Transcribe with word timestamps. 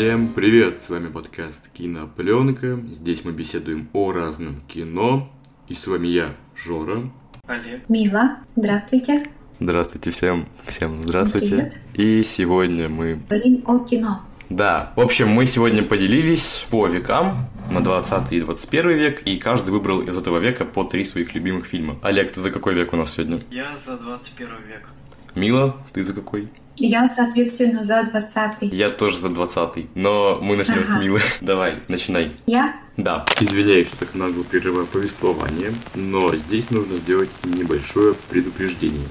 Всем 0.00 0.28
привет! 0.28 0.80
С 0.80 0.88
вами 0.88 1.08
подкаст 1.08 1.68
Кинопленка. 1.74 2.80
Здесь 2.88 3.22
мы 3.22 3.32
беседуем 3.32 3.90
о 3.92 4.12
разном 4.12 4.62
кино. 4.66 5.30
И 5.68 5.74
с 5.74 5.86
вами 5.86 6.08
я, 6.08 6.34
Жора. 6.56 7.10
Олег. 7.46 7.86
Мила, 7.90 8.38
здравствуйте. 8.56 9.26
Здравствуйте 9.60 10.10
всем. 10.10 10.48
Всем 10.64 11.02
здравствуйте. 11.02 11.48
Привет. 11.48 11.80
И 11.92 12.24
сегодня 12.24 12.88
мы... 12.88 13.20
Говорим 13.28 13.62
о 13.66 13.84
кино. 13.84 14.22
Да, 14.48 14.94
в 14.96 15.00
общем, 15.00 15.28
мы 15.28 15.44
сегодня 15.44 15.82
поделились 15.82 16.64
по 16.70 16.86
векам 16.86 17.50
на 17.70 17.84
20 17.84 18.32
и 18.32 18.40
21 18.40 18.90
век, 18.92 19.22
и 19.26 19.36
каждый 19.36 19.68
выбрал 19.68 20.00
из 20.00 20.16
этого 20.16 20.38
века 20.38 20.64
по 20.64 20.84
три 20.84 21.04
своих 21.04 21.34
любимых 21.34 21.66
фильма. 21.66 21.98
Олег, 22.00 22.32
ты 22.32 22.40
за 22.40 22.48
какой 22.48 22.72
век 22.72 22.94
у 22.94 22.96
нас 22.96 23.12
сегодня? 23.12 23.42
Я 23.50 23.76
за 23.76 23.98
21 23.98 24.48
век. 24.66 24.88
Мила, 25.34 25.76
ты 25.92 26.02
за 26.02 26.14
какой? 26.14 26.48
Я, 26.76 27.06
соответственно, 27.06 27.84
за 27.84 28.04
20 28.04 28.72
Я 28.72 28.90
тоже 28.90 29.18
за 29.18 29.28
20 29.28 29.94
но 29.96 30.38
мы 30.40 30.56
начнем 30.56 30.84
с 30.84 30.90
Ага. 30.90 31.00
Милы. 31.00 31.20
Давай, 31.40 31.82
начинай. 31.88 32.30
Я? 32.46 32.74
Да. 32.96 33.26
Извиняюсь, 33.40 33.88
что 33.88 33.98
так 33.98 34.14
нагло 34.14 34.42
прерываю 34.42 34.86
повествование, 34.86 35.72
но 35.94 36.34
здесь 36.36 36.70
нужно 36.70 36.96
сделать 36.96 37.30
небольшое 37.44 38.14
предупреждение. 38.30 39.08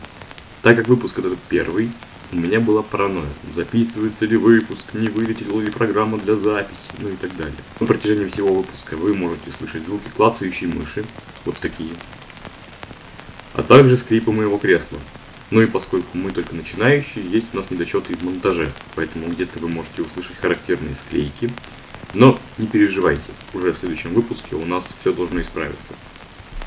Так 0.61 0.77
как 0.77 0.87
выпуск 0.87 1.19
этот 1.19 1.39
первый, 1.47 1.91
у 2.31 2.35
меня 2.35 2.59
была 2.59 2.83
паранойя. 2.83 3.25
Записывается 3.53 4.25
ли 4.25 4.37
выпуск, 4.37 4.85
не 4.93 5.07
вылетела 5.07 5.59
ли 5.59 5.71
программа 5.71 6.17
для 6.17 6.35
записи, 6.35 6.91
ну 6.99 7.09
и 7.09 7.15
так 7.15 7.35
далее. 7.37 7.55
На 7.79 7.87
протяжении 7.87 8.27
всего 8.27 8.53
выпуска 8.53 8.95
вы 8.95 9.15
можете 9.15 9.51
слышать 9.51 9.85
звуки 9.85 10.09
клацающей 10.15 10.67
мыши, 10.67 11.03
вот 11.45 11.55
такие, 11.57 11.91
а 13.53 13.63
также 13.63 13.97
скрипа 13.97 14.31
моего 14.31 14.57
кресла. 14.57 14.99
Ну 15.51 15.61
и 15.61 15.65
поскольку 15.65 16.17
мы 16.17 16.31
только 16.31 16.55
начинающие, 16.55 17.27
есть 17.27 17.47
у 17.53 17.57
нас 17.57 17.71
недочеты 17.71 18.15
в 18.15 18.23
монтаже, 18.23 18.71
поэтому 18.95 19.27
где-то 19.27 19.59
вы 19.59 19.67
можете 19.67 20.03
услышать 20.03 20.35
характерные 20.37 20.95
склейки, 20.95 21.49
но 22.13 22.39
не 22.57 22.67
переживайте, 22.67 23.29
уже 23.53 23.73
в 23.73 23.77
следующем 23.77 24.13
выпуске 24.13 24.55
у 24.55 24.65
нас 24.65 24.87
все 25.01 25.11
должно 25.13 25.41
исправиться. 25.41 25.93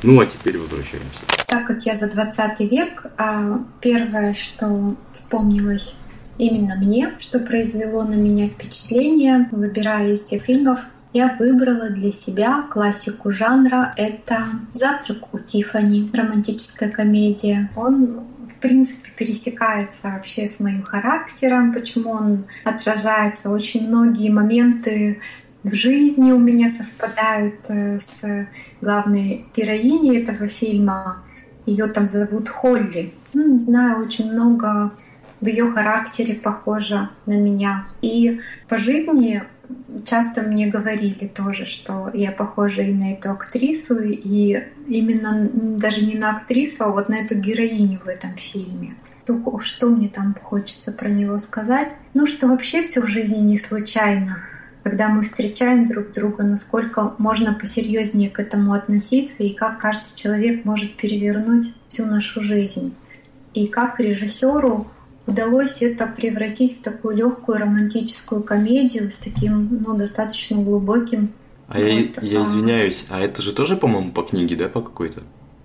Ну 0.03 0.21
а 0.21 0.27
теперь 0.27 0.59
возвращаемся. 0.59 1.21
Так 1.47 1.67
как 1.67 1.85
я 1.85 1.97
за 1.97 2.11
20 2.11 2.61
век, 2.61 3.07
а 3.19 3.65
первое, 3.81 4.35
что 4.35 4.97
вспомнилось 5.13 5.97
именно 6.39 6.77
мне, 6.77 7.13
что 7.21 7.39
произвело 7.39 8.03
на 8.03 8.15
меня 8.15 8.49
впечатление, 8.49 9.49
выбирая 9.53 10.15
из 10.15 10.23
всех 10.23 10.43
фильмов, 10.43 10.81
я 11.13 11.37
выбрала 11.39 11.91
для 11.91 12.11
себя 12.11 12.65
классику 12.71 13.31
жанра. 13.33 13.93
Это 13.97 14.47
«Завтрак 14.73 15.35
у 15.35 15.39
Тиффани», 15.39 16.11
романтическая 16.13 16.91
комедия. 16.91 17.71
Он 17.77 18.25
принципе, 18.63 19.11
пересекается 19.17 20.01
вообще 20.05 20.49
с 20.49 20.61
моим 20.61 20.83
характером, 20.83 21.75
почему 21.75 22.11
он 22.11 22.45
отражается. 22.65 23.51
Очень 23.51 23.89
многие 23.89 24.31
моменты 24.31 25.21
в 25.63 25.75
жизни 25.75 26.33
у 26.33 26.39
меня 26.39 26.71
совпадают 26.71 27.69
э, 27.69 28.01
с 28.01 28.47
главной 28.81 29.45
героиней 29.55 30.23
этого 30.23 30.49
фильма. 30.49 31.23
Ее 31.67 31.87
там 31.87 32.07
зовут 32.07 32.49
Холли. 32.49 33.13
Ну, 33.35 33.53
не 33.53 33.59
знаю, 33.59 34.05
очень 34.05 34.33
много 34.33 34.93
в 35.41 35.47
ее 35.47 35.71
характере 35.71 36.35
похоже 36.35 37.11
на 37.27 37.39
меня. 37.39 37.87
И 38.01 38.41
по 38.69 38.79
жизни 38.79 39.43
часто 40.05 40.43
мне 40.43 40.69
говорили 40.69 41.27
тоже, 41.27 41.65
что 41.65 42.11
я 42.15 42.33
похожа 42.33 42.83
и 42.83 42.93
на 42.93 43.13
эту 43.13 43.31
актрису, 43.31 44.01
и 44.01 44.63
именно 44.87 45.51
даже 45.79 46.05
не 46.05 46.15
на 46.15 46.31
актрису, 46.31 46.85
а 46.85 46.89
вот 46.91 47.09
на 47.09 47.17
эту 47.17 47.35
героиню 47.37 48.01
в 48.05 48.09
этом 48.09 48.35
фильме. 48.37 48.97
Ну, 49.29 49.61
что 49.61 49.89
мне 49.89 50.09
там 50.09 50.35
хочется 50.35 50.93
про 50.93 51.09
него 51.09 51.39
сказать? 51.39 51.95
Ну, 52.15 52.27
что 52.27 52.49
вообще 52.49 52.83
все 52.83 53.01
в 53.01 53.07
жизни 53.07 53.39
не 53.39 53.59
случайно. 53.59 54.39
Когда 54.83 55.09
мы 55.09 55.23
встречаем 55.23 55.87
друг 55.87 56.11
друга, 56.11 56.43
насколько 56.43 57.15
можно 57.19 57.55
посерьезнее 57.55 58.31
к 58.31 58.41
этому 58.41 58.73
относиться, 58.73 59.45
и 59.45 59.55
как 59.55 59.79
каждый 59.79 60.17
человек 60.17 60.65
может 60.65 60.97
перевернуть 60.97 61.73
всю 61.87 62.07
нашу 62.07 62.43
жизнь. 62.43 62.95
И 63.55 63.69
как 63.69 64.01
режиссеру 64.01 64.91
удалось 65.27 65.83
это 65.83 66.07
превратить 66.07 66.79
в 66.79 66.83
такую 66.83 67.17
легкую 67.17 67.59
романтическую 67.59 68.43
комедию 68.43 69.11
с 69.11 69.19
таким, 69.19 69.83
ну, 69.83 69.97
достаточно 69.97 70.57
глубоким. 70.57 71.33
А 71.69 71.79
я, 71.79 72.07
Вот, 72.07 72.23
я 72.23 72.41
а. 72.41 72.45
извиняюсь, 72.45 73.07
а 73.09 73.21
это 73.21 73.41
же 73.43 73.53
тоже, 73.53 73.77
по-моему, 73.77 74.13
по 74.13 74.23
книге, 74.23 74.57
да, 74.57 74.69
по 74.69 74.83
какой-то? 74.83 75.23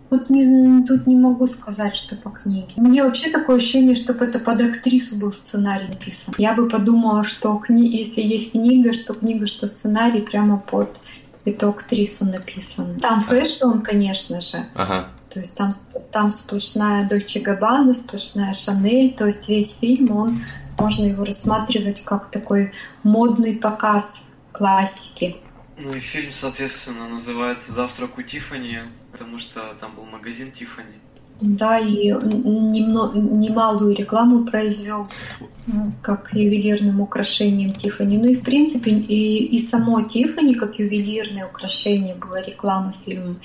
Вот 0.09 0.29
не, 0.29 0.85
тут 0.85 1.05
не 1.05 1.17
могу 1.17 1.47
сказать, 1.47 1.95
что 1.95 2.15
по 2.15 2.29
книге. 2.29 2.67
Мне 2.77 3.03
вообще 3.03 3.29
такое 3.29 3.57
ощущение, 3.57 3.95
чтобы 3.95 4.23
это 4.23 4.39
под 4.39 4.61
актрису 4.61 5.17
был 5.17 5.33
сценарий 5.33 5.89
написан. 5.89 6.33
Я 6.37 6.53
бы 6.53 6.69
подумала, 6.69 7.25
что 7.25 7.57
кни... 7.57 7.89
если 7.89 8.21
есть 8.21 8.51
книга, 8.51 8.93
что 8.93 9.13
книга, 9.13 9.47
что 9.47 9.67
сценарий 9.67 10.21
прямо 10.21 10.59
под 10.59 10.97
эту 11.43 11.69
актрису 11.69 12.25
написан. 12.25 12.99
Там 13.01 13.21
fashion, 13.21 13.79
конечно 13.79 14.39
же. 14.39 14.65
Ага. 14.75 15.09
То 15.37 15.41
есть 15.41 15.55
там, 15.55 15.71
там 16.11 16.31
сплошная 16.31 17.07
Дольче 17.07 17.39
Габбана, 17.41 17.93
сплошная 17.93 18.55
Шанель. 18.55 19.13
То 19.13 19.27
есть 19.27 19.47
весь 19.47 19.77
фильм, 19.77 20.09
он 20.17 20.41
можно 20.79 21.05
его 21.05 21.23
рассматривать 21.23 22.03
как 22.03 22.31
такой 22.31 22.71
модный 23.03 23.55
показ 23.55 24.15
классики. 24.51 25.35
Ну 25.77 25.93
и 25.93 25.99
фильм, 25.99 26.31
соответственно, 26.31 27.07
называется 27.07 27.71
«Завтрак 27.71 28.17
у 28.17 28.23
Тиффани», 28.23 28.79
потому 29.11 29.37
что 29.37 29.75
там 29.79 29.93
был 29.95 30.05
магазин 30.05 30.51
Тиффани. 30.51 30.95
Да, 31.39 31.77
и 31.77 32.09
немно- 32.09 33.11
немалую 33.13 33.95
рекламу 33.95 34.43
произвел 34.43 35.07
ну, 35.67 35.91
как 36.01 36.33
ювелирным 36.33 36.99
украшением 36.99 37.73
Тифани. 37.73 38.17
Ну 38.17 38.29
и 38.29 38.35
в 38.35 38.41
принципе 38.41 38.89
и, 38.89 39.45
и 39.45 39.59
само 39.59 40.01
Тифани 40.01 40.55
как 40.55 40.79
ювелирное 40.79 41.45
украшение 41.45 42.15
было 42.15 42.43
реклама 42.43 42.91
фильма. 43.05 43.35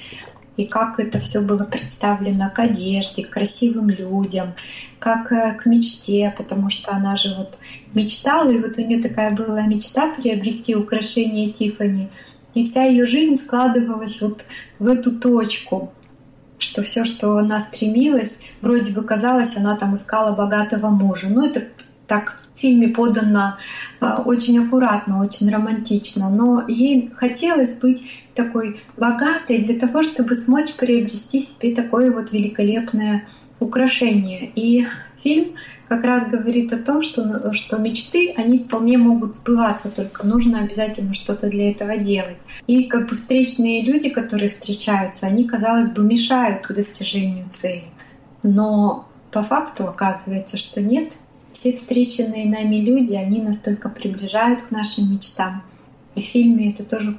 И 0.56 0.66
как 0.66 1.00
это 1.00 1.18
все 1.18 1.40
было 1.40 1.64
представлено 1.64 2.50
к 2.54 2.58
одежде, 2.58 3.24
к 3.24 3.30
красивым 3.30 3.88
людям, 3.88 4.54
как 4.98 5.32
э, 5.32 5.54
к 5.54 5.64
мечте, 5.66 6.32
потому 6.36 6.68
что 6.68 6.92
она 6.92 7.16
же 7.16 7.34
вот 7.34 7.58
мечтала, 7.94 8.50
и 8.50 8.58
вот 8.58 8.76
у 8.76 8.82
нее 8.82 9.02
такая 9.02 9.30
была 9.30 9.62
мечта 9.62 10.12
приобрести 10.14 10.74
украшение 10.74 11.50
Тифани. 11.50 12.08
И 12.54 12.64
вся 12.64 12.84
ее 12.84 13.06
жизнь 13.06 13.36
складывалась 13.36 14.20
вот 14.20 14.44
в 14.78 14.86
эту 14.88 15.18
точку 15.18 15.92
что 16.62 16.82
все, 16.82 17.04
что 17.04 17.38
она 17.38 17.60
стремилась, 17.60 18.38
вроде 18.60 18.92
бы 18.92 19.02
казалось, 19.02 19.56
она 19.56 19.76
там 19.76 19.96
искала 19.96 20.32
богатого 20.34 20.90
мужа. 20.90 21.26
Ну, 21.28 21.44
это 21.44 21.64
так 22.06 22.40
фильме 22.62 22.88
подано 22.88 23.56
а, 24.00 24.22
очень 24.22 24.64
аккуратно, 24.64 25.20
очень 25.20 25.50
романтично, 25.50 26.30
но 26.30 26.64
ей 26.66 27.10
хотелось 27.14 27.80
быть 27.80 28.02
такой 28.34 28.80
богатой 28.96 29.58
для 29.58 29.78
того, 29.78 30.02
чтобы 30.02 30.34
смочь 30.34 30.74
приобрести 30.74 31.40
себе 31.40 31.74
такое 31.74 32.10
вот 32.10 32.32
великолепное 32.32 33.26
украшение. 33.60 34.50
И 34.54 34.86
фильм 35.22 35.54
как 35.88 36.04
раз 36.04 36.26
говорит 36.26 36.72
о 36.72 36.78
том, 36.78 37.02
что, 37.02 37.52
что 37.52 37.76
мечты, 37.78 38.32
они 38.36 38.58
вполне 38.58 38.96
могут 38.96 39.36
сбываться, 39.36 39.90
только 39.90 40.26
нужно 40.26 40.60
обязательно 40.60 41.14
что-то 41.14 41.50
для 41.50 41.70
этого 41.70 41.98
делать. 41.98 42.38
И 42.66 42.84
как 42.84 43.08
бы 43.08 43.16
встречные 43.16 43.82
люди, 43.82 44.08
которые 44.08 44.48
встречаются, 44.48 45.26
они, 45.26 45.44
казалось 45.44 45.90
бы, 45.90 46.02
мешают 46.02 46.66
к 46.66 46.72
достижению 46.72 47.48
цели. 47.50 47.84
Но 48.42 49.08
по 49.30 49.42
факту 49.42 49.86
оказывается, 49.86 50.56
что 50.56 50.80
нет. 50.80 51.12
Все 51.52 51.72
встреченные 51.72 52.46
нами 52.46 52.76
люди, 52.76 53.12
они 53.14 53.40
настолько 53.40 53.88
приближают 53.88 54.62
к 54.62 54.70
нашим 54.70 55.12
мечтам. 55.12 55.62
И 56.14 56.22
в 56.22 56.24
фильме 56.24 56.72
это 56.72 56.84
тоже 56.88 57.16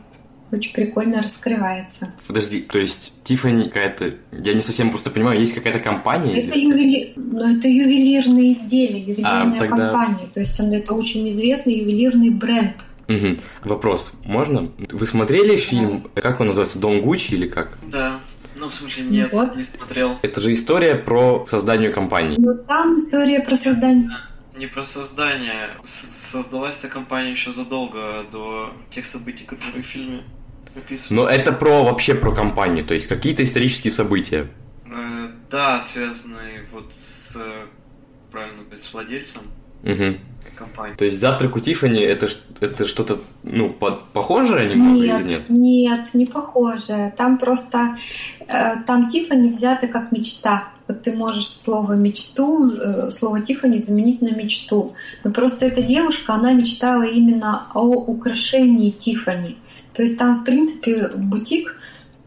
очень 0.51 0.74
прикольно 0.74 1.21
раскрывается. 1.21 2.13
Подожди, 2.27 2.62
то 2.62 2.77
есть 2.77 3.13
Тиффани 3.24 3.65
какая-то... 3.65 4.15
Я 4.31 4.53
не 4.53 4.62
совсем 4.62 4.89
просто 4.91 5.09
понимаю, 5.09 5.39
есть 5.39 5.53
какая-то 5.53 5.80
компания? 5.80 6.33
Это, 6.33 6.57
ювели... 6.59 7.13
ну, 7.15 7.57
это 7.57 7.68
ювелирные 7.68 8.51
изделия, 8.51 9.00
ювелирная 9.01 9.57
А, 9.57 9.59
тогда- 9.59 9.89
компания. 9.91 10.27
То 10.33 10.39
есть 10.39 10.59
он 10.59 10.71
это 10.71 10.94
очень 10.94 11.27
известный 11.31 11.79
ювелирный 11.79 12.29
бренд. 12.29 12.75
Мгм. 13.07 13.39
Вопрос, 13.63 14.13
можно? 14.24 14.71
Вы 14.91 15.06
смотрели 15.06 15.57
фильм, 15.57 16.07
как 16.15 16.39
он 16.39 16.47
называется, 16.47 16.79
Дом 16.79 17.01
Гуччи 17.01 17.33
или 17.33 17.47
как? 17.47 17.77
Да, 17.91 18.19
ну 18.63 18.69
в 18.69 18.74
смысле 18.74 19.04
нет, 19.04 19.33
Вот. 19.33 19.56
не 19.56 19.63
смотрел. 19.65 20.19
Это 20.21 20.39
же 20.39 20.54
история 20.54 20.95
про 20.95 21.45
создание 21.50 21.89
компании. 21.89 22.38
Но 22.39 22.63
там 22.63 22.94
история 22.94 23.42
про 23.42 23.56
создание. 23.57 24.10
Не 24.57 24.68
про 24.68 24.83
создание. 24.83 25.71
Создалась 25.83 26.77
эта 26.80 26.88
компания 26.88 27.31
еще 27.31 27.51
задолго 27.51 28.25
до 28.31 28.74
тех 28.89 29.06
событий, 29.06 29.44
которые 29.44 29.83
в 29.83 29.86
фильме 29.86 30.24
описываются. 30.75 31.13
Но 31.13 31.27
это 31.27 31.51
про 31.51 31.83
вообще 31.83 32.15
про 32.15 32.31
компанию, 32.33 32.86
то 32.86 32.94
есть 32.94 33.07
какие-то 33.07 33.44
исторические 33.44 33.92
события. 33.92 34.48
Э, 34.86 35.30
да, 35.51 35.81
связанные 35.81 36.65
вот 36.71 36.94
с... 36.94 37.38
Правильно, 38.31 38.63
с 38.75 38.94
владельцем. 38.94 39.42
Угу. 39.83 40.18
компании. 40.56 40.95
То 40.95 41.06
есть 41.06 41.19
завтрак 41.19 41.56
у 41.56 41.59
Тиффани 41.59 42.01
это, 42.01 42.30
это 42.59 42.85
что-то, 42.85 43.21
ну, 43.44 43.69
под- 43.69 44.03
похожее 44.13 44.69
немного 44.69 45.00
Нет, 45.00 45.21
или 45.21 45.30
нет? 45.30 45.50
нет, 45.50 46.13
не 46.13 46.25
похоже. 46.25 47.13
Там 47.18 47.38
просто 47.38 47.97
э, 48.47 48.75
там 48.85 49.09
Тифани 49.09 49.50
взято 49.50 49.88
как 49.88 50.12
мечта. 50.12 50.69
Вот 50.88 51.01
ты 51.01 51.13
можешь 51.13 51.47
слово 51.47 51.94
мечту, 51.94 52.68
э, 52.68 53.12
слово 53.12 53.41
Тифани 53.41 53.80
заменить 53.80 54.21
на 54.21 54.31
мечту. 54.35 54.94
Но 55.24 55.31
просто 55.31 55.65
эта 55.65 55.81
девушка, 55.81 56.33
она 56.33 56.53
мечтала 56.53 57.03
именно 57.03 57.68
о 57.74 57.81
украшении 57.81 58.91
Тифани. 58.91 59.57
То 59.94 60.01
есть 60.01 60.18
там, 60.18 60.38
в 60.38 60.44
принципе, 60.44 61.09
бутик 61.15 61.75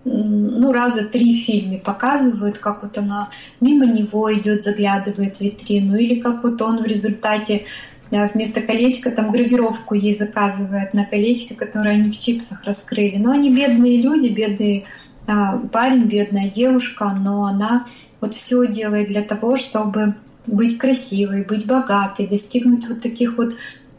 ну, 0.06 0.72
раза 0.72 1.04
три 1.06 1.34
в 1.34 1.44
фильме 1.44 1.78
показывают, 1.78 2.58
как 2.58 2.82
вот 2.82 2.96
она 2.96 3.28
мимо 3.60 3.86
него 3.86 4.32
идет, 4.32 4.62
заглядывает 4.62 5.36
в 5.36 5.40
витрину, 5.40 5.96
или 5.96 6.20
как 6.20 6.44
вот 6.44 6.62
он 6.62 6.82
в 6.82 6.86
результате 6.86 7.64
э, 8.12 8.28
вместо 8.32 8.60
колечка 8.60 9.10
там 9.10 9.32
гравировку 9.32 9.94
ей 9.94 10.16
заказывает 10.16 10.94
на 10.94 11.04
колечке, 11.04 11.54
которое 11.54 11.96
они 11.96 12.10
в 12.10 12.18
чипсах 12.18 12.62
раскрыли. 12.64 13.16
Но 13.16 13.32
они 13.32 13.52
бедные 13.52 14.00
люди, 14.00 14.28
бедные 14.28 14.84
а, 15.26 15.58
парень, 15.72 16.04
бедная 16.04 16.48
девушка, 16.48 17.12
но 17.12 17.44
она 17.44 17.86
вот 18.20 18.34
все 18.34 18.64
делает 18.68 19.08
для 19.08 19.22
того, 19.22 19.56
чтобы 19.56 20.14
быть 20.46 20.78
красивой, 20.78 21.44
быть 21.44 21.66
богатой, 21.66 22.28
достигнуть 22.28 22.88
вот 22.88 23.00
таких 23.00 23.36
вот 23.36 23.54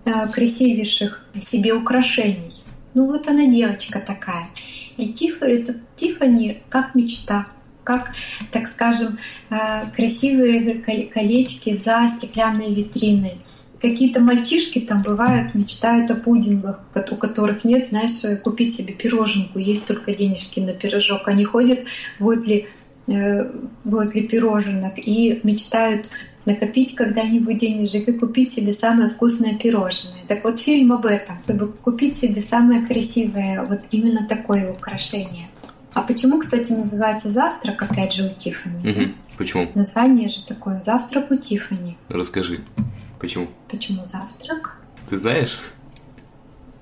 э, 0.05 0.11
красивейших 0.31 1.25
себе 1.41 1.73
украшений. 1.73 2.63
Ну 2.93 3.07
вот 3.07 3.27
она 3.27 3.45
девочка 3.45 3.99
такая. 3.99 4.47
И 4.97 5.13
Тиф, 5.13 5.41
это 5.41 5.75
Тифани 5.95 6.57
как 6.69 6.95
мечта, 6.95 7.47
как, 7.83 8.13
так 8.51 8.67
скажем, 8.67 9.17
э, 9.49 9.89
красивые 9.95 10.81
кол- 10.81 11.07
колечки 11.13 11.77
за 11.77 12.07
стеклянной 12.09 12.73
витриной. 12.73 13.35
Какие-то 13.79 14.21
мальчишки 14.21 14.79
там 14.79 15.03
бывают, 15.03 15.53
мечтают 15.53 16.09
о 16.09 16.15
пудингах, 16.15 16.81
у 17.11 17.15
которых 17.15 17.63
нет, 17.63 17.85
знаешь, 17.87 18.23
э, 18.23 18.35
купить 18.37 18.73
себе 18.75 18.93
пироженку, 18.93 19.59
есть 19.59 19.85
только 19.85 20.15
денежки 20.15 20.59
на 20.59 20.73
пирожок. 20.73 21.27
Они 21.27 21.45
ходят 21.45 21.79
возле, 22.17 22.65
э, 23.07 23.51
возле 23.83 24.23
пироженок 24.23 24.93
и 24.97 25.39
мечтают 25.43 26.09
накопить 26.47 26.95
когда-нибудь 26.95 27.57
денежек 27.57 28.07
и 28.07 28.13
купить 28.13 28.51
себе 28.51 28.73
самое 28.73 29.09
вкусное 29.09 29.55
пирожное. 29.55 30.15
Так 30.27 30.43
вот, 30.43 30.59
фильм 30.59 30.93
об 30.93 31.05
этом, 31.05 31.37
чтобы 31.43 31.67
купить 31.67 32.15
себе 32.17 32.41
самое 32.41 32.81
красивое, 32.85 33.63
вот 33.63 33.81
именно 33.91 34.25
такое 34.27 34.71
украшение. 34.71 35.49
А 35.93 36.01
почему, 36.01 36.39
кстати, 36.39 36.71
называется 36.71 37.29
завтрак, 37.29 37.81
опять 37.81 38.13
же, 38.13 38.25
у 38.27 38.33
Тиффани? 38.33 38.89
Мгм. 38.89 39.15
Почему? 39.37 39.69
Название 39.75 40.29
же 40.29 40.43
такое 40.45 40.81
«Завтрак 40.81 41.29
у 41.29 41.35
Тиффани». 41.35 41.97
Расскажи. 42.09 42.59
Почему? 43.19 43.47
Почему 43.69 44.05
завтрак? 44.05 44.81
Ты 45.09 45.17
знаешь? 45.17 45.59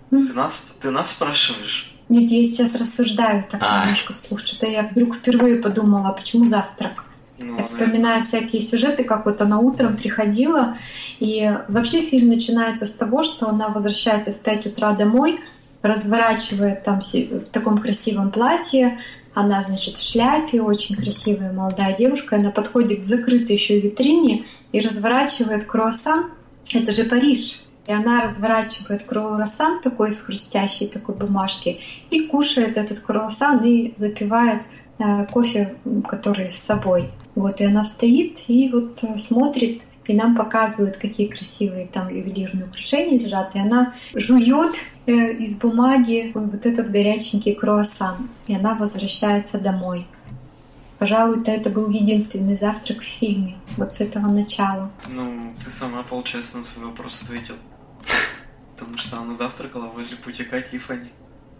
Ты 0.10 0.34
нас, 0.34 0.62
ты 0.80 0.92
нас 0.92 1.12
спрашиваешь? 1.12 1.92
Нет, 2.08 2.30
я 2.30 2.46
сейчас 2.46 2.74
рассуждаю 2.76 3.44
так 3.50 3.62
А. 3.64 3.82
немножко 3.82 4.14
вслух. 4.14 4.42
Что-то 4.42 4.68
я 4.68 4.84
вдруг 4.84 5.16
впервые 5.16 5.58
подумала, 5.62 6.10
а 6.10 6.14
почему 6.14 6.46
завтрак? 6.46 7.06
Ну, 7.38 7.58
Я 7.58 7.64
вспоминаю 7.64 8.24
всякие 8.24 8.62
сюжеты, 8.62 9.04
как 9.04 9.26
вот 9.26 9.42
она 9.42 9.60
утром 9.60 9.98
приходила, 9.98 10.78
и 11.20 11.52
вообще 11.68 12.02
фильм 12.02 12.30
начинается 12.30 12.88
с 12.88 12.92
того, 12.92 13.24
что 13.24 13.48
она 13.48 13.70
возвращается 13.70 14.32
в 14.32 14.38
5 14.38 14.68
утра 14.68 14.94
домой, 14.94 15.40
разворачивает 15.82 16.84
там 16.84 17.02
в 17.02 17.46
таком 17.52 17.78
красивом 17.78 18.32
платье, 18.32 18.98
она, 19.34 19.62
значит, 19.64 19.98
в 19.98 20.04
шляпе, 20.04 20.62
очень 20.62 20.96
красивая 20.96 21.52
молодая 21.52 21.96
девушка, 21.96 22.38
она 22.38 22.52
подходит 22.52 23.02
к 23.02 23.04
закрытой 23.04 23.52
еще 23.52 23.82
витрине 23.82 24.46
и 24.72 24.80
разворачивает 24.80 25.66
круассан. 25.66 26.32
Это 26.74 26.94
же 26.94 27.04
Париж. 27.04 27.60
И 27.86 27.92
она 27.92 28.24
разворачивает 28.24 29.04
круассан 29.04 29.82
такой 29.82 30.10
из 30.10 30.20
хрустящей 30.20 30.88
такой 30.88 31.16
бумажки 31.16 31.82
и 32.10 32.22
кушает 32.22 32.78
этот 32.78 33.00
круассан 33.00 33.60
и 33.64 33.94
запивает 33.96 34.62
э, 35.00 35.26
кофе, 35.26 35.76
который 36.08 36.50
с 36.50 36.56
собой. 36.56 37.12
Вот, 37.36 37.60
и 37.60 37.66
она 37.66 37.84
стоит 37.84 38.40
и 38.48 38.70
вот 38.72 39.04
э, 39.04 39.18
смотрит, 39.18 39.84
и 40.06 40.14
нам 40.14 40.36
показывают, 40.36 40.98
какие 40.98 41.28
красивые 41.28 41.88
там 41.88 42.10
ювелирные 42.10 42.66
украшения 42.66 43.20
лежат, 43.20 43.56
и 43.56 43.60
она 43.60 43.94
жует 44.14 44.76
э, 45.06 45.34
из 45.34 45.58
бумаги 45.58 46.32
вот 46.34 46.66
этот 46.66 46.92
горяченький 46.92 47.54
круассан, 47.54 48.30
и 48.48 48.56
она 48.56 48.76
возвращается 48.76 49.60
домой. 49.60 50.06
Пожалуй-то 50.98 51.52
это 51.52 51.70
был 51.70 51.90
единственный 51.90 52.56
завтрак 52.56 53.00
в 53.00 53.04
фильме, 53.04 53.56
вот 53.76 53.94
с 53.94 54.00
этого 54.00 54.28
начала. 54.28 54.92
Ну, 55.12 55.54
ты 55.64 55.70
сама, 55.70 56.04
получается, 56.04 56.58
на 56.58 56.64
свой 56.64 56.86
вопрос 56.86 57.22
ответил. 57.24 57.56
Потому 58.78 58.98
что 58.98 59.20
она 59.20 59.34
завтракала 59.36 59.88
возле 59.88 60.16
путика 60.16 60.62
Тифани. 60.62 61.12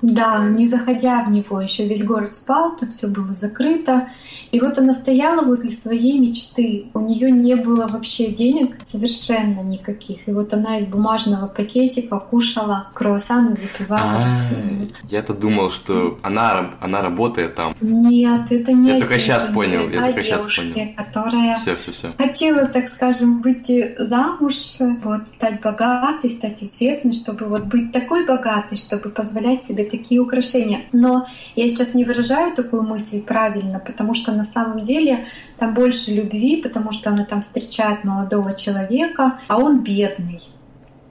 Да, 0.02 0.44
не 0.46 0.68
заходя 0.68 1.24
в 1.24 1.32
него, 1.32 1.62
еще 1.62 1.88
весь 1.88 2.04
город 2.04 2.36
спал, 2.36 2.76
там 2.76 2.90
все 2.90 3.08
было 3.08 3.34
закрыто. 3.34 4.08
И 4.52 4.60
вот 4.60 4.78
она 4.78 4.94
стояла 4.94 5.42
возле 5.42 5.72
своей 5.72 6.20
мечты. 6.20 6.86
У 6.94 7.00
нее 7.00 7.32
не 7.32 7.56
было 7.56 7.88
вообще 7.88 8.28
денег 8.28 8.76
совершенно 8.86 9.62
никаких. 9.62 10.28
И 10.28 10.32
вот 10.32 10.54
она 10.54 10.78
из 10.78 10.86
бумажного 10.86 11.48
пакетика 11.48 12.20
кушала 12.20 12.88
круассаны, 12.94 13.56
запивала. 13.56 14.26
А, 14.26 14.40
Я-то 15.10 15.34
думал, 15.34 15.72
что 15.72 16.20
она, 16.22 16.76
она 16.80 17.02
работает 17.02 17.56
там. 17.56 17.76
Нет, 17.82 18.52
это 18.52 18.72
не 18.74 18.92
Я 18.94 19.00
только 19.00 19.18
Тиффани, 19.20 19.54
понял, 19.54 19.90
я 19.90 20.02
только 20.06 20.24
девушке, 20.24 20.62
понял. 20.62 20.90
которая 20.96 21.58
Все, 21.58 21.76
все, 21.76 21.92
все. 21.92 22.14
хотела, 22.18 22.66
так 22.66 22.88
скажем, 22.90 23.42
выйти 23.42 23.96
замуж, 23.98 24.56
вот 25.04 25.28
стать 25.28 25.62
богатой, 25.62 26.30
стать 26.32 26.64
известной, 26.64 27.14
чтобы 27.14 27.46
вот 27.48 27.66
быть 27.66 27.92
такой 27.92 28.26
богатой, 28.26 28.78
чтобы 28.78 29.10
позволять 29.10 29.64
себе 29.64 29.85
такие 29.86 30.20
украшения. 30.20 30.82
Но 30.92 31.26
я 31.56 31.68
сейчас 31.70 31.94
не 31.94 32.04
выражаю 32.04 32.56
такую 32.56 32.84
мысль 32.84 33.22
правильно, 33.22 33.80
потому 33.80 34.14
что 34.14 34.32
на 34.32 34.46
самом 34.46 34.84
деле 34.84 35.26
там 35.58 35.74
больше 35.74 36.12
любви, 36.12 36.62
потому 36.62 36.92
что 36.92 37.10
она 37.10 37.26
там 37.26 37.42
встречает 37.42 38.04
молодого 38.04 38.54
человека, 38.54 39.40
а 39.48 39.58
он 39.58 39.84
бедный. 39.84 40.42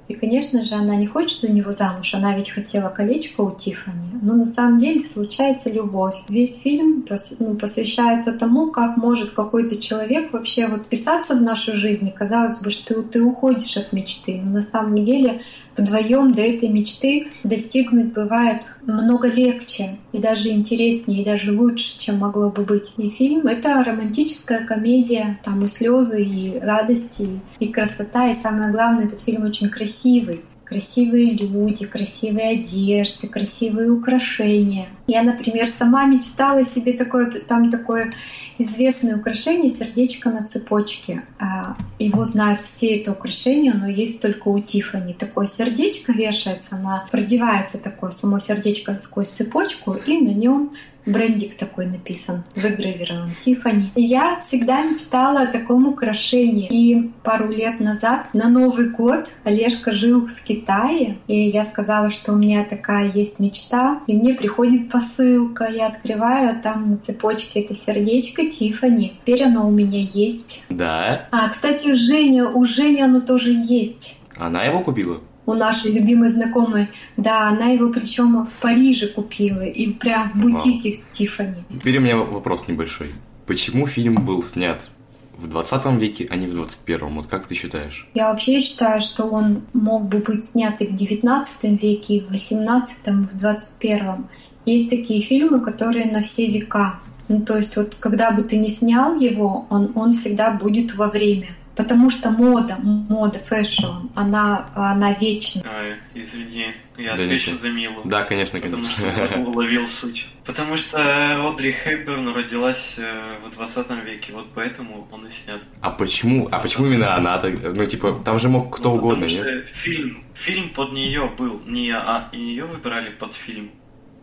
И, 0.06 0.12
конечно 0.12 0.62
же, 0.62 0.75
она 0.75 0.97
не 0.97 1.06
хочет 1.06 1.41
за 1.41 1.50
него 1.50 1.73
замуж, 1.73 2.12
она 2.12 2.37
ведь 2.37 2.50
хотела 2.50 2.91
колечко 2.91 3.41
у 3.41 3.50
Тиффани. 3.50 4.11
Но 4.21 4.35
на 4.35 4.47
самом 4.47 4.76
деле 4.76 5.00
случается 5.00 5.71
любовь. 5.71 6.17
Весь 6.29 6.61
фильм 6.61 7.06
ну, 7.41 7.55
посвящается 7.55 8.32
тому, 8.32 8.71
как 8.71 8.99
может 8.99 9.31
какой-то 9.31 9.76
человек 9.76 10.32
вообще 10.32 10.67
вот 10.67 10.88
писаться 10.88 11.35
в 11.35 11.41
нашу 11.41 11.75
жизнь. 11.75 12.12
Казалось 12.12 12.61
бы, 12.61 12.71
что 12.71 13.03
ты 13.03 13.23
уходишь 13.23 13.78
от 13.78 13.93
мечты, 13.93 14.40
но 14.45 14.50
на 14.50 14.62
самом 14.62 15.02
деле 15.02 15.40
вдвоем 15.76 16.35
до 16.35 16.43
этой 16.43 16.69
мечты 16.69 17.28
достигнуть 17.43 18.12
бывает 18.12 18.62
много 18.83 19.28
легче 19.28 19.97
и 20.12 20.19
даже 20.19 20.50
интереснее, 20.50 21.23
и 21.23 21.25
даже 21.25 21.52
лучше, 21.52 21.99
чем 21.99 22.19
могло 22.19 22.50
бы 22.50 22.64
быть. 22.64 22.93
И 22.97 23.11
фильм— 23.11 23.47
это 23.49 23.83
романтическая 23.83 24.66
комедия, 24.66 25.38
там 25.45 25.64
и 25.64 25.69
слезы, 25.69 26.23
и 26.23 26.59
радости, 26.59 27.28
и 27.59 27.69
красота, 27.69 28.31
и 28.31 28.35
самое 28.35 28.73
главное, 28.73 29.07
этот 29.07 29.21
фильм 29.21 29.45
очень 29.45 29.69
красивый. 29.69 30.43
Красивые 30.64 31.33
люди, 31.33 31.85
красивые 31.85 32.59
одежды, 32.59 33.26
красивые 33.28 33.90
украшения. 33.90 34.87
Я, 35.06 35.23
например, 35.23 35.66
сама 35.66 36.06
мечтала 36.06 36.64
себе 36.64 36.94
такое, 36.94 37.30
там 37.30 37.71
такое 37.71 38.12
известное 38.59 39.16
украшение 39.16 39.71
сердечко 39.71 40.30
на 40.30 40.44
цепочке. 40.44 41.23
А, 41.38 41.76
Его 41.99 42.25
знают 42.25 42.62
все 42.62 42.97
это 42.97 43.12
украшение, 43.12 43.75
но 43.75 43.88
есть 43.88 44.21
только 44.21 44.49
у 44.49 44.59
Тифани. 44.61 45.12
Такое 45.12 45.47
сердечко 45.47 46.12
вешается, 46.12 46.76
на, 46.76 47.06
продевается 47.11 47.78
такое 47.78 48.11
само 48.11 48.38
сердечко 48.38 48.97
сквозь 48.99 49.30
цепочку, 49.30 49.97
и 50.06 50.18
на 50.18 50.30
нем 50.30 50.71
брендик 51.06 51.56
такой 51.56 51.87
написан, 51.87 52.44
выгравирован 52.54 53.34
Тифани. 53.38 53.90
И 53.94 54.02
я 54.02 54.38
всегда 54.38 54.82
мечтала 54.82 55.42
о 55.42 55.46
таком 55.46 55.87
украшении. 55.87 56.68
И 56.70 57.11
пару 57.23 57.49
лет 57.49 57.80
назад 57.80 58.28
на 58.32 58.49
Новый 58.49 58.90
год 58.90 59.26
Олежка 59.44 59.92
жил 59.92 60.26
в 60.26 60.42
Китае, 60.42 61.18
и 61.26 61.49
я 61.49 61.64
сказала, 61.64 62.11
что 62.11 62.32
у 62.32 62.37
меня 62.37 62.64
такая 62.64 63.11
есть 63.11 63.40
мечта, 63.40 64.00
и 64.06 64.14
мне 64.14 64.34
приходит 64.34 64.90
посылка, 64.90 65.64
я 65.64 65.88
открываю, 65.88 66.50
а 66.50 66.54
там 66.54 66.90
на 66.92 66.99
цепочке 66.99 67.61
это 67.61 67.75
сердечко 67.75 68.49
Тифани. 68.49 69.18
Теперь 69.23 69.44
оно 69.44 69.68
у 69.68 69.70
меня 69.70 70.00
есть. 70.00 70.62
Да? 70.68 71.28
А, 71.30 71.49
кстати, 71.49 71.94
Женя, 71.94 72.49
у 72.49 72.64
Жени 72.64 73.02
оно 73.02 73.20
тоже 73.20 73.50
есть 73.52 74.18
Она 74.37 74.64
его 74.64 74.80
купила? 74.80 75.20
У 75.47 75.55
нашей 75.55 75.93
любимой 75.93 76.31
знакомой. 76.31 76.89
Да, 77.17 77.49
она 77.49 77.67
его 77.67 77.91
причем 77.91 78.45
в 78.45 78.53
Париже 78.61 79.09
купила 79.09 79.65
и 79.65 79.93
прям 79.93 80.29
в 80.29 80.37
бутике 80.37 80.93
в 80.93 81.11
Тифани. 81.11 81.65
Теперь 81.71 81.99
у 81.99 82.01
меня 82.01 82.17
вопрос 82.17 82.69
небольшой. 82.69 83.13
Почему 83.47 83.87
фильм 83.87 84.25
был 84.25 84.43
снят 84.43 84.89
в 85.37 85.49
20 85.49 85.87
веке, 86.01 86.27
а 86.31 86.37
не 86.37 86.47
в 86.47 86.55
21? 86.55 87.09
Вот 87.15 87.27
как 87.27 87.47
ты 87.47 87.55
считаешь? 87.55 88.09
Я 88.15 88.31
вообще 88.31 88.61
считаю, 88.61 89.03
что 89.03 89.25
он 89.25 89.63
мог 89.73 90.09
бы 90.09 90.19
быть 90.19 90.45
снят 90.45 90.81
и 90.81 90.87
в 90.87 90.95
19 90.95 91.83
веке, 91.83 92.17
и 92.17 92.21
в 92.21 92.31
18, 92.31 92.97
и 93.07 93.11
в 93.11 93.37
21. 93.37 94.27
Есть 94.65 94.91
такие 94.91 95.21
фильмы, 95.21 95.61
которые 95.61 96.07
на 96.07 96.23
все 96.23 96.47
века. 96.47 97.01
Ну, 97.29 97.41
то 97.41 97.57
есть 97.57 97.77
вот 97.77 97.97
когда 97.97 98.31
бы 98.31 98.43
ты 98.43 98.57
не 98.57 98.71
снял 98.71 99.19
его, 99.19 99.67
он, 99.71 99.93
он 99.95 100.13
всегда 100.13 100.53
будет 100.53 100.95
во 100.95 101.09
время. 101.09 101.49
Потому 101.76 102.09
что 102.09 102.31
мода, 102.31 102.76
мода, 102.81 103.40
fashion, 103.40 104.09
она, 104.14 104.69
она 104.75 105.12
вечна. 105.14 105.62
А, 105.64 105.97
извини, 106.14 106.73
я 106.97 107.16
Да 107.16 107.23
отвечу 107.25 107.50
ничего. 107.50 107.57
за 107.57 107.69
Милу. 107.71 108.02
Да, 108.04 108.23
конечно, 108.23 108.61
Потому 108.61 108.85
конечно. 108.85 109.28
что 109.28 109.38
уловил 109.40 109.88
суть. 109.88 110.26
Потому 110.45 110.76
что 110.76 111.49
Одри 111.49 111.73
Хепберн 111.73 112.33
родилась 112.33 112.95
э, 112.97 113.38
в 113.45 113.50
20 113.50 113.90
веке, 114.04 114.33
вот 114.35 114.47
поэтому 114.54 115.09
он 115.11 115.26
и 115.26 115.31
снят. 115.31 115.61
А 115.81 115.90
почему? 115.90 116.47
А 116.52 116.61
почему 116.61 116.87
именно 116.87 117.16
она 117.16 117.38
тогда? 117.38 117.71
Ну, 117.71 117.85
типа, 117.87 118.23
там 118.25 118.38
же 118.38 118.49
мог 118.49 118.76
кто 118.76 118.90
Ну, 118.90 118.97
угодно, 118.97 119.26
потому 119.26 119.45
нет? 119.45 119.66
что 119.66 119.75
фильм, 119.75 120.25
фильм 120.35 120.69
под 120.69 120.93
нее 120.93 121.28
был. 121.37 121.61
Не 121.66 121.90
а 121.90 122.28
и 122.31 122.38
ее 122.38 122.66
выбирали 122.66 123.11
под 123.11 123.35
фильм, 123.35 123.71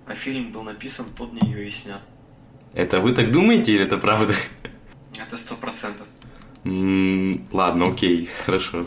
а 0.06 0.16
фильм 0.16 0.54
был 0.54 0.64
написан 0.64 1.06
под 1.18 1.34
нее 1.34 1.68
и 1.68 1.70
снят. 1.70 2.00
Это 2.74 3.02
вы 3.02 3.12
так 3.14 3.30
думаете 3.32 3.74
или 3.74 3.84
это 3.84 3.98
правда? 3.98 4.34
Это 5.20 5.36
сто 5.36 5.56
процентов. 5.56 6.08
Ладно, 6.64 7.88
окей, 7.88 8.30
хорошо. 8.46 8.86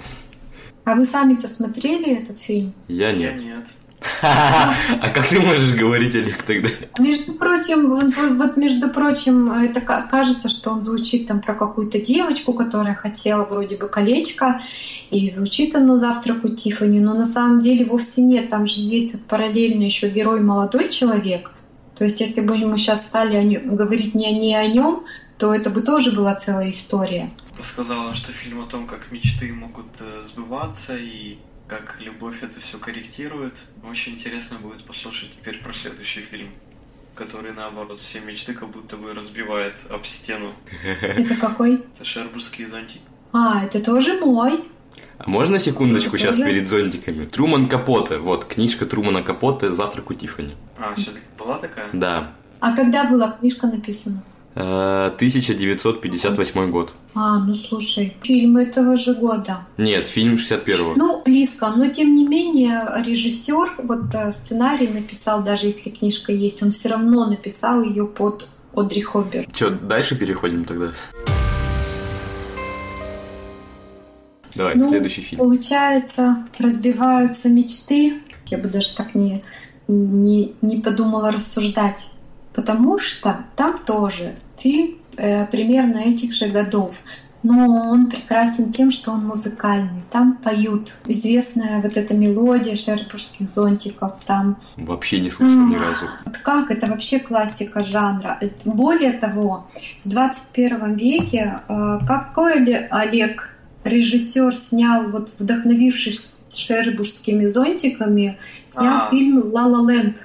А 0.84 0.94
вы 0.94 1.04
сами-то 1.06 1.48
смотрели 1.48 2.12
этот 2.16 2.38
фильм? 2.38 2.72
Я 2.88 3.10
Я 3.10 3.32
нет. 3.32 3.64
А 4.22 5.08
как 5.14 5.26
ты 5.28 5.40
можешь 5.40 5.74
говорить, 5.74 6.14
Олег, 6.14 6.42
тогда? 6.42 6.68
Между 6.98 7.32
прочим, 7.32 7.90
вот, 7.90 8.56
между 8.56 8.90
прочим, 8.90 9.50
это 9.50 9.80
ка- 9.80 10.06
кажется, 10.10 10.48
что 10.48 10.70
он 10.70 10.84
звучит 10.84 11.26
там 11.26 11.40
про 11.40 11.54
какую-то 11.54 11.98
девочку, 12.00 12.52
которая 12.52 12.94
хотела 12.94 13.44
вроде 13.44 13.76
бы 13.76 13.88
колечко, 13.88 14.60
и 15.10 15.28
звучит 15.30 15.74
оно 15.74 15.96
завтрак 15.96 16.44
у 16.44 16.48
Тиффани, 16.48 17.00
но 17.00 17.14
на 17.14 17.26
самом 17.26 17.60
деле 17.60 17.84
вовсе 17.86 18.20
нет. 18.20 18.50
Там 18.50 18.66
же 18.66 18.80
есть 18.80 19.14
вот 19.14 19.22
параллельно 19.24 19.82
еще 19.84 20.08
герой 20.10 20.40
молодой 20.40 20.90
человек. 20.90 21.50
То 21.94 22.04
есть, 22.04 22.20
если 22.20 22.40
бы 22.40 22.56
мы 22.58 22.76
сейчас 22.76 23.02
стали 23.02 23.36
о 23.36 23.74
говорить 23.74 24.14
не, 24.14 24.38
не 24.38 24.54
о 24.54 24.66
нем, 24.66 25.04
то 25.38 25.54
это 25.54 25.70
бы 25.70 25.80
тоже 25.80 26.12
была 26.12 26.34
целая 26.34 26.70
история. 26.70 27.30
Сказала, 27.64 28.14
что 28.14 28.32
фильм 28.32 28.60
о 28.60 28.66
том, 28.66 28.86
как 28.86 29.10
мечты 29.10 29.52
могут 29.52 29.86
э, 30.00 30.20
сбываться 30.22 30.96
и 30.96 31.38
как 31.66 31.96
любовь 31.98 32.42
это 32.42 32.60
все 32.60 32.78
корректирует. 32.78 33.64
Очень 33.88 34.12
интересно 34.12 34.58
будет 34.58 34.84
послушать 34.84 35.30
теперь 35.32 35.62
про 35.62 35.72
следующий 35.72 36.20
фильм, 36.20 36.50
который 37.14 37.52
наоборот 37.52 37.98
все 37.98 38.20
мечты 38.20 38.52
как 38.52 38.68
будто 38.68 38.96
бы 38.96 39.14
разбивает 39.14 39.74
об 39.88 40.04
стену. 40.04 40.52
Это 41.00 41.36
какой? 41.36 41.76
Это 41.94 42.04
Шербургский 42.04 42.66
зонтик. 42.66 43.00
А, 43.32 43.64
это 43.64 43.82
тоже 43.82 44.20
мой. 44.20 44.62
А 45.18 45.28
можно 45.28 45.58
секундочку 45.58 46.16
сейчас 46.16 46.36
Тоже? 46.36 46.48
перед 46.48 46.68
зонтиками? 46.68 47.24
Труман 47.24 47.68
Капоте, 47.68 48.18
вот, 48.18 48.44
книжка 48.44 48.86
Трумана 48.86 49.22
Капоте 49.22 49.72
«Завтрак 49.72 50.10
у 50.10 50.14
Тиффани». 50.14 50.54
А, 50.78 50.94
сейчас 50.96 51.14
была 51.36 51.58
такая? 51.58 51.88
Да. 51.92 52.32
А 52.60 52.76
когда 52.76 53.04
была 53.04 53.32
книжка 53.32 53.66
написана? 53.66 54.22
Э, 54.56 55.10
1958 55.16 56.70
год. 56.70 56.94
А, 57.14 57.38
ну 57.40 57.54
слушай, 57.54 58.16
фильм 58.22 58.56
этого 58.56 58.96
же 58.96 59.14
года. 59.14 59.66
Нет, 59.78 60.06
фильм 60.06 60.34
61-го. 60.36 60.94
Ну, 60.96 61.22
близко, 61.24 61.72
но 61.76 61.88
тем 61.88 62.14
не 62.14 62.26
менее 62.26 62.82
режиссер 63.04 63.74
вот 63.78 64.14
э, 64.14 64.32
сценарий 64.32 64.86
написал, 64.86 65.42
даже 65.42 65.66
если 65.66 65.90
книжка 65.90 66.32
есть, 66.32 66.62
он 66.62 66.70
все 66.70 66.90
равно 66.90 67.26
написал 67.26 67.82
ее 67.82 68.06
под 68.06 68.48
Одри 68.72 69.02
Хоббер. 69.02 69.46
Че, 69.52 69.70
дальше 69.70 70.16
переходим 70.16 70.64
тогда? 70.64 70.92
Давай, 74.54 74.76
Ну, 74.76 74.88
следующий 74.88 75.22
фильм. 75.22 75.42
Получается, 75.42 76.46
разбиваются 76.58 77.48
мечты. 77.48 78.20
Я 78.46 78.58
бы 78.58 78.68
даже 78.68 78.94
так 78.94 79.16
не, 79.16 79.42
не, 79.88 80.52
не 80.62 80.80
подумала 80.80 81.32
рассуждать. 81.32 82.06
Потому 82.54 82.98
что 82.98 83.44
там 83.56 83.78
тоже 83.84 84.34
фильм 84.58 84.96
э, 85.16 85.46
примерно 85.46 85.98
этих 85.98 86.32
же 86.34 86.46
годов. 86.48 86.96
Но 87.42 87.90
он 87.90 88.08
прекрасен 88.08 88.72
тем, 88.72 88.90
что 88.90 89.10
он 89.12 89.26
музыкальный. 89.26 90.02
Там 90.10 90.38
поют. 90.38 90.92
Известная 91.06 91.82
вот 91.82 91.94
эта 91.98 92.14
мелодия 92.14 92.74
шербургских 92.74 93.50
зонтиков. 93.50 94.18
Там 94.24 94.56
Вообще 94.76 95.20
не 95.20 95.28
слышал 95.28 95.66
ни 95.66 95.74
разу. 95.74 96.06
Вот 96.24 96.38
как? 96.38 96.70
Это 96.70 96.86
вообще 96.86 97.18
классика 97.18 97.84
жанра. 97.84 98.38
Это- 98.40 98.54
Более 98.70 99.12
того, 99.12 99.66
в 100.04 100.08
21 100.08 100.94
веке 100.94 101.60
э, 101.68 101.98
какой 102.06 102.60
ли 102.60 102.86
Олег 102.90 103.50
режиссер 103.84 104.54
снял, 104.54 105.10
вот 105.10 105.32
вдохновившись 105.38 106.44
шербургскими 106.48 107.44
зонтиками, 107.44 108.38
снял 108.70 109.02
А. 109.06 109.10
фильм 109.10 109.52
«Ла 109.52 109.66
Ла 109.66 109.90
Ленд». 109.90 110.16
Ла-ла-ла. 110.16 110.24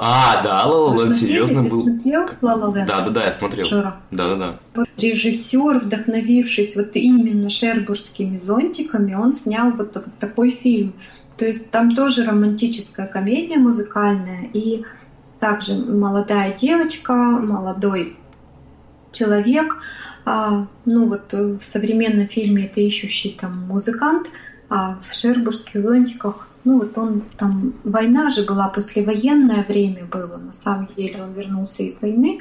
А, 0.00 0.42
да, 0.42 0.64
Ленд 0.66 1.14
смотрели? 1.14 1.18
серьезно 1.18 1.62
Ты 1.64 1.70
был. 1.70 1.82
смотрел 1.82 2.28
«Ла 2.40 2.54
Ла 2.54 2.74
Ленд»? 2.74 2.88
Да, 2.88 3.00
да, 3.00 3.10
да, 3.10 3.24
я 3.24 3.32
смотрел. 3.32 3.66
Жора? 3.66 3.96
Да, 4.10 4.28
да, 4.28 4.36
да. 4.36 4.58
Вот 4.74 4.88
Режиссер, 4.96 5.78
вдохновившись 5.78 6.76
вот 6.76 6.90
именно 6.94 7.50
шербургскими 7.50 8.40
зонтиками, 8.44 9.14
он 9.14 9.32
снял 9.32 9.70
вот, 9.70 9.94
вот 9.94 10.06
такой 10.18 10.50
фильм. 10.50 10.92
То 11.36 11.46
есть 11.46 11.70
там 11.70 11.94
тоже 11.94 12.24
романтическая 12.24 13.06
комедия 13.06 13.56
музыкальная, 13.56 14.48
и 14.52 14.84
также 15.40 15.74
молодая 15.74 16.54
девочка, 16.54 17.12
молодой 17.12 18.16
человек, 19.10 19.76
а, 20.24 20.68
ну 20.84 21.08
вот 21.08 21.34
э, 21.34 21.56
в 21.60 21.64
современном 21.64 22.28
фильме 22.28 22.66
это 22.66 22.80
ищущий 22.80 23.36
там 23.38 23.66
музыкант, 23.66 24.28
а 24.68 24.98
в 25.00 25.12
шербургских 25.12 25.80
зонтиках 25.82 26.48
ну 26.64 26.78
вот 26.78 26.96
он 26.98 27.22
там, 27.36 27.74
война 27.84 28.30
же 28.30 28.44
была, 28.44 28.68
послевоенное 28.68 29.64
время 29.68 30.04
было, 30.04 30.36
на 30.36 30.52
самом 30.52 30.84
деле 30.84 31.22
он 31.22 31.32
вернулся 31.32 31.82
из 31.82 32.00
войны, 32.00 32.40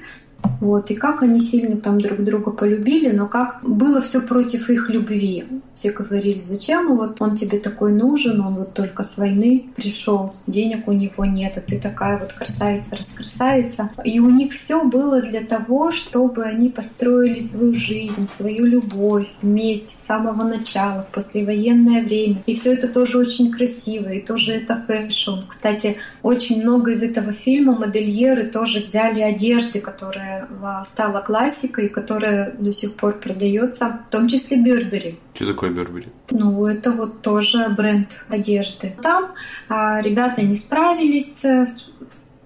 вот, 0.60 0.92
и 0.92 0.96
как 0.96 1.24
они 1.24 1.40
сильно 1.40 1.78
там 1.78 2.00
друг 2.00 2.24
друга 2.24 2.52
полюбили, 2.52 3.16
но 3.16 3.28
как 3.28 3.60
было 3.64 4.02
все 4.02 4.22
против 4.22 4.70
их 4.70 4.90
любви. 4.90 5.46
Все 5.74 5.92
говорили, 5.92 6.40
зачем 6.40 6.96
вот 6.96 7.22
он 7.22 7.36
тебе 7.36 7.58
такой 7.60 7.94
нужен, 7.94 8.42
он 8.42 8.56
вот 8.56 8.74
только 8.74 9.04
с 9.04 9.18
войны 9.18 9.66
пришел, 9.76 10.34
денег 10.46 10.88
у 10.88 10.92
него 10.92 11.26
нет, 11.26 11.54
а 11.56 11.62
ты 11.62 11.80
такая 11.80 12.20
вот 12.20 12.34
красавица, 12.34 12.96
раскрасавица. 12.96 13.90
И 14.04 14.20
у 14.20 14.30
них 14.30 14.54
все 14.54 14.84
было 14.84 15.22
для 15.22 15.42
того, 15.42 15.92
чтобы 15.92 16.44
они 16.44 16.70
построили 16.70 17.40
свою 17.40 17.74
жизнь, 17.74 18.28
свою 18.28 18.66
любовь 18.66 19.30
вместе 19.42 19.96
с 19.98 20.06
самого 20.06 20.44
начала, 20.44 21.04
в 21.04 21.14
послевоенное 21.14 22.04
время. 22.04 22.44
И 22.46 22.54
все 22.54 22.74
это 22.74 22.88
тоже 22.88 23.18
очень 23.18 23.52
красиво, 23.52 24.10
и 24.10 24.20
тоже 24.20 24.54
это 24.54 24.76
fashion. 24.76 25.48
Кстати, 25.48 25.98
очень 26.22 26.62
много 26.62 26.92
из 26.92 27.02
этого 27.02 27.32
фильма 27.32 27.78
модельеры 27.78 28.44
тоже 28.44 28.82
взяли 28.82 29.22
одежды, 29.22 29.80
которая 29.80 30.48
а, 30.62 30.84
стала 30.84 31.22
классикой, 31.22 31.90
которая 31.90 32.52
до 32.52 32.74
сих 32.74 32.96
пор 32.96 33.20
продается, 33.20 34.00
в 34.08 34.12
том 34.12 34.28
числе 34.28 34.58
Бербери. 34.58 35.18
Что 35.34 35.48
такое 35.48 35.70
Бербери? 35.70 36.10
Ну, 36.30 36.66
это 36.66 36.92
вот 36.92 37.22
тоже 37.22 37.70
бренд 37.70 38.24
одежды. 38.30 38.94
Там 39.02 39.32
а, 39.70 40.02
ребята 40.02 40.42
не 40.42 40.56
справились 40.56 41.40
с, 41.40 41.66
с 41.66 41.92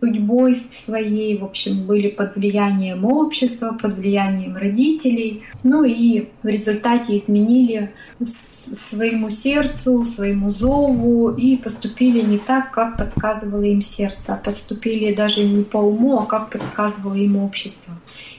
судьбой 0.05 0.55
своей, 0.55 1.37
в 1.37 1.43
общем, 1.43 1.85
были 1.85 2.09
под 2.09 2.35
влиянием 2.35 3.05
общества, 3.05 3.77
под 3.79 3.97
влиянием 3.97 4.55
родителей, 4.55 5.43
ну 5.63 5.83
и 5.83 6.27
в 6.43 6.47
результате 6.47 7.17
изменили 7.17 7.91
своему 8.25 9.29
сердцу, 9.29 10.05
своему 10.05 10.51
зову 10.51 11.31
и 11.31 11.57
поступили 11.57 12.21
не 12.21 12.37
так, 12.37 12.71
как 12.71 12.97
подсказывало 12.97 13.63
им 13.63 13.81
сердце, 13.81 14.33
а 14.33 14.37
поступили 14.37 15.13
даже 15.13 15.43
не 15.43 15.63
по 15.63 15.77
уму, 15.77 16.19
а 16.19 16.25
как 16.25 16.49
подсказывало 16.49 17.15
им 17.15 17.37
общество. 17.37 17.93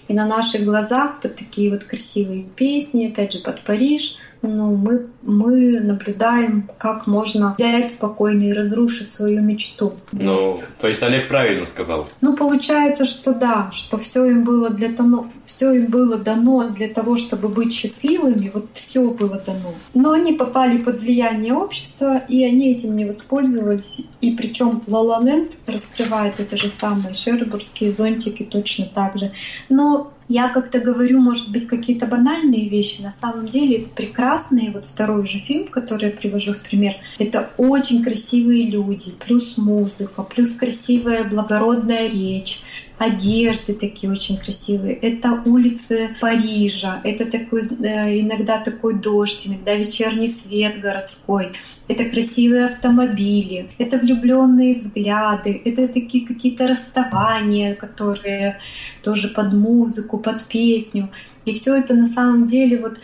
И 0.08 0.14
на 0.14 0.26
наших 0.26 0.64
глазах 0.64 1.20
под 1.20 1.34
такие 1.34 1.70
вот 1.70 1.82
красивые 1.84 2.44
песни, 2.44 3.08
опять 3.08 3.32
же, 3.32 3.40
под 3.40 3.64
Париж, 3.64 4.16
ну, 4.46 4.76
мы, 4.76 5.06
мы 5.22 5.80
наблюдаем, 5.80 6.68
как 6.78 7.06
можно 7.06 7.54
взять 7.58 7.90
спокойно 7.90 8.44
и 8.44 8.52
разрушить 8.52 9.12
свою 9.12 9.42
мечту. 9.42 9.94
Ну, 10.12 10.56
то 10.80 10.88
есть 10.88 11.02
Олег 11.02 11.28
правильно 11.28 11.66
сказал. 11.66 12.08
Ну, 12.20 12.36
получается, 12.36 13.04
что 13.04 13.34
да, 13.34 13.70
что 13.72 13.98
все 13.98 14.24
им 14.26 14.44
было 14.44 14.70
для 14.70 14.92
того, 14.92 15.26
все 15.44 15.72
им 15.72 15.86
было 15.86 16.16
дано 16.16 16.68
для 16.68 16.88
того, 16.88 17.16
чтобы 17.16 17.48
быть 17.48 17.72
счастливыми, 17.72 18.50
вот 18.52 18.66
все 18.72 19.02
было 19.02 19.40
дано. 19.44 19.74
Но 19.94 20.12
они 20.12 20.32
попали 20.32 20.78
под 20.78 21.00
влияние 21.00 21.54
общества, 21.54 22.22
и 22.28 22.44
они 22.44 22.72
этим 22.72 22.96
не 22.96 23.04
воспользовались. 23.04 23.98
И 24.20 24.32
причем 24.32 24.82
Лалаленд 24.86 25.52
раскрывает 25.66 26.40
это 26.40 26.56
же 26.56 26.70
самое, 26.70 27.14
шербургские 27.14 27.92
зонтики 27.92 28.44
точно 28.44 28.86
так 28.86 29.18
же. 29.18 29.32
Но 29.68 30.12
я 30.28 30.48
как-то 30.48 30.80
говорю, 30.80 31.20
может 31.20 31.50
быть, 31.50 31.66
какие-то 31.66 32.06
банальные 32.06 32.68
вещи. 32.68 33.00
На 33.00 33.10
самом 33.10 33.48
деле 33.48 33.78
это 33.78 33.90
прекрасные. 33.90 34.72
Вот 34.72 34.86
второй 34.86 35.26
же 35.26 35.38
фильм, 35.38 35.66
который 35.68 36.06
я 36.06 36.10
привожу 36.10 36.52
в 36.52 36.60
пример, 36.60 36.94
это 37.18 37.50
очень 37.56 38.02
красивые 38.02 38.66
люди, 38.66 39.12
плюс 39.24 39.56
музыка, 39.56 40.22
плюс 40.22 40.52
красивая 40.52 41.24
благородная 41.24 42.08
речь, 42.08 42.60
одежды 42.98 43.74
такие 43.74 44.10
очень 44.10 44.38
красивые. 44.38 44.94
Это 44.94 45.42
улицы 45.44 46.16
Парижа, 46.20 47.00
это 47.04 47.26
такой 47.26 47.60
э, 47.60 48.20
иногда 48.20 48.58
такой 48.58 49.00
дождь, 49.00 49.46
иногда 49.46 49.74
вечерний 49.74 50.30
свет 50.30 50.80
городской. 50.80 51.52
Это 51.88 52.04
красивые 52.06 52.66
автомобили, 52.66 53.68
это 53.78 53.98
влюбленные 53.98 54.74
взгляды, 54.74 55.60
это 55.64 55.86
такие 55.88 56.26
какие-то 56.26 56.66
расставания, 56.66 57.74
которые 57.74 58.58
тоже 59.02 59.28
под 59.28 59.52
музыку, 59.52 60.18
под 60.18 60.44
песню. 60.46 61.10
И 61.44 61.54
все 61.54 61.76
это 61.76 61.94
на 61.94 62.08
самом 62.08 62.44
деле 62.44 62.78
вот 62.80 62.98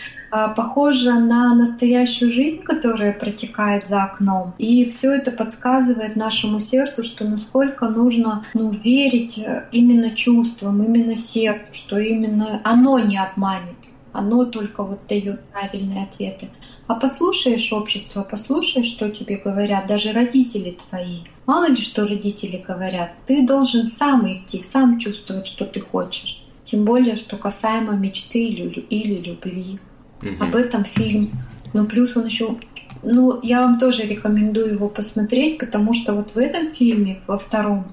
похожа 0.56 1.14
на 1.14 1.54
настоящую 1.54 2.32
жизнь, 2.32 2.62
которая 2.62 3.12
протекает 3.12 3.84
за 3.84 4.04
окном. 4.04 4.54
И 4.58 4.84
все 4.86 5.12
это 5.12 5.30
подсказывает 5.30 6.16
нашему 6.16 6.60
сердцу, 6.60 7.02
что 7.02 7.24
насколько 7.24 7.88
нужно 7.88 8.44
ну, 8.54 8.70
верить 8.70 9.38
именно 9.72 10.10
чувствам, 10.10 10.82
именно 10.82 11.16
сердцу, 11.16 11.66
что 11.72 11.98
именно 11.98 12.60
оно 12.64 12.98
не 12.98 13.18
обманет. 13.18 13.76
Оно 14.12 14.44
только 14.44 14.84
вот 14.84 15.00
дает 15.08 15.40
правильные 15.50 16.04
ответы. 16.04 16.48
А 16.86 16.94
послушаешь 16.94 17.72
общество, 17.72 18.22
послушаешь, 18.22 18.86
что 18.86 19.08
тебе 19.10 19.36
говорят, 19.36 19.86
даже 19.86 20.12
родители 20.12 20.76
твои. 20.88 21.20
Мало 21.46 21.68
ли 21.68 21.80
что 21.80 22.06
родители 22.06 22.62
говорят, 22.66 23.10
ты 23.26 23.46
должен 23.46 23.86
сам 23.86 24.26
идти, 24.26 24.62
сам 24.62 24.98
чувствовать, 24.98 25.46
что 25.46 25.64
ты 25.64 25.80
хочешь. 25.80 26.44
Тем 26.64 26.84
более, 26.84 27.16
что 27.16 27.36
касаемо 27.36 27.92
мечты 27.92 28.44
или 28.44 29.20
любви. 29.20 29.78
Угу. 30.22 30.44
Об 30.44 30.54
этом 30.54 30.84
фильм. 30.84 31.32
Ну, 31.72 31.86
плюс 31.86 32.16
он 32.16 32.26
еще 32.26 32.56
ну, 33.02 33.40
я 33.42 33.62
вам 33.62 33.78
тоже 33.78 34.02
рекомендую 34.02 34.74
его 34.74 34.88
посмотреть, 34.88 35.58
потому 35.58 35.92
что 35.92 36.14
вот 36.14 36.34
в 36.34 36.38
этом 36.38 36.66
фильме, 36.66 37.20
во 37.26 37.36
втором, 37.36 37.92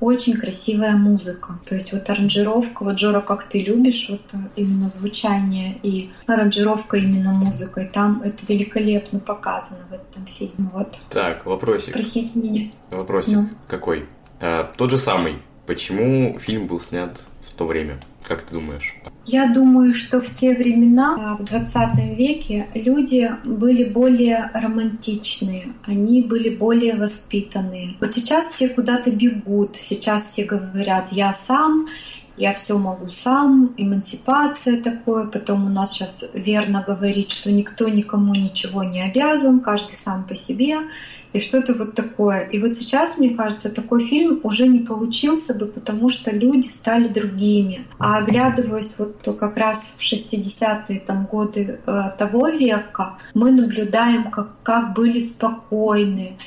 очень 0.00 0.36
красивая 0.36 0.96
музыка. 0.96 1.58
То 1.66 1.74
есть 1.74 1.92
вот 1.92 2.08
аранжировка, 2.08 2.84
вот 2.84 2.96
Джора, 2.96 3.20
как 3.20 3.44
ты 3.44 3.62
любишь, 3.62 4.06
вот 4.08 4.22
э, 4.32 4.36
именно 4.56 4.90
звучание 4.90 5.76
и 5.82 6.10
аранжировка 6.26 6.96
именно 6.96 7.32
музыкой, 7.32 7.86
там 7.92 8.22
это 8.22 8.44
великолепно 8.46 9.18
показано 9.18 9.80
в 9.90 9.92
этом 9.92 10.26
фильме. 10.26 10.70
Вот. 10.72 10.98
Так, 11.10 11.46
вопросик. 11.46 11.90
Спросите 11.90 12.38
меня. 12.38 12.70
Вопросик 12.90 13.34
ну. 13.34 13.48
какой? 13.66 14.06
А, 14.40 14.72
тот 14.76 14.90
же 14.90 14.98
самый. 14.98 15.38
Почему 15.66 16.38
фильм 16.38 16.66
был 16.66 16.80
снят 16.80 17.24
в 17.46 17.52
то 17.54 17.66
время? 17.66 17.98
Как 18.26 18.42
ты 18.42 18.54
думаешь? 18.54 18.94
Я 19.30 19.46
думаю, 19.46 19.92
что 19.92 20.22
в 20.22 20.34
те 20.34 20.54
времена, 20.54 21.14
а, 21.18 21.34
в 21.36 21.44
20 21.44 22.16
веке, 22.16 22.66
люди 22.74 23.30
были 23.44 23.84
более 23.84 24.50
романтичные, 24.54 25.66
они 25.84 26.22
были 26.22 26.48
более 26.56 26.96
воспитанные. 26.96 27.94
Вот 28.00 28.14
сейчас 28.14 28.46
все 28.46 28.70
куда-то 28.70 29.10
бегут, 29.10 29.76
сейчас 29.78 30.24
все 30.24 30.44
говорят 30.44 31.12
«я 31.12 31.34
сам», 31.34 31.86
я 32.38 32.54
все 32.54 32.78
могу 32.78 33.10
сам, 33.10 33.74
эмансипация 33.76 34.80
такое, 34.80 35.26
потом 35.26 35.64
у 35.64 35.68
нас 35.68 35.92
сейчас 35.92 36.30
верно 36.34 36.84
говорит, 36.86 37.32
что 37.32 37.50
никто 37.50 37.88
никому 37.88 38.34
ничего 38.34 38.84
не 38.84 39.02
обязан, 39.02 39.60
каждый 39.60 39.96
сам 39.96 40.24
по 40.24 40.34
себе 40.34 40.78
и 41.32 41.40
что-то 41.40 41.74
вот 41.74 41.94
такое. 41.94 42.40
И 42.44 42.58
вот 42.58 42.74
сейчас, 42.74 43.18
мне 43.18 43.30
кажется, 43.30 43.70
такой 43.70 44.02
фильм 44.02 44.40
уже 44.44 44.66
не 44.66 44.78
получился 44.78 45.54
бы, 45.54 45.66
потому 45.66 46.08
что 46.08 46.30
люди 46.30 46.68
стали 46.68 47.08
другими. 47.08 47.86
А 47.98 48.18
оглядываясь 48.18 48.94
вот 48.98 49.16
как 49.38 49.56
раз 49.56 49.94
в 49.98 50.02
60-е 50.02 51.00
там, 51.00 51.26
годы 51.26 51.80
э, 51.84 52.02
того 52.16 52.48
века, 52.48 53.18
мы 53.34 53.50
наблюдаем, 53.50 54.30
как, 54.30 54.62
как 54.62 54.94
были 54.94 55.20
спокойны, 55.20 56.38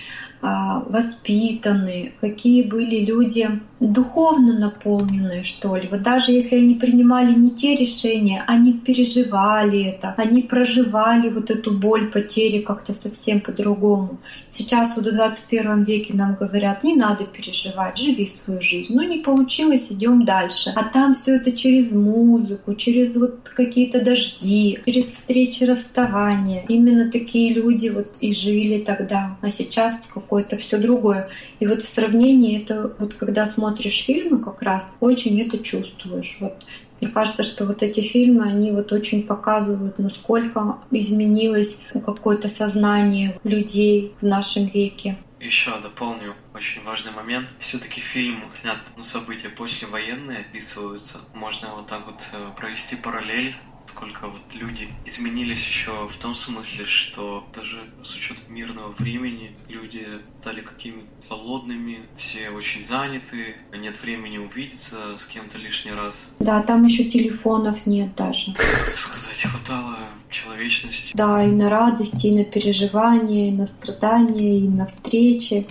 а, 0.44 0.80
воспитанные, 0.88 2.14
какие 2.20 2.64
были 2.64 3.06
люди 3.06 3.48
духовно 3.88 4.58
наполненные, 4.58 5.44
что 5.44 5.76
ли. 5.76 5.88
Вот 5.90 6.04
даже 6.04 6.32
если 6.32 6.56
они 6.58 6.76
принимали 6.76 7.34
не 7.34 7.50
те 7.50 7.76
решения, 7.76 8.44
они 8.48 8.74
переживали 8.74 9.84
это, 9.86 10.14
они 10.18 10.44
проживали 10.44 11.30
вот 11.30 11.50
эту 11.50 11.72
боль 11.72 12.12
потери 12.12 12.60
как-то 12.60 12.94
совсем 12.94 13.42
по-другому. 13.42 14.20
Сейчас 14.50 14.96
вот 14.96 15.08
в 15.08 15.16
21 15.16 15.84
веке 15.84 16.14
нам 16.14 16.36
говорят, 16.36 16.84
не 16.84 16.96
надо 16.96 17.26
переживать, 17.26 17.98
живи 17.98 18.28
свою 18.28 18.62
жизнь. 18.62 18.94
Ну 18.94 19.02
не 19.02 19.18
получилось, 19.18 19.88
идем 19.90 20.26
дальше. 20.26 20.72
А 20.76 20.84
там 20.84 21.16
все 21.16 21.38
это 21.38 21.52
через 21.52 21.92
музыку, 21.92 22.76
через 22.76 23.18
вот 23.18 23.50
какие-то 23.50 24.04
дожди, 24.04 24.80
через 24.86 25.08
встречи 25.08 25.64
расставания. 25.64 26.66
Именно 26.68 27.10
такие 27.10 27.54
люди 27.54 27.90
вот 27.90 28.18
и 28.20 28.32
жили 28.34 28.80
тогда. 28.80 29.38
А 29.42 29.50
сейчас 29.50 30.08
какое-то 30.14 30.58
все 30.58 30.78
другое. 30.78 31.30
И 31.60 31.66
вот 31.66 31.82
в 31.82 31.88
сравнении 31.88 32.62
это 32.62 32.94
вот 33.00 33.16
когда 33.16 33.46
смотришь 33.72 34.04
фильмы 34.04 34.42
как 34.42 34.62
раз, 34.62 34.96
очень 35.00 35.42
это 35.42 35.58
чувствуешь. 35.58 36.38
Вот 36.42 36.66
мне 37.00 37.10
кажется, 37.10 37.44
что 37.44 37.66
вот 37.66 37.82
эти 37.82 38.02
фильмы, 38.02 38.44
они 38.44 38.72
вот 38.72 38.92
очень 38.92 39.24
показывают, 39.24 39.98
насколько 39.98 40.78
изменилось 40.92 41.82
какое-то 42.06 42.50
сознание 42.50 43.40
людей 43.44 44.14
в 44.22 44.26
нашем 44.26 44.66
веке. 44.66 45.18
Еще 45.40 45.72
дополню 45.82 46.36
очень 46.54 46.84
важный 46.84 47.12
момент. 47.12 47.50
Все-таки 47.60 48.00
фильм 48.00 48.44
снят, 48.54 48.78
ну, 48.96 49.02
события 49.02 49.50
послевоенные 49.50 50.40
описываются. 50.40 51.18
Можно 51.34 51.74
вот 51.76 51.88
так 51.88 52.06
вот 52.06 52.30
э, 52.34 52.52
провести 52.56 52.96
параллель 52.96 53.56
сколько 53.88 54.28
вот 54.28 54.42
люди 54.54 54.90
изменились 55.06 55.66
еще 55.66 56.08
в 56.08 56.16
том 56.18 56.36
смысле, 56.36 56.86
что 56.86 57.46
даже 57.54 57.90
с 58.04 58.16
учетом 58.16 58.54
мирного 58.54 58.92
времени 58.94 59.56
люди 59.68 60.06
стали 60.42 60.62
какими-то 60.62 61.08
холодными, 61.28 62.06
все 62.18 62.50
очень 62.50 62.84
заняты, 62.84 63.58
нет 63.74 64.02
времени 64.02 64.38
увидеться 64.38 65.18
с 65.18 65.26
кем-то 65.26 65.58
лишний 65.58 65.92
раз. 65.92 66.30
Да, 66.40 66.62
там 66.64 66.86
еще 66.86 67.06
телефонов 67.06 67.86
нет 67.86 68.16
даже. 68.16 68.54
Сказать, 68.90 69.42
хватало 69.42 69.98
человечности. 70.30 71.12
Да, 71.14 71.44
и 71.44 71.48
на 71.48 71.70
радости, 71.70 72.28
и 72.28 72.36
на 72.36 72.44
переживания, 72.44 73.50
и 73.50 73.52
на 73.52 73.68
страдания, 73.68 74.60
и 74.60 74.68
на 74.68 74.86
встречи. 74.86 75.68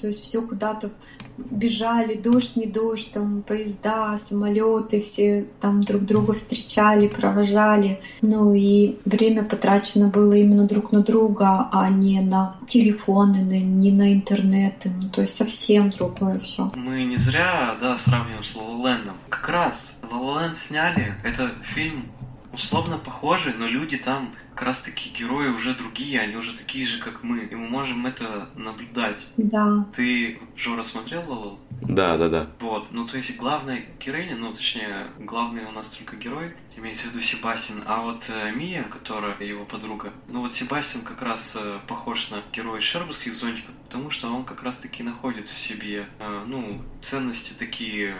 То 0.00 0.06
есть 0.06 0.22
все 0.22 0.42
куда-то 0.42 0.90
бежали, 1.36 2.14
дождь, 2.14 2.56
не 2.56 2.66
дождь, 2.66 3.12
там 3.12 3.42
поезда, 3.42 4.16
самолеты, 4.18 5.00
все 5.00 5.46
там 5.60 5.82
друг 5.82 6.02
друга 6.02 6.32
встречали, 6.32 7.08
провожали. 7.08 8.00
Ну 8.22 8.54
и 8.54 8.96
время 9.04 9.44
потрачено 9.44 10.08
было 10.08 10.32
именно 10.32 10.66
друг 10.66 10.92
на 10.92 11.02
друга, 11.02 11.68
а 11.72 11.88
не 11.90 12.20
на 12.20 12.56
телефоны, 12.66 13.38
не 13.38 13.92
на 13.92 14.12
интернеты. 14.12 14.90
Ну 15.00 15.08
то 15.08 15.22
есть 15.22 15.34
совсем 15.34 15.90
другое 15.90 16.38
все. 16.38 16.70
Мы 16.74 17.04
не 17.04 17.16
зря, 17.16 17.76
да, 17.80 17.96
сравниваем 17.96 18.42
с 18.42 18.54
Лололендом. 18.54 19.16
Как 19.28 19.48
раз 19.48 19.94
Лололенд 20.10 20.56
сняли, 20.56 21.14
это 21.24 21.52
фильм 21.74 22.04
условно 22.52 22.98
похожий, 22.98 23.54
но 23.54 23.66
люди 23.66 23.96
там 23.96 24.34
как 24.54 24.62
раз 24.62 24.80
таки 24.80 25.10
герои 25.10 25.48
уже 25.48 25.74
другие, 25.74 26.20
они 26.20 26.36
уже 26.36 26.56
такие 26.56 26.84
же, 26.86 26.98
как 26.98 27.22
мы, 27.22 27.40
и 27.40 27.54
мы 27.54 27.68
можем 27.68 28.06
это 28.06 28.48
наблюдать. 28.56 29.24
Да. 29.36 29.86
Ты, 29.94 30.40
Жора, 30.56 30.82
смотрел 30.82 31.22
Лолол? 31.26 31.60
Да, 31.82 32.16
да, 32.18 32.28
да. 32.28 32.46
Вот, 32.60 32.88
ну 32.90 33.06
то 33.06 33.16
есть 33.16 33.36
главная 33.38 33.84
героиня, 33.98 34.36
ну 34.36 34.52
точнее, 34.52 35.06
главный 35.18 35.64
у 35.64 35.70
нас 35.70 35.88
только 35.88 36.16
герой, 36.16 36.54
имеется 36.76 37.04
в 37.04 37.10
виду 37.10 37.20
Себастьян, 37.20 37.82
а 37.86 38.02
вот 38.02 38.28
э, 38.28 38.52
Мия, 38.52 38.84
которая 38.84 39.38
его 39.42 39.64
подруга, 39.64 40.12
ну 40.28 40.40
вот 40.40 40.52
Себастьян 40.52 41.04
как 41.04 41.22
раз 41.22 41.56
э, 41.58 41.78
похож 41.86 42.30
на 42.30 42.42
героя 42.52 42.80
Шербургских 42.80 43.32
зонтиков, 43.32 43.74
потому 43.84 44.10
что 44.10 44.28
он 44.28 44.44
как 44.44 44.62
раз 44.62 44.76
таки 44.76 45.02
находит 45.02 45.48
в 45.48 45.58
себе, 45.58 46.06
э, 46.18 46.44
ну, 46.46 46.82
ценности 47.00 47.54
такие 47.54 48.14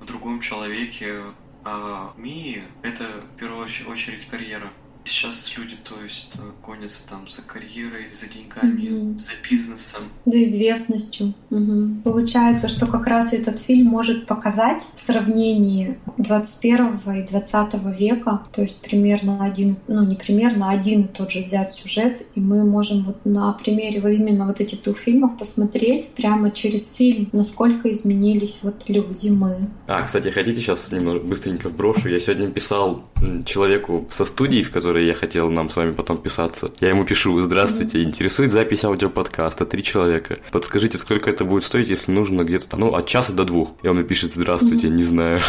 в 0.00 0.06
другом 0.06 0.40
человеке, 0.40 1.22
а 1.68 2.12
Мии 2.16 2.62
это 2.82 3.22
в 3.22 3.36
первую 3.36 3.64
очередь 3.64 4.26
карьера. 4.28 4.72
Сейчас 5.06 5.52
люди, 5.56 5.76
то 5.84 6.02
есть, 6.02 6.32
э, 6.34 6.40
гонятся 6.66 7.06
там 7.08 7.28
за 7.28 7.42
карьерой, 7.42 8.08
за 8.12 8.26
деньгами, 8.26 8.88
угу. 8.88 9.18
за 9.20 9.32
бизнесом. 9.48 10.02
За 10.24 10.44
известностью. 10.44 11.32
Угу. 11.50 12.02
Получается, 12.02 12.68
что 12.68 12.86
как 12.86 13.06
раз 13.06 13.32
этот 13.32 13.60
фильм 13.60 13.86
может 13.86 14.26
показать 14.26 14.84
в 14.94 14.98
сравнении 14.98 15.96
21 16.18 17.00
и 17.14 17.22
20 17.22 17.74
века, 17.98 18.42
то 18.52 18.62
есть 18.62 18.80
примерно 18.80 19.44
один, 19.44 19.76
ну 19.86 20.04
не 20.04 20.16
примерно, 20.16 20.70
а 20.70 20.72
один 20.72 21.02
и 21.02 21.08
тот 21.08 21.30
же 21.30 21.44
взять 21.44 21.74
сюжет, 21.74 22.26
и 22.34 22.40
мы 22.40 22.64
можем 22.64 23.04
вот 23.04 23.24
на 23.24 23.52
примере 23.52 24.00
вот 24.00 24.08
именно 24.08 24.44
вот 24.46 24.60
этих 24.60 24.82
двух 24.82 24.98
фильмов 24.98 25.38
посмотреть 25.38 26.08
прямо 26.16 26.50
через 26.50 26.92
фильм, 26.92 27.28
насколько 27.32 27.92
изменились 27.92 28.60
вот 28.62 28.88
люди, 28.88 29.28
мы. 29.28 29.68
А, 29.86 30.02
кстати, 30.02 30.30
хотите 30.30 30.60
сейчас 30.60 30.90
немного 30.90 31.20
быстренько 31.20 31.68
вброшу? 31.68 32.08
Я 32.08 32.18
сегодня 32.18 32.50
писал 32.50 33.04
человеку 33.44 34.08
со 34.10 34.24
студии, 34.24 34.62
в 34.62 34.72
которой 34.72 34.95
которой 34.96 35.06
я 35.06 35.14
хотел 35.14 35.50
нам 35.50 35.68
с 35.68 35.76
вами 35.76 35.92
потом 35.92 36.16
писаться. 36.16 36.70
Я 36.80 36.88
ему 36.88 37.04
пишу, 37.04 37.38
здравствуйте, 37.42 38.02
интересует 38.02 38.50
запись 38.50 38.84
аудиоподкаста, 38.84 39.66
три 39.66 39.82
человека. 39.82 40.38
Подскажите, 40.52 40.96
сколько 40.96 41.28
это 41.28 41.44
будет 41.44 41.64
стоить, 41.64 41.88
если 41.90 42.12
нужно 42.12 42.44
где-то 42.44 42.68
там, 42.70 42.80
ну, 42.80 42.94
от 42.94 43.06
часа 43.06 43.32
до 43.32 43.44
двух. 43.44 43.72
И 43.82 43.88
он 43.88 43.96
мне 43.96 44.04
пишет, 44.04 44.34
здравствуйте, 44.34 44.88
не 44.88 45.04
знаю. 45.04 45.42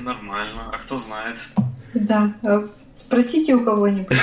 Нормально, 0.00 0.70
а 0.72 0.78
кто 0.78 0.98
знает? 0.98 1.40
Да, 1.94 2.32
а 2.44 2.64
спросите 2.94 3.56
у 3.56 3.64
кого-нибудь. 3.64 4.16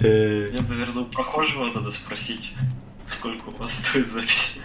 Нет, 0.00 0.68
наверное, 0.68 1.02
у 1.02 1.06
прохожего 1.06 1.66
надо 1.72 1.92
спросить, 1.92 2.54
сколько 3.06 3.50
у 3.50 3.62
вас 3.62 3.74
стоит 3.74 4.08
запись. 4.08 4.58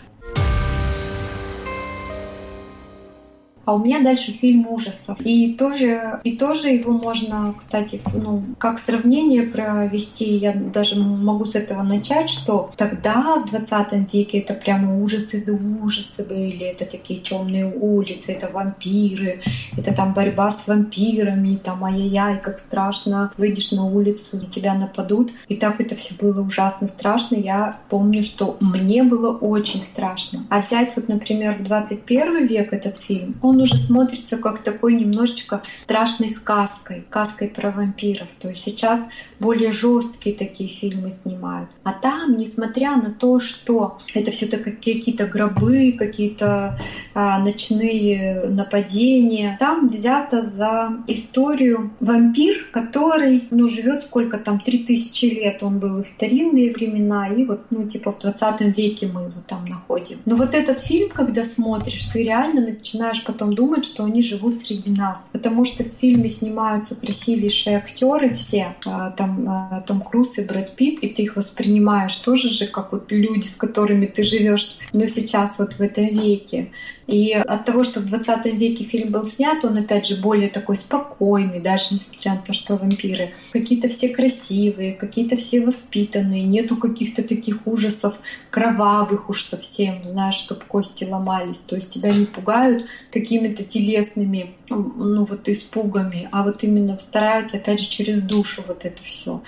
А 3.71 3.75
у 3.75 3.79
меня 3.79 4.01
дальше 4.01 4.33
фильм 4.33 4.67
ужасов. 4.67 5.17
И 5.21 5.53
тоже, 5.53 6.19
и 6.25 6.35
тоже 6.35 6.69
его 6.69 6.91
можно, 6.91 7.55
кстати, 7.57 8.01
ну, 8.13 8.43
как 8.57 8.79
сравнение 8.79 9.43
провести, 9.43 10.35
я 10.35 10.53
даже 10.53 10.99
могу 10.99 11.45
с 11.45 11.55
этого 11.55 11.81
начать, 11.83 12.29
что 12.29 12.69
тогда, 12.75 13.37
в 13.39 13.49
20 13.49 14.13
веке, 14.13 14.39
это 14.39 14.53
прямо 14.53 15.01
ужасы 15.01 15.41
да 15.45 15.53
ужасы 15.83 16.23
были, 16.23 16.65
это 16.65 16.85
такие 16.85 17.21
темные 17.21 17.71
улицы, 17.73 18.33
это 18.33 18.49
вампиры, 18.51 19.41
это 19.77 19.93
там 19.93 20.13
борьба 20.13 20.51
с 20.51 20.67
вампирами, 20.67 21.55
там 21.55 21.83
ай-яй-яй, 21.85 22.39
как 22.41 22.59
страшно, 22.59 23.31
выйдешь 23.37 23.71
на 23.71 23.85
улицу, 23.85 24.37
и 24.37 24.47
тебя 24.47 24.73
нападут. 24.73 25.31
И 25.47 25.55
так 25.55 25.79
это 25.79 25.95
все 25.95 26.13
было 26.19 26.41
ужасно 26.41 26.89
страшно. 26.89 27.35
Я 27.35 27.77
помню, 27.89 28.21
что 28.21 28.57
мне 28.59 29.03
было 29.03 29.37
очень 29.37 29.81
страшно. 29.81 30.45
А 30.49 30.59
взять 30.59 30.93
вот, 30.97 31.07
например, 31.07 31.55
в 31.55 31.63
21 31.63 32.47
век 32.47 32.73
этот 32.73 32.97
фильм, 32.97 33.37
уже 33.61 33.77
смотрится 33.77 34.37
как 34.37 34.59
такой 34.59 34.95
немножечко 34.95 35.61
страшной 35.83 36.29
сказкой, 36.29 37.05
сказкой 37.09 37.49
про 37.49 37.71
вампиров. 37.71 38.29
То 38.39 38.49
есть 38.49 38.61
сейчас 38.61 39.07
более 39.39 39.71
жесткие 39.71 40.35
такие 40.35 40.69
фильмы 40.69 41.11
снимают. 41.11 41.69
А 41.83 41.93
там, 41.93 42.37
несмотря 42.37 42.95
на 42.97 43.11
то, 43.11 43.39
что 43.39 43.97
это 44.13 44.31
все-таки 44.31 44.71
какие-то 44.71 45.25
гробы, 45.25 45.93
какие-то 45.97 46.79
а, 47.15 47.39
ночные 47.39 48.43
нападения, 48.49 49.57
там 49.59 49.89
взято 49.89 50.45
за 50.45 50.91
историю 51.07 51.91
вампир, 51.99 52.67
который, 52.71 53.47
ну, 53.49 53.67
живет 53.67 54.03
сколько 54.03 54.37
там, 54.37 54.59
3000 54.59 55.25
лет 55.25 55.63
он 55.63 55.79
был 55.79 55.99
и 55.99 56.03
в 56.03 56.07
старинные 56.07 56.71
времена, 56.71 57.27
и 57.27 57.43
вот, 57.43 57.61
ну, 57.71 57.87
типа 57.87 58.11
в 58.11 58.19
20 58.19 58.77
веке 58.77 59.09
мы 59.11 59.21
его 59.21 59.41
там 59.47 59.65
находим. 59.65 60.19
Но 60.25 60.35
вот 60.35 60.53
этот 60.53 60.79
фильм, 60.81 61.09
когда 61.09 61.43
смотришь, 61.43 62.05
ты 62.05 62.23
реально 62.23 62.61
начинаешь 62.61 63.23
потом 63.23 63.50
думать, 63.53 63.85
что 63.85 64.03
они 64.03 64.21
живут 64.21 64.57
среди 64.57 64.91
нас. 64.91 65.29
Потому 65.31 65.65
что 65.65 65.83
в 65.83 65.87
фильме 65.99 66.29
снимаются 66.29 66.95
красивейшие 66.95 67.77
актеры 67.77 68.33
все, 68.33 68.75
а, 68.85 69.11
там 69.11 69.47
а, 69.49 69.81
Том 69.81 70.01
Круз 70.01 70.37
и 70.37 70.43
Брэд 70.43 70.75
Питт, 70.75 70.99
и 71.03 71.09
ты 71.09 71.23
их 71.23 71.35
воспринимаешь 71.35 72.15
тоже 72.15 72.49
же, 72.49 72.67
как 72.67 72.91
вот 72.91 73.11
люди, 73.11 73.47
с 73.47 73.55
которыми 73.55 74.05
ты 74.05 74.23
живешь, 74.23 74.79
но 74.93 75.05
сейчас 75.07 75.59
вот 75.59 75.73
в 75.73 75.81
этом 75.81 76.07
веке. 76.07 76.71
И 77.11 77.33
от 77.33 77.65
того, 77.65 77.83
что 77.83 77.99
в 77.99 78.05
20 78.05 78.45
веке 78.45 78.85
фильм 78.85 79.11
был 79.11 79.27
снят, 79.27 79.63
он 79.65 79.77
опять 79.77 80.07
же 80.07 80.15
более 80.15 80.49
такой 80.49 80.77
спокойный, 80.77 81.59
даже 81.59 81.93
несмотря 81.93 82.35
на 82.35 82.37
то, 82.37 82.53
что 82.53 82.77
вампиры. 82.77 83.33
Какие-то 83.51 83.89
все 83.89 84.07
красивые, 84.07 84.93
какие-то 84.93 85.35
все 85.35 85.59
воспитанные, 85.59 86.43
нету 86.43 86.77
каких-то 86.77 87.21
таких 87.21 87.67
ужасов, 87.67 88.15
кровавых 88.49 89.29
уж 89.29 89.43
совсем, 89.43 90.01
знаешь, 90.05 90.35
чтобы 90.35 90.61
кости 90.61 91.03
ломались. 91.03 91.59
То 91.59 91.75
есть 91.75 91.89
тебя 91.89 92.13
не 92.13 92.25
пугают 92.25 92.85
какими-то 93.11 93.65
телесными, 93.65 94.51
ну 94.69 95.25
вот 95.25 95.49
испугами, 95.49 96.29
а 96.31 96.43
вот 96.43 96.63
именно 96.63 96.97
стараются 96.97 97.57
опять 97.57 97.81
же 97.81 97.89
через 97.89 98.21
душу 98.21 98.63
вот 98.65 98.85
это 98.85 99.03
все. 99.03 99.43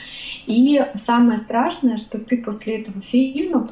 И 0.48 0.86
самое 0.96 1.38
страшное, 1.38 1.96
что 1.96 2.18
ты 2.18 2.38
после 2.44 2.80
этого 2.80 3.00
фильма 3.00 3.70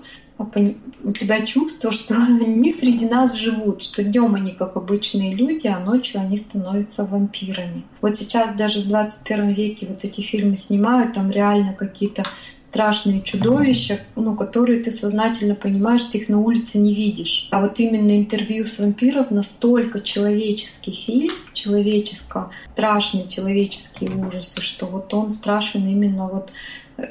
у 1.04 1.12
тебя 1.12 1.46
чувство, 1.46 1.92
что 1.92 2.16
они 2.28 2.72
среди 2.72 3.06
нас 3.06 3.36
живут, 3.36 3.82
что 3.82 4.04
днем 4.04 4.36
они 4.36 4.52
как 4.52 4.76
обычные 4.78 5.34
люди, 5.34 5.68
а 5.68 5.80
ночью 5.80 6.22
они 6.22 6.38
становятся 6.38 7.06
вампирами. 7.06 7.84
Вот 8.02 8.18
сейчас 8.18 8.54
даже 8.56 8.82
в 8.82 8.88
21 8.88 9.50
веке 9.50 9.88
вот 9.88 10.04
эти 10.04 10.22
фильмы 10.22 10.56
снимают, 10.56 11.14
там 11.14 11.32
реально 11.32 11.74
какие-то 11.74 12.24
страшные 12.72 13.22
чудовища, 13.22 14.00
ну, 14.16 14.34
которые 14.34 14.82
ты 14.82 14.92
сознательно 14.92 15.56
понимаешь, 15.56 16.04
ты 16.04 16.20
их 16.20 16.30
на 16.30 16.40
улице 16.40 16.78
не 16.78 16.96
видишь. 16.96 17.50
А 17.52 17.60
вот 17.60 17.78
именно 17.80 18.18
интервью 18.18 18.64
с 18.64 18.80
вампиров 18.80 19.30
настолько 19.30 20.00
человеческий 20.00 20.94
фильм, 20.94 21.32
человеческо, 21.52 22.50
страшные 22.68 23.28
человеческие 23.28 24.12
ужасы, 24.12 24.62
что 24.62 24.86
вот 24.86 25.14
он 25.14 25.34
страшен 25.34 25.86
именно 25.86 26.30
вот 26.30 26.54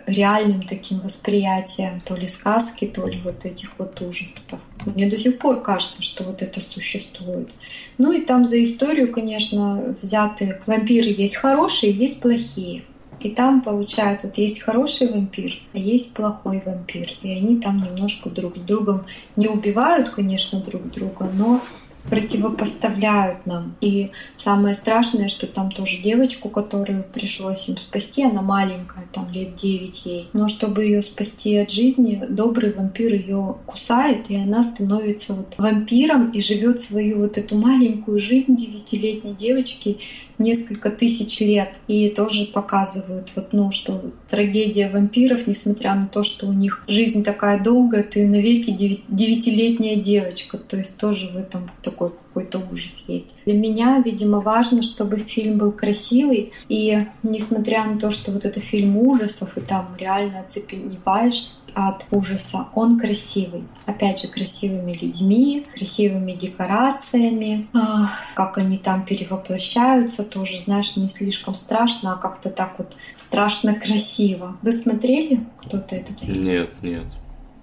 реальным 0.06 0.62
таким 0.62 1.00
восприятием 1.00 2.00
то 2.00 2.14
ли 2.14 2.28
сказки, 2.28 2.86
то 2.86 3.06
ли 3.06 3.20
вот 3.22 3.44
этих 3.44 3.70
вот 3.78 4.00
ужасов. 4.00 4.60
Мне 4.84 5.08
до 5.08 5.18
сих 5.18 5.38
пор 5.38 5.62
кажется, 5.62 6.02
что 6.02 6.24
вот 6.24 6.42
это 6.42 6.60
существует. 6.60 7.50
Ну 7.98 8.12
и 8.12 8.20
там 8.22 8.44
за 8.44 8.64
историю, 8.64 9.12
конечно, 9.12 9.94
взяты 10.00 10.60
вампиры 10.66 11.08
есть 11.08 11.36
хорошие, 11.36 11.92
есть 11.92 12.20
плохие. 12.20 12.84
И 13.20 13.30
там, 13.30 13.60
получается, 13.60 14.28
вот 14.28 14.38
есть 14.38 14.62
хороший 14.62 15.08
вампир, 15.08 15.52
а 15.74 15.78
есть 15.78 16.14
плохой 16.14 16.62
вампир. 16.64 17.12
И 17.22 17.30
они 17.30 17.60
там 17.60 17.82
немножко 17.82 18.30
друг 18.30 18.56
с 18.56 18.60
другом 18.60 19.04
не 19.36 19.46
убивают, 19.46 20.08
конечно, 20.08 20.60
друг 20.60 20.90
друга, 20.90 21.30
но 21.34 21.60
противопоставляют 22.08 23.46
нам. 23.46 23.76
И 23.80 24.10
самое 24.36 24.74
страшное, 24.74 25.28
что 25.28 25.46
там 25.46 25.70
тоже 25.70 25.98
девочку, 25.98 26.48
которую 26.48 27.04
пришлось 27.04 27.68
им 27.68 27.76
спасти, 27.76 28.24
она 28.24 28.42
маленькая, 28.42 29.06
там 29.12 29.30
лет 29.32 29.54
9 29.54 30.06
ей. 30.06 30.28
Но 30.32 30.48
чтобы 30.48 30.84
ее 30.84 31.02
спасти 31.02 31.56
от 31.56 31.70
жизни, 31.70 32.22
добрый 32.28 32.72
вампир 32.72 33.14
ее 33.14 33.56
кусает, 33.66 34.30
и 34.30 34.36
она 34.36 34.62
становится 34.62 35.34
вот 35.34 35.54
вампиром 35.58 36.30
и 36.30 36.40
живет 36.40 36.80
свою 36.80 37.18
вот 37.18 37.38
эту 37.38 37.56
маленькую 37.56 38.20
жизнь 38.20 38.56
девятилетней 38.56 39.34
девочки 39.34 39.98
несколько 40.40 40.90
тысяч 40.90 41.38
лет. 41.40 41.78
И 41.86 42.08
тоже 42.08 42.46
показывают, 42.46 43.30
вот, 43.36 43.52
ну, 43.52 43.70
что 43.70 44.10
трагедия 44.28 44.88
вампиров, 44.88 45.46
несмотря 45.46 45.94
на 45.94 46.06
то, 46.06 46.22
что 46.24 46.46
у 46.46 46.52
них 46.52 46.82
жизнь 46.88 47.22
такая 47.22 47.62
долгая, 47.62 48.02
ты 48.02 48.26
навеки 48.26 48.70
девятилетняя 48.70 49.96
девочка. 49.96 50.58
То 50.58 50.76
есть 50.76 50.96
тоже 50.96 51.28
в 51.28 51.36
этом 51.36 51.70
такой 51.82 52.10
какой-то 52.32 52.62
ужас 52.72 53.02
есть. 53.08 53.34
Для 53.44 53.54
меня, 53.54 54.00
видимо, 54.04 54.40
важно, 54.40 54.82
чтобы 54.82 55.16
фильм 55.16 55.58
был 55.58 55.72
красивый. 55.72 56.52
И 56.68 56.98
несмотря 57.22 57.84
на 57.84 57.98
то, 57.98 58.10
что 58.10 58.30
вот 58.30 58.44
это 58.44 58.60
фильм 58.60 58.96
ужасов, 58.96 59.56
и 59.56 59.60
там 59.60 59.94
реально 59.98 60.40
оцепеневаешь 60.40 61.50
от 61.74 62.04
ужаса, 62.10 62.66
он 62.74 62.98
красивый. 62.98 63.64
Опять 63.86 64.20
же, 64.20 64.28
красивыми 64.28 64.92
людьми, 64.92 65.66
красивыми 65.74 66.32
декорациями, 66.32 67.68
а, 67.72 68.10
как 68.34 68.58
они 68.58 68.78
там 68.78 69.04
перевоплощаются, 69.04 70.24
тоже, 70.24 70.60
знаешь, 70.60 70.96
не 70.96 71.08
слишком 71.08 71.54
страшно, 71.54 72.14
а 72.14 72.16
как-то 72.16 72.50
так 72.50 72.78
вот 72.78 72.96
страшно 73.14 73.74
красиво. 73.74 74.56
Вы 74.62 74.72
смотрели 74.72 75.46
кто-то 75.58 75.94
этот 75.94 76.20
фильм? 76.20 76.44
Нет, 76.44 76.76
нет. 76.82 77.06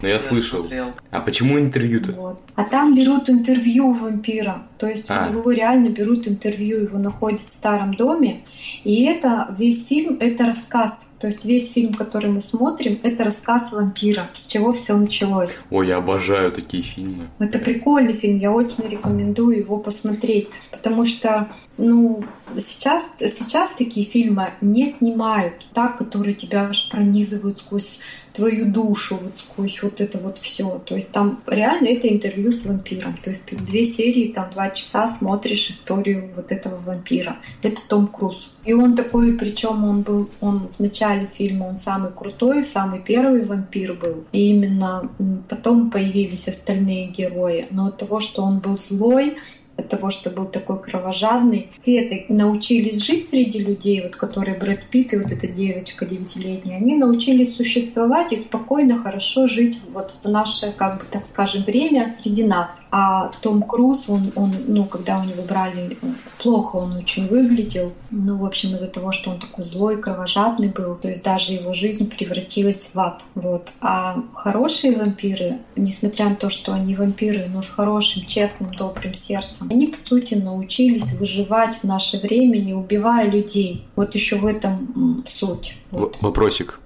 Но 0.02 0.08
я, 0.08 0.16
я 0.16 0.22
слышал. 0.22 0.60
Смотрел. 0.60 0.88
А 1.12 1.20
почему 1.20 1.60
интервью-то? 1.60 2.12
Вот. 2.12 2.40
А 2.56 2.64
там 2.64 2.96
берут 2.96 3.30
интервью 3.30 3.90
у 3.90 3.94
вампира. 3.94 4.64
То 4.78 4.88
есть 4.88 5.06
а. 5.10 5.30
его 5.30 5.52
реально 5.52 5.90
берут 5.90 6.28
интервью, 6.28 6.82
его 6.82 6.98
находят 6.98 7.42
в 7.42 7.50
старом 7.50 7.94
доме. 7.94 8.42
И 8.84 9.06
это 9.06 9.54
весь 9.58 9.88
фильм, 9.88 10.18
это 10.20 10.46
рассказ 10.46 11.02
то 11.20 11.26
есть 11.26 11.46
весь 11.46 11.72
фильм, 11.72 11.94
который 11.94 12.30
мы 12.30 12.42
смотрим, 12.42 13.00
это 13.02 13.24
рассказ 13.24 13.72
вампира, 13.72 14.30
с 14.34 14.46
чего 14.46 14.72
все 14.74 14.96
началось. 14.96 15.62
Ой, 15.72 15.88
я 15.88 15.98
обожаю 15.98 16.52
такие 16.52 16.84
фильмы. 16.84 17.28
Это 17.40 17.58
прикольный 17.58 18.14
фильм, 18.14 18.38
я 18.38 18.52
очень 18.52 18.88
рекомендую 18.88 19.58
его 19.58 19.80
посмотреть, 19.80 20.48
потому 20.72 21.06
что 21.06 21.48
ну, 21.78 22.24
сейчас, 22.58 23.08
сейчас 23.20 23.72
такие 23.72 24.06
фильмы 24.06 24.50
не 24.62 24.90
снимают, 24.90 25.54
так, 25.74 25.98
которые 25.98 26.36
тебя 26.36 26.68
аж 26.70 26.90
пронизывают 26.90 27.60
сквозь 27.60 28.00
твою 28.38 28.72
душу, 28.72 29.20
вот 29.22 29.38
сквозь 29.38 29.82
вот 29.82 30.00
это 30.00 30.20
вот 30.20 30.38
все. 30.38 30.82
То 30.86 30.96
есть 30.96 31.12
там 31.12 31.42
реально 31.48 31.88
это 31.88 32.08
интервью 32.08 32.52
с 32.52 32.66
вампиром. 32.66 33.18
То 33.18 33.32
есть 33.32 33.46
ты 33.46 33.56
две 33.56 33.86
серии, 33.86 34.32
там 34.32 34.50
два 34.52 34.70
часа 34.70 35.10
смотришь 35.10 35.70
историю 35.70 36.30
вот 36.36 36.52
этого 36.52 36.80
вампира. 36.80 37.38
Это 37.64 37.82
Том 37.90 38.08
Круз. 38.08 38.50
И 38.64 38.74
он 38.74 38.96
такой, 38.96 39.34
причем 39.34 39.86
он 39.86 40.02
был, 40.02 40.30
он 40.40 40.70
в 40.78 40.80
начале 40.80 41.26
фильма, 41.26 41.66
он 41.66 41.78
самый 41.78 42.12
крутой, 42.12 42.64
самый 42.64 43.00
первый 43.00 43.46
вампир 43.46 43.94
был. 43.94 44.26
И 44.34 44.50
именно 44.50 45.10
потом 45.50 45.90
появились 45.90 46.48
остальные 46.48 47.08
герои. 47.08 47.66
Но 47.72 47.88
от 47.88 47.98
того, 47.98 48.20
что 48.20 48.44
он 48.44 48.60
был 48.60 48.78
злой, 48.78 49.38
от 49.78 49.90
того, 49.90 50.10
что 50.10 50.30
был 50.30 50.46
такой 50.46 50.82
кровожадный. 50.82 51.70
Те 51.80 52.02
это 52.02 52.34
научились 52.34 53.04
жить 53.04 53.30
среди 53.30 53.60
людей, 53.60 54.02
вот 54.02 54.16
которые 54.16 54.58
Брэд 54.58 54.84
Питт 54.90 55.14
и 55.14 55.18
вот 55.18 55.32
эта 55.32 55.48
девочка 55.48 56.06
девятилетняя, 56.06 56.78
они 56.78 56.96
научились 56.96 57.56
существовать 57.56 58.34
и 58.34 58.38
спокойно, 58.38 59.02
хорошо 59.02 59.48
жить 59.48 59.80
вот 59.94 60.16
в 60.24 60.30
наше, 60.30 60.72
как 60.72 61.00
бы 61.00 61.06
так 61.10 61.28
скажем, 61.28 61.64
время 61.64 62.14
среди 62.22 62.44
нас. 62.44 62.82
А 62.92 63.32
Том 63.42 63.62
Круз, 63.64 64.06
он, 64.08 64.32
он 64.36 64.52
ну, 64.68 64.86
когда 64.86 65.20
у 65.20 65.24
него 65.24 65.44
брали, 65.44 65.98
плохо 66.40 66.78
он 66.78 66.94
очень 66.94 67.28
выглядел. 67.28 67.94
Ну, 68.10 68.38
в 68.38 68.46
общем, 68.46 68.76
из-за 68.76 68.88
того, 68.88 69.12
что 69.12 69.32
он 69.32 69.40
такой 69.40 69.66
злой, 69.66 70.02
кровожадный 70.02 70.70
был, 70.70 70.96
то 70.96 71.10
есть 71.10 71.24
даже 71.24 71.54
его 71.54 71.74
жизнь 71.74 72.10
превратилась 72.10 72.90
в 72.94 73.00
ад. 73.00 73.24
Вот. 73.36 73.70
А 73.82 74.18
хорошие 74.34 74.96
вампиры, 74.96 75.58
несмотря 75.76 76.30
на 76.30 76.36
то, 76.36 76.50
что 76.50 76.74
они 76.74 76.96
вампиры, 76.96 77.48
но 77.54 77.62
с 77.62 77.70
хорошим, 77.70 78.26
честным, 78.26 78.74
добрым 78.74 79.14
сердцем, 79.14 79.67
они, 79.70 79.88
по 79.88 79.98
сути, 80.08 80.36
научились 80.36 81.14
выживать 81.14 81.78
в 81.82 81.84
наше 81.84 82.18
время, 82.18 82.58
не 82.58 82.74
убивая 82.74 83.30
людей. 83.30 83.86
Вот 83.96 84.16
еще 84.16 84.38
в 84.38 84.46
этом 84.46 85.24
суть. 85.28 85.76
Вот. 85.92 86.18
Вопросик 86.22 86.80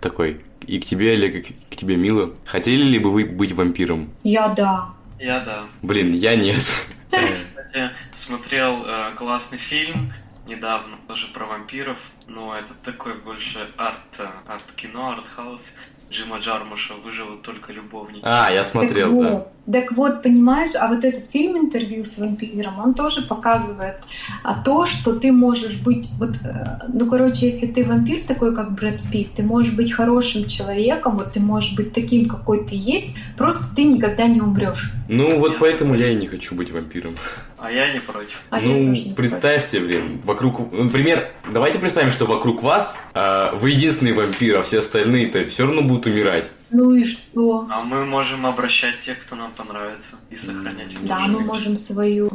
такой. 0.00 0.40
И 0.66 0.78
к 0.78 0.84
тебе, 0.84 1.14
или 1.14 1.40
к 1.70 1.76
тебе, 1.76 1.96
Мила. 1.96 2.30
Хотели 2.44 2.82
ли 2.82 2.98
бы 2.98 3.10
вы 3.10 3.24
быть 3.24 3.52
вампиром? 3.52 4.10
Я 4.22 4.48
да. 4.48 4.90
Я 5.18 5.40
да. 5.40 5.64
Блин, 5.82 6.12
я 6.12 6.36
нет. 6.36 6.62
Кстати, 7.10 7.90
смотрел 8.12 8.84
э, 8.84 9.14
классный 9.16 9.58
фильм 9.58 10.12
недавно 10.46 10.96
тоже 11.06 11.28
про 11.28 11.46
вампиров, 11.46 11.98
но 12.26 12.56
это 12.56 12.74
такой 12.84 13.14
больше 13.14 13.70
арт, 13.76 14.00
э, 14.18 14.26
арт-кино, 14.46 15.10
арт-хаус. 15.12 15.74
Джима 16.12 16.38
Джармуша 16.38 16.94
«Выживут 17.02 17.40
только 17.42 17.72
любовники». 17.72 18.20
А, 18.22 18.50
я 18.52 18.64
смотрел, 18.64 19.08
так 19.08 19.18
да. 19.18 19.30
вот, 19.30 19.48
так 19.72 19.92
вот, 19.92 20.22
понимаешь, 20.22 20.72
а 20.78 20.88
вот 20.88 21.04
этот 21.04 21.30
фильм 21.30 21.56
«Интервью 21.56 22.04
с 22.04 22.18
вампиром», 22.18 22.78
он 22.78 22.92
тоже 22.92 23.22
показывает 23.22 23.96
а 24.42 24.62
то, 24.62 24.84
что 24.84 25.18
ты 25.18 25.32
можешь 25.32 25.76
быть, 25.76 26.10
вот, 26.18 26.36
э, 26.44 26.80
ну, 26.88 27.06
короче, 27.08 27.46
если 27.46 27.66
ты 27.66 27.84
вампир 27.84 28.20
такой, 28.20 28.54
как 28.54 28.72
Брэд 28.72 29.02
Питт, 29.10 29.34
ты 29.36 29.42
можешь 29.42 29.72
быть 29.72 29.92
хорошим 29.92 30.46
человеком, 30.46 31.16
вот 31.16 31.32
ты 31.32 31.40
можешь 31.40 31.74
быть 31.74 31.94
таким, 31.94 32.26
какой 32.26 32.66
ты 32.66 32.74
есть, 32.74 33.14
просто 33.38 33.64
ты 33.74 33.84
никогда 33.84 34.26
не 34.26 34.42
умрешь. 34.42 34.92
Ну, 35.08 35.38
вот 35.38 35.52
Я 35.52 35.58
поэтому 35.58 35.94
я 35.94 36.10
и 36.10 36.14
не 36.14 36.26
хочу 36.26 36.54
быть 36.54 36.70
вампиром. 36.70 37.14
А 37.62 37.70
я 37.70 37.92
не 37.92 38.00
против. 38.00 38.42
А 38.50 38.60
я 38.60 38.66
ну, 38.66 38.84
тоже 38.84 39.04
не 39.04 39.12
представьте, 39.12 39.78
блин, 39.78 40.20
вокруг... 40.24 40.72
ну, 40.72 40.82
Например, 40.82 41.32
давайте 41.48 41.78
представим, 41.78 42.10
что 42.10 42.26
вокруг 42.26 42.60
вас 42.60 42.98
а, 43.14 43.54
вы 43.54 43.70
единственный 43.70 44.12
вампир, 44.12 44.58
а 44.58 44.62
все 44.62 44.80
остальные-то 44.80 45.44
все 45.44 45.66
равно 45.66 45.82
будут 45.82 46.06
умирать. 46.06 46.50
Ну 46.70 46.92
и 46.92 47.04
что? 47.04 47.68
А 47.70 47.82
мы 47.82 48.04
можем 48.04 48.46
обращать 48.46 48.98
тех, 48.98 49.20
кто 49.20 49.36
нам 49.36 49.52
понравится, 49.52 50.16
и 50.28 50.34
сохранять 50.34 50.88
Да, 51.06 51.20
мы 51.20 51.38
можем 51.40 51.76
свою 51.76 52.28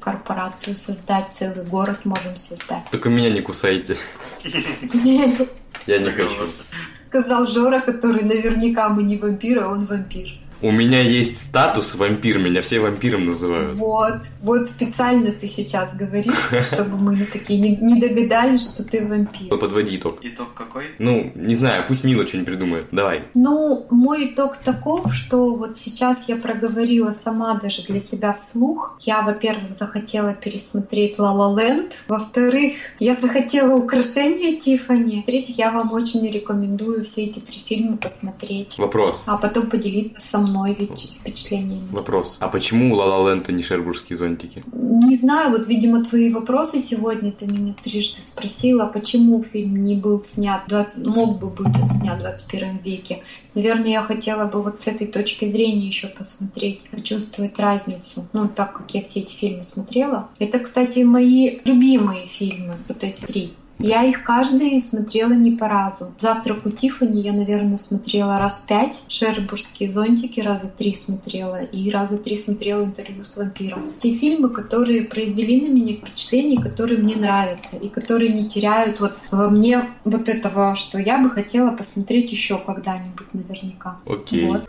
корпорацию 0.00 0.74
создать, 0.78 1.34
целый 1.34 1.66
город 1.66 2.06
можем 2.06 2.36
создать. 2.36 2.84
Только 2.90 3.10
меня 3.10 3.28
не 3.28 3.42
кусайте. 3.42 3.98
Я 5.86 5.98
не 5.98 6.10
хочу. 6.10 6.34
Сказал 7.08 7.46
Жора, 7.46 7.80
который 7.80 8.22
наверняка 8.22 8.88
мы 8.88 9.02
не 9.02 9.18
вампиры, 9.18 9.60
а 9.60 9.68
он 9.68 9.84
вампир. 9.84 10.39
У 10.62 10.70
меня 10.72 11.00
есть 11.00 11.40
статус 11.40 11.94
вампир, 11.94 12.38
меня 12.38 12.60
все 12.60 12.80
вампиром 12.80 13.24
называют. 13.24 13.78
Вот, 13.78 14.20
вот 14.42 14.66
специально 14.66 15.32
ты 15.32 15.48
сейчас 15.48 15.96
говоришь, 15.96 16.34
чтобы 16.66 16.98
мы 16.98 17.16
не 17.16 17.24
такие 17.24 17.58
не, 17.58 17.76
не 17.76 17.98
догадались, 17.98 18.64
что 18.64 18.84
ты 18.84 19.06
вампир. 19.06 19.48
Ну, 19.50 19.58
Подводи 19.58 19.96
итог. 19.96 20.18
Итог 20.20 20.52
какой? 20.52 20.94
Ну, 20.98 21.32
не 21.34 21.54
знаю, 21.54 21.84
пусть 21.88 22.04
Мила 22.04 22.26
что-нибудь 22.26 22.48
придумает. 22.48 22.86
Давай. 22.92 23.24
Ну, 23.32 23.86
мой 23.90 24.32
итог 24.32 24.56
таков, 24.58 25.14
что 25.14 25.54
вот 25.54 25.78
сейчас 25.78 26.28
я 26.28 26.36
проговорила 26.36 27.12
сама 27.12 27.54
даже 27.54 27.82
для 27.82 28.00
себя 28.00 28.34
вслух. 28.34 28.98
Я, 29.00 29.22
во-первых, 29.22 29.72
захотела 29.72 30.34
пересмотреть 30.34 31.18
La 31.18 31.34
La 31.34 31.56
Land. 31.56 31.92
Во-вторых, 32.06 32.74
я 32.98 33.14
захотела 33.14 33.74
украшения 33.76 34.56
Тиффани. 34.56 35.22
В-третьих, 35.22 35.56
я 35.56 35.70
вам 35.70 35.92
очень 35.92 36.30
рекомендую 36.30 37.02
все 37.04 37.24
эти 37.24 37.38
три 37.38 37.62
фильма 37.66 37.96
посмотреть. 37.96 38.76
Вопрос. 38.76 39.22
А 39.26 39.38
потом 39.38 39.68
поделиться 39.68 40.20
со 40.20 40.38
мной 40.38 40.49
ведь 40.78 41.12
впечатлениями. 41.20 41.88
Вопрос. 41.90 42.36
А 42.40 42.48
почему 42.48 42.96
La 42.96 43.06
La 43.06 43.24
Land 43.24 43.50
не 43.52 43.62
шербургские 43.62 44.16
зонтики? 44.16 44.62
Не 44.72 45.16
знаю, 45.16 45.50
вот, 45.50 45.66
видимо, 45.66 46.04
твои 46.04 46.32
вопросы 46.32 46.80
сегодня 46.80 47.32
ты 47.32 47.46
меня 47.46 47.74
трижды 47.74 48.22
спросила, 48.22 48.86
почему 48.86 49.42
фильм 49.42 49.76
не 49.76 49.94
был 49.94 50.20
снят, 50.20 50.62
20, 50.68 51.06
мог 51.06 51.38
бы 51.38 51.50
быть 51.50 51.76
он 51.80 51.88
снят 51.88 52.18
в 52.18 52.22
21 52.22 52.78
веке. 52.78 53.22
Наверное, 53.54 53.90
я 53.90 54.02
хотела 54.02 54.46
бы 54.46 54.62
вот 54.62 54.80
с 54.80 54.86
этой 54.86 55.06
точки 55.06 55.46
зрения 55.46 55.86
еще 55.86 56.06
посмотреть, 56.06 56.84
почувствовать 56.90 57.58
разницу. 57.58 58.26
Ну, 58.32 58.48
так 58.48 58.72
как 58.72 58.90
я 58.94 59.02
все 59.02 59.20
эти 59.20 59.34
фильмы 59.34 59.64
смотрела. 59.64 60.28
Это, 60.38 60.58
кстати, 60.58 61.00
мои 61.00 61.58
любимые 61.64 62.26
фильмы, 62.26 62.76
вот 62.88 63.02
эти 63.02 63.22
три. 63.22 63.52
Я 63.82 64.04
их 64.04 64.22
каждый 64.22 64.80
смотрела 64.82 65.32
не 65.32 65.52
по 65.52 65.68
разу. 65.68 66.12
«Завтрак 66.18 66.66
у 66.66 66.70
Тиффани» 66.70 67.20
я, 67.20 67.32
наверное, 67.32 67.78
смотрела 67.78 68.38
раз 68.38 68.60
пять. 68.60 69.02
«Шербургские 69.08 69.90
зонтики» 69.90 70.40
раза 70.40 70.68
три 70.68 70.94
смотрела. 70.94 71.62
И 71.62 71.90
раза 71.90 72.18
три 72.18 72.36
смотрела 72.36 72.84
«Интервью 72.84 73.24
с 73.24 73.36
вампиром». 73.36 73.92
Те 73.98 74.14
фильмы, 74.14 74.50
которые 74.50 75.02
произвели 75.02 75.60
на 75.60 75.72
меня 75.72 75.94
впечатление, 75.94 76.60
которые 76.60 76.98
мне 76.98 77.16
нравятся. 77.16 77.76
И 77.76 77.88
которые 77.88 78.32
не 78.32 78.48
теряют 78.48 79.00
вот 79.00 79.14
во 79.30 79.48
мне 79.48 79.86
вот 80.04 80.28
этого, 80.28 80.74
что 80.76 80.98
я 80.98 81.18
бы 81.18 81.30
хотела 81.30 81.72
посмотреть 81.72 82.32
еще 82.32 82.58
когда-нибудь 82.58 83.32
наверняка. 83.32 83.98
Окей. 84.06 84.46
Вот. 84.46 84.68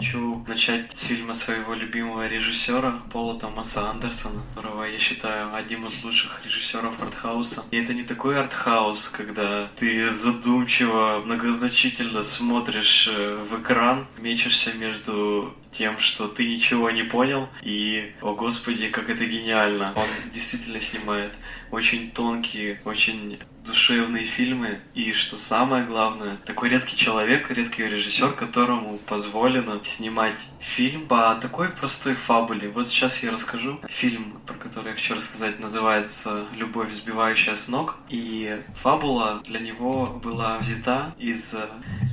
Хочу 0.00 0.42
начать 0.48 0.96
с 0.96 1.02
фильма 1.02 1.34
своего 1.34 1.74
любимого 1.74 2.26
режиссера 2.26 3.02
Пола 3.12 3.38
Томаса 3.38 3.90
Андерсона, 3.90 4.40
которого 4.54 4.84
я 4.84 4.98
считаю 4.98 5.54
одним 5.54 5.88
из 5.88 6.02
лучших 6.02 6.42
режиссеров 6.42 7.02
артхауса. 7.02 7.64
И 7.70 7.76
это 7.76 7.92
не 7.92 8.04
такой 8.04 8.40
артхаус, 8.40 9.10
когда 9.10 9.68
ты 9.76 10.08
задумчиво, 10.08 11.20
многозначительно 11.22 12.22
смотришь 12.22 13.10
э, 13.12 13.44
в 13.46 13.60
экран, 13.60 14.06
мечешься 14.16 14.72
между 14.72 15.54
тем, 15.72 15.98
что 15.98 16.28
ты 16.28 16.46
ничего 16.46 16.90
не 16.90 17.02
понял, 17.02 17.48
и, 17.62 18.12
о 18.20 18.34
господи, 18.34 18.88
как 18.88 19.08
это 19.08 19.24
гениально. 19.24 19.92
Он 19.96 20.06
действительно 20.32 20.80
снимает 20.80 21.32
очень 21.70 22.10
тонкие, 22.10 22.80
очень 22.84 23.38
душевные 23.64 24.24
фильмы, 24.24 24.80
и, 24.94 25.12
что 25.12 25.36
самое 25.36 25.84
главное, 25.84 26.38
такой 26.46 26.70
редкий 26.70 26.96
человек, 26.96 27.50
редкий 27.50 27.84
режиссер, 27.84 28.32
которому 28.32 28.98
позволено 28.98 29.80
снимать 29.84 30.40
фильм 30.60 31.06
по 31.06 31.34
такой 31.34 31.68
простой 31.68 32.14
фабуле. 32.14 32.68
Вот 32.70 32.88
сейчас 32.88 33.22
я 33.22 33.30
расскажу. 33.30 33.80
Фильм, 33.88 34.40
про 34.46 34.54
который 34.54 34.88
я 34.88 34.94
хочу 34.94 35.14
рассказать, 35.14 35.60
называется 35.60 36.46
«Любовь, 36.54 36.92
сбивающая 36.92 37.54
с 37.54 37.68
ног», 37.68 37.98
и 38.08 38.60
фабула 38.76 39.42
для 39.44 39.60
него 39.60 40.06
была 40.06 40.58
взята 40.58 41.14
из 41.18 41.54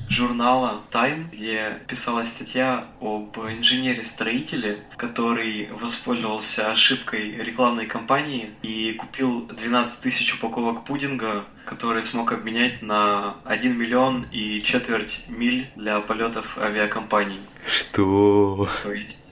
журнала 0.10 0.82
Time, 0.92 1.26
где 1.32 1.80
писалась 1.88 2.30
статья 2.30 2.88
об 3.02 3.38
инженере-строителе, 3.38 4.80
который 4.98 5.70
воспользовался 5.72 6.72
ошибкой 6.72 7.38
рекламной 7.38 7.86
кампании 7.86 8.52
и 8.62 8.94
купил 8.94 9.48
12 9.48 10.02
тысяч 10.02 10.34
упаковок 10.34 10.86
пудинга, 10.86 11.46
который 11.66 12.04
смог 12.04 12.32
обменять 12.32 12.82
на 12.82 13.38
1 13.46 13.78
миллион 13.78 14.26
и 14.32 14.62
четверть 14.62 15.22
миль 15.28 15.70
для 15.76 16.00
полетов 16.00 16.58
авиакомпаний. 16.58 17.40
Что? 17.66 18.70
То 18.84 18.94
есть, 18.94 19.24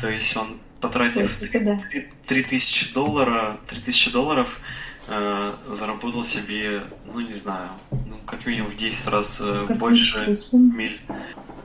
то 0.00 0.10
есть 0.10 0.36
он, 0.36 0.58
потратив 0.80 1.38
да. 1.52 1.80
3000 2.26 2.92
долларов, 2.92 3.56
3000 3.68 4.10
долларов, 4.10 4.60
э, 5.08 5.52
заработал 5.72 6.24
себе, 6.24 6.84
ну 7.12 7.20
не 7.20 7.34
знаю, 7.34 7.70
ну 7.90 8.16
как 8.26 8.46
минимум 8.46 8.70
в 8.70 8.76
10 8.76 9.08
раз 9.08 9.38
э, 9.40 9.66
больше 9.80 10.36
миль 10.52 11.00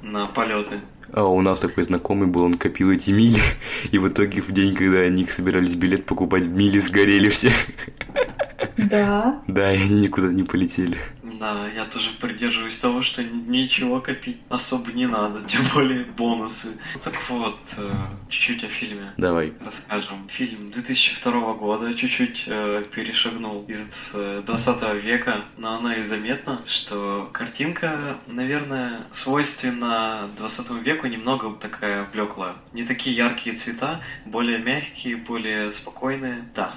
на 0.01 0.25
полеты. 0.25 0.81
А 1.11 1.23
у 1.23 1.41
нас 1.41 1.61
такой 1.61 1.83
знакомый 1.83 2.27
был, 2.27 2.43
он 2.43 2.55
копил 2.55 2.91
эти 2.91 3.11
мили, 3.11 3.41
и 3.91 3.97
в 3.97 4.07
итоге 4.07 4.41
в 4.41 4.51
день, 4.51 4.75
когда 4.75 4.99
они 4.99 5.25
собирались 5.25 5.75
билет 5.75 6.05
покупать, 6.05 6.45
мили 6.45 6.79
сгорели 6.79 7.29
все. 7.29 7.51
Да. 8.77 9.41
Да, 9.47 9.71
и 9.73 9.81
они 9.81 10.01
никуда 10.01 10.27
не 10.27 10.43
полетели. 10.43 10.97
Да, 11.39 11.67
я 11.73 11.85
тоже 11.85 12.11
придерживаюсь 12.19 12.77
того, 12.77 13.01
что 13.01 13.23
ничего 13.23 14.01
копить 14.01 14.37
особо 14.49 14.91
не 14.91 15.07
надо, 15.07 15.41
тем 15.47 15.61
более 15.73 16.03
бонусы. 16.03 16.77
Так 17.03 17.13
вот, 17.29 17.57
э, 17.77 17.91
чуть-чуть 18.29 18.63
о 18.65 18.67
фильме. 18.67 19.13
Давай. 19.17 19.53
расскажем. 19.63 20.27
Фильм 20.29 20.71
2002 20.71 21.53
года 21.53 21.93
чуть-чуть 21.93 22.43
э, 22.47 22.83
перешагнул 22.93 23.63
из 23.67 24.11
э, 24.13 24.43
20 24.45 25.03
века, 25.03 25.45
но 25.57 25.75
оно 25.75 25.93
и 25.93 26.03
заметно, 26.03 26.61
что 26.67 27.29
картинка, 27.31 28.17
наверное, 28.27 29.07
свойственна 29.11 30.29
20 30.37 30.71
веку 30.83 31.07
немного 31.07 31.53
такая 31.55 32.05
блеклая. 32.11 32.55
Не 32.73 32.83
такие 32.83 33.15
яркие 33.15 33.55
цвета, 33.55 34.01
более 34.25 34.59
мягкие, 34.59 35.15
более 35.17 35.71
спокойные. 35.71 36.45
Да. 36.55 36.75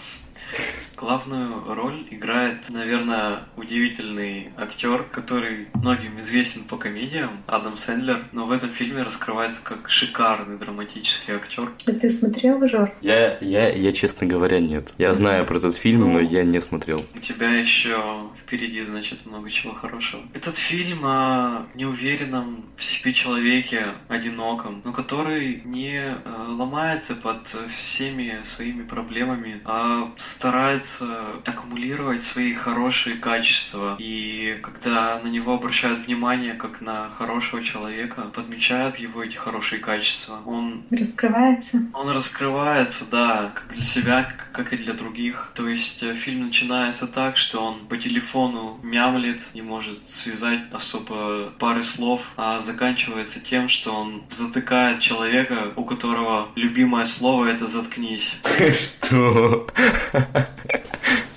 Главную 0.97 1.75
роль 1.75 2.07
играет, 2.11 2.71
наверное, 2.71 3.45
удивительный 3.57 4.51
актер, 4.57 5.03
который 5.11 5.67
многим 5.75 6.21
известен 6.21 6.63
по 6.65 6.77
комедиям, 6.77 7.39
Адам 7.47 7.77
Сэндлер, 7.77 8.27
но 8.33 8.47
в 8.47 8.53
этом 8.53 8.71
фильме 8.71 9.03
раскрывается 9.03 9.61
как 9.63 9.91
шикарный 9.91 10.59
драматический 10.59 11.35
актер. 11.35 11.73
А 11.87 11.93
ты 11.93 12.11
смотрел, 12.11 12.67
Жор? 12.69 12.93
Я, 13.01 13.39
я, 13.41 13.69
я, 13.71 13.93
честно 13.93 14.27
говоря, 14.27 14.61
нет. 14.61 14.95
Я 14.99 15.13
знаю 15.13 15.45
про 15.45 15.57
этот 15.57 15.77
фильм, 15.77 16.13
но 16.13 16.21
я 16.21 16.45
не 16.45 16.61
смотрел. 16.61 17.05
У 17.15 17.19
тебя 17.19 17.51
еще 17.51 18.31
впереди, 18.41 18.83
значит, 18.83 19.27
много 19.27 19.51
чего 19.51 19.75
хорошего. 19.75 20.23
Этот 20.35 20.57
фильм 20.57 21.05
о 21.05 21.67
неуверенном 21.75 22.65
в 22.77 22.85
себе 22.85 23.13
человеке, 23.13 23.95
одиноком, 24.09 24.83
но 24.85 24.93
который 24.93 25.63
не 25.65 25.97
э, 25.97 26.17
ломается 26.47 27.15
под 27.15 27.49
всеми 27.75 28.43
своими 28.45 28.83
проблемами, 28.83 29.61
а 29.65 30.13
старается 30.17 30.42
старается 30.43 31.07
аккумулировать 31.47 32.21
свои 32.21 32.53
хорошие 32.53 33.15
качества. 33.15 33.95
И 34.01 34.59
когда 34.61 35.21
на 35.21 35.29
него 35.29 35.55
обращают 35.55 36.07
внимание 36.07 36.55
как 36.55 36.81
на 36.81 37.11
хорошего 37.11 37.63
человека, 37.63 38.23
подмечают 38.35 38.97
его 38.97 39.23
эти 39.23 39.37
хорошие 39.37 39.79
качества, 39.79 40.41
он... 40.45 40.83
Раскрывается. 40.91 41.83
Он 41.95 42.11
раскрывается, 42.11 43.05
да, 43.09 43.53
как 43.55 43.69
для 43.73 43.85
себя, 43.85 44.35
как 44.51 44.73
и 44.73 44.77
для 44.77 44.95
других. 44.95 45.53
То 45.55 45.69
есть 45.69 46.03
э, 46.03 46.15
фильм 46.15 46.47
начинается 46.47 47.07
так, 47.07 47.37
что 47.37 47.61
он 47.61 47.87
по 47.87 47.97
телефону 47.97 48.81
мямлит, 48.83 49.45
не 49.55 49.63
может 49.63 50.11
связать 50.11 50.65
особо 50.73 51.53
пары 51.61 51.85
слов, 51.85 52.21
а 52.37 52.59
заканчивается 52.59 53.39
тем, 53.39 53.69
что 53.69 53.93
он 53.93 54.25
затыкает 54.29 54.99
человека, 54.99 55.73
у 55.77 55.85
которого 55.85 56.49
любимое 56.57 57.05
слово 57.05 57.45
это 57.45 57.69
«заткнись». 57.69 58.35
Что? 58.73 59.69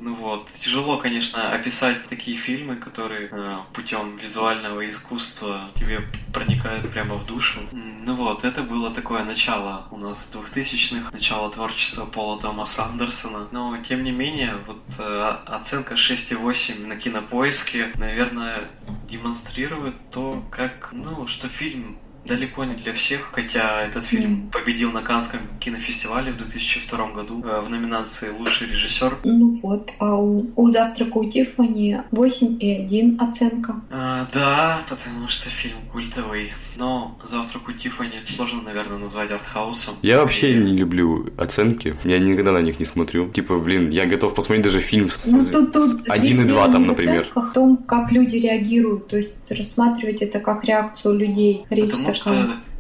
Ну 0.06 0.14
вот, 0.14 0.52
тяжело, 0.62 0.98
конечно, 1.00 1.52
описать 1.52 2.08
такие 2.08 2.38
фильмы, 2.38 2.76
которые 2.76 3.28
э, 3.32 3.58
путем 3.74 4.18
визуального 4.18 4.88
искусства 4.88 5.62
тебе 5.74 6.02
проникают 6.32 6.92
прямо 6.92 7.16
в 7.16 7.26
душу. 7.26 7.60
Ну 7.72 8.14
вот, 8.14 8.44
это 8.44 8.62
было 8.62 8.94
такое 8.94 9.24
начало 9.24 9.88
у 9.90 9.98
нас 9.98 10.30
2000-х, 10.32 11.10
начало 11.12 11.50
творчества 11.50 12.06
Пола 12.06 12.40
Томаса 12.40 12.86
Андерсона. 12.86 13.48
Но, 13.52 13.76
тем 13.82 14.04
не 14.04 14.12
менее, 14.12 14.58
вот 14.68 14.84
э, 15.00 15.38
оценка 15.48 15.96
6,8 15.96 16.86
на 16.86 16.98
кинопоиске, 16.98 17.90
наверное, 17.96 18.70
демонстрирует 19.10 19.96
то, 20.12 20.44
как, 20.52 20.90
ну, 20.92 21.26
что 21.26 21.50
фильм 21.50 21.98
далеко 22.26 22.64
не 22.64 22.76
для 22.76 22.94
всех, 22.94 23.30
хотя 23.34 23.82
этот 23.82 24.06
фильм 24.06 24.50
победил 24.52 24.92
на 24.92 25.02
Канском 25.02 25.40
кинофестивале 25.60 26.32
в 26.32 26.38
2002 26.38 27.12
году 27.12 27.44
э, 27.44 27.62
в 27.62 27.70
номинации 27.70 28.30
«Лучший 28.30 28.68
режиссер». 28.68 29.18
Ну 29.24 29.52
вот, 29.62 29.92
а 30.00 30.16
у, 30.16 30.46
у 30.56 30.70
«Завтрака 30.70 31.18
у 31.18 31.30
Тиффани» 31.30 32.02
8,1 32.12 33.18
оценка. 33.20 33.76
А, 33.92 34.26
да, 34.34 34.82
потому 34.90 35.28
что 35.28 35.50
фильм 35.50 35.78
культовый. 35.92 36.54
Но 36.78 37.18
«Завтрак 37.30 37.68
у 37.70 37.72
Тиффани» 37.74 38.20
сложно, 38.36 38.62
наверное, 38.62 38.98
назвать 38.98 39.32
артхаусом. 39.32 39.96
Я 40.02 40.20
вообще 40.20 40.54
не 40.54 40.76
люблю 40.76 41.30
оценки. 41.38 41.96
Я 42.04 42.20
никогда 42.20 42.52
на 42.52 42.62
них 42.62 42.80
не 42.80 42.86
смотрю. 42.86 43.30
Типа, 43.30 43.60
блин, 43.60 43.90
я 43.90 44.06
готов 44.06 44.34
посмотреть 44.34 44.66
даже 44.66 44.80
фильм 44.80 45.10
с, 45.10 45.28
Ну, 45.28 45.46
тут, 45.46 45.74
тут 45.74 45.84
с 45.84 46.10
1,2 46.10 46.72
там, 46.72 46.88
например. 46.88 47.22
оценках, 47.22 47.52
в 47.52 47.54
том, 47.54 47.78
как 47.78 48.12
люди 48.12 48.38
реагируют. 48.38 49.08
То 49.08 49.18
есть 49.18 49.52
рассматривать 49.52 50.22
это 50.22 50.40
как 50.40 50.64
реакцию 50.66 51.18
людей. 51.18 51.66
Речь 51.70 51.92
Потому 51.92 52.15
что, 52.16 52.32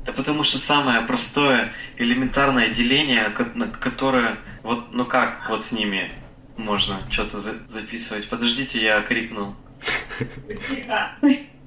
да 0.06 0.12
потому 0.14 0.44
что 0.44 0.58
самое 0.58 1.02
простое, 1.02 1.74
элементарное 1.98 2.70
деление, 2.70 3.30
которое, 3.80 4.38
вот, 4.64 4.94
ну 4.94 5.06
как 5.06 5.50
вот 5.50 5.64
с 5.66 5.72
ними 5.72 6.12
можно 6.58 6.98
что-то 7.10 7.42
за- 7.42 7.68
записывать? 7.68 8.30
Подождите, 8.30 8.82
я 8.82 9.02
крикнул. 9.02 9.56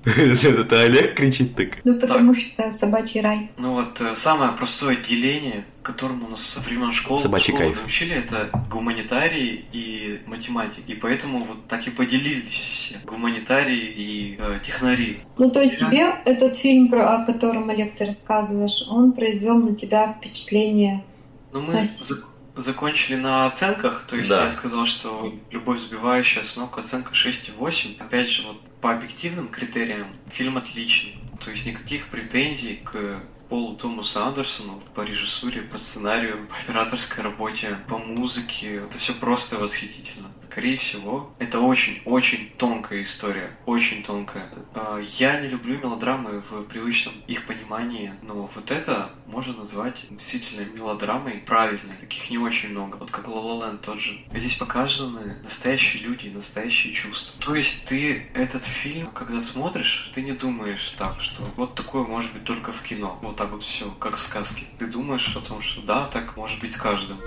Это 0.04 0.80
Олег 0.82 1.14
кричит 1.16 1.54
так. 1.54 1.78
Ну, 1.84 1.98
потому 1.98 2.34
что 2.34 2.72
собачий 2.72 3.20
рай. 3.20 3.50
Ну 3.58 3.72
вот, 3.74 4.00
э, 4.00 4.14
самое 4.16 4.52
простое 4.52 4.96
деление, 4.96 5.64
которому 5.82 6.28
нас 6.28 6.42
со 6.42 6.60
времен 6.60 6.92
школы, 6.92 7.20
Собачий 7.20 7.52
школы 7.52 7.70
кайф. 7.70 7.80
научили, 7.82 8.14
это 8.16 8.48
гуманитарии 8.70 9.64
и 9.72 10.20
математики. 10.26 10.92
И 10.92 10.94
поэтому 10.94 11.44
вот 11.44 11.66
так 11.66 11.86
и 11.86 11.90
поделились 11.90 12.52
все. 12.52 13.00
Гуманитарии 13.04 13.92
и 13.96 14.36
э, 14.38 14.60
технари. 14.64 15.20
Ну, 15.36 15.50
то 15.50 15.60
есть 15.60 15.76
тебе 15.76 16.14
этот 16.24 16.56
фильм, 16.56 16.88
про- 16.88 17.16
о 17.22 17.26
котором, 17.26 17.68
Олег, 17.68 17.94
ты 17.94 18.06
рассказываешь, 18.06 18.84
он 18.88 19.12
произвел 19.12 19.56
на 19.58 19.74
тебя 19.74 20.14
впечатление. 20.16 21.04
Ну, 21.52 21.60
мы 21.62 21.74
Настя. 21.74 22.14
закончили 22.56 23.16
на 23.16 23.46
оценках, 23.46 24.04
то 24.08 24.16
есть 24.16 24.28
Да. 24.28 24.44
я 24.46 24.52
сказал, 24.52 24.86
что 24.86 25.34
любовь 25.50 25.80
сбивающая 25.80 26.42
с 26.44 26.56
ног 26.56 26.76
оценка 26.78 27.14
6,8. 27.14 27.96
Опять 28.00 28.28
же, 28.28 28.42
вот 28.46 28.60
по 28.80 28.92
объективным 28.92 29.48
критериям 29.48 30.08
фильм 30.30 30.56
отличный. 30.56 31.18
То 31.44 31.50
есть 31.50 31.66
никаких 31.66 32.08
претензий 32.08 32.76
к 32.84 33.22
Полу 33.48 33.76
Томасу 33.76 34.22
Андерсону 34.22 34.82
по 34.94 35.00
режиссуре, 35.00 35.62
по 35.62 35.78
сценарию, 35.78 36.46
по 36.48 36.56
операторской 36.56 37.24
работе, 37.24 37.78
по 37.88 37.96
музыке. 37.96 38.76
Это 38.76 38.98
все 38.98 39.14
просто 39.14 39.56
восхитительно. 39.56 40.30
Скорее 40.50 40.78
всего, 40.78 41.30
это 41.38 41.60
очень-очень 41.60 42.50
тонкая 42.56 43.02
история. 43.02 43.50
Очень 43.66 44.02
тонкая. 44.02 44.48
А, 44.74 44.98
Я 44.98 45.40
не 45.40 45.48
люблю 45.48 45.78
мелодрамы 45.78 46.40
в 46.40 46.62
привычном 46.62 47.14
их 47.26 47.46
понимании, 47.46 48.14
но 48.22 48.50
вот 48.54 48.70
это 48.70 49.10
можно 49.26 49.52
назвать 49.52 50.06
действительно 50.08 50.62
мелодрамой 50.64 51.34
правильной. 51.46 51.96
Таких 52.00 52.30
не 52.30 52.38
очень 52.38 52.70
много. 52.70 52.96
Вот 52.96 53.10
как 53.10 53.26
La 53.28 53.34
La 53.34 53.60
Land 53.60 53.78
тот 53.82 53.98
же. 54.00 54.18
Здесь 54.32 54.54
показаны 54.54 55.36
настоящие 55.44 56.02
люди, 56.02 56.28
настоящие 56.28 56.94
чувства. 56.94 57.38
То 57.42 57.54
есть 57.54 57.84
ты 57.84 58.30
этот 58.32 58.64
фильм, 58.64 59.06
когда 59.08 59.42
смотришь, 59.42 60.10
ты 60.14 60.22
не 60.22 60.32
думаешь 60.32 60.94
так, 60.96 61.20
что 61.20 61.42
вот 61.56 61.74
такое 61.74 62.04
может 62.04 62.32
быть 62.32 62.44
только 62.44 62.72
в 62.72 62.80
кино. 62.82 63.18
Вот 63.20 63.36
так 63.36 63.50
вот 63.50 63.62
все, 63.62 63.90
как 64.00 64.16
в 64.16 64.20
сказке. 64.20 64.66
Ты 64.78 64.86
думаешь 64.86 65.36
о 65.36 65.40
том, 65.40 65.60
что 65.60 65.82
да, 65.82 66.06
так 66.06 66.36
может 66.38 66.58
быть 66.58 66.72
с 66.72 66.78
каждым. 66.78 67.18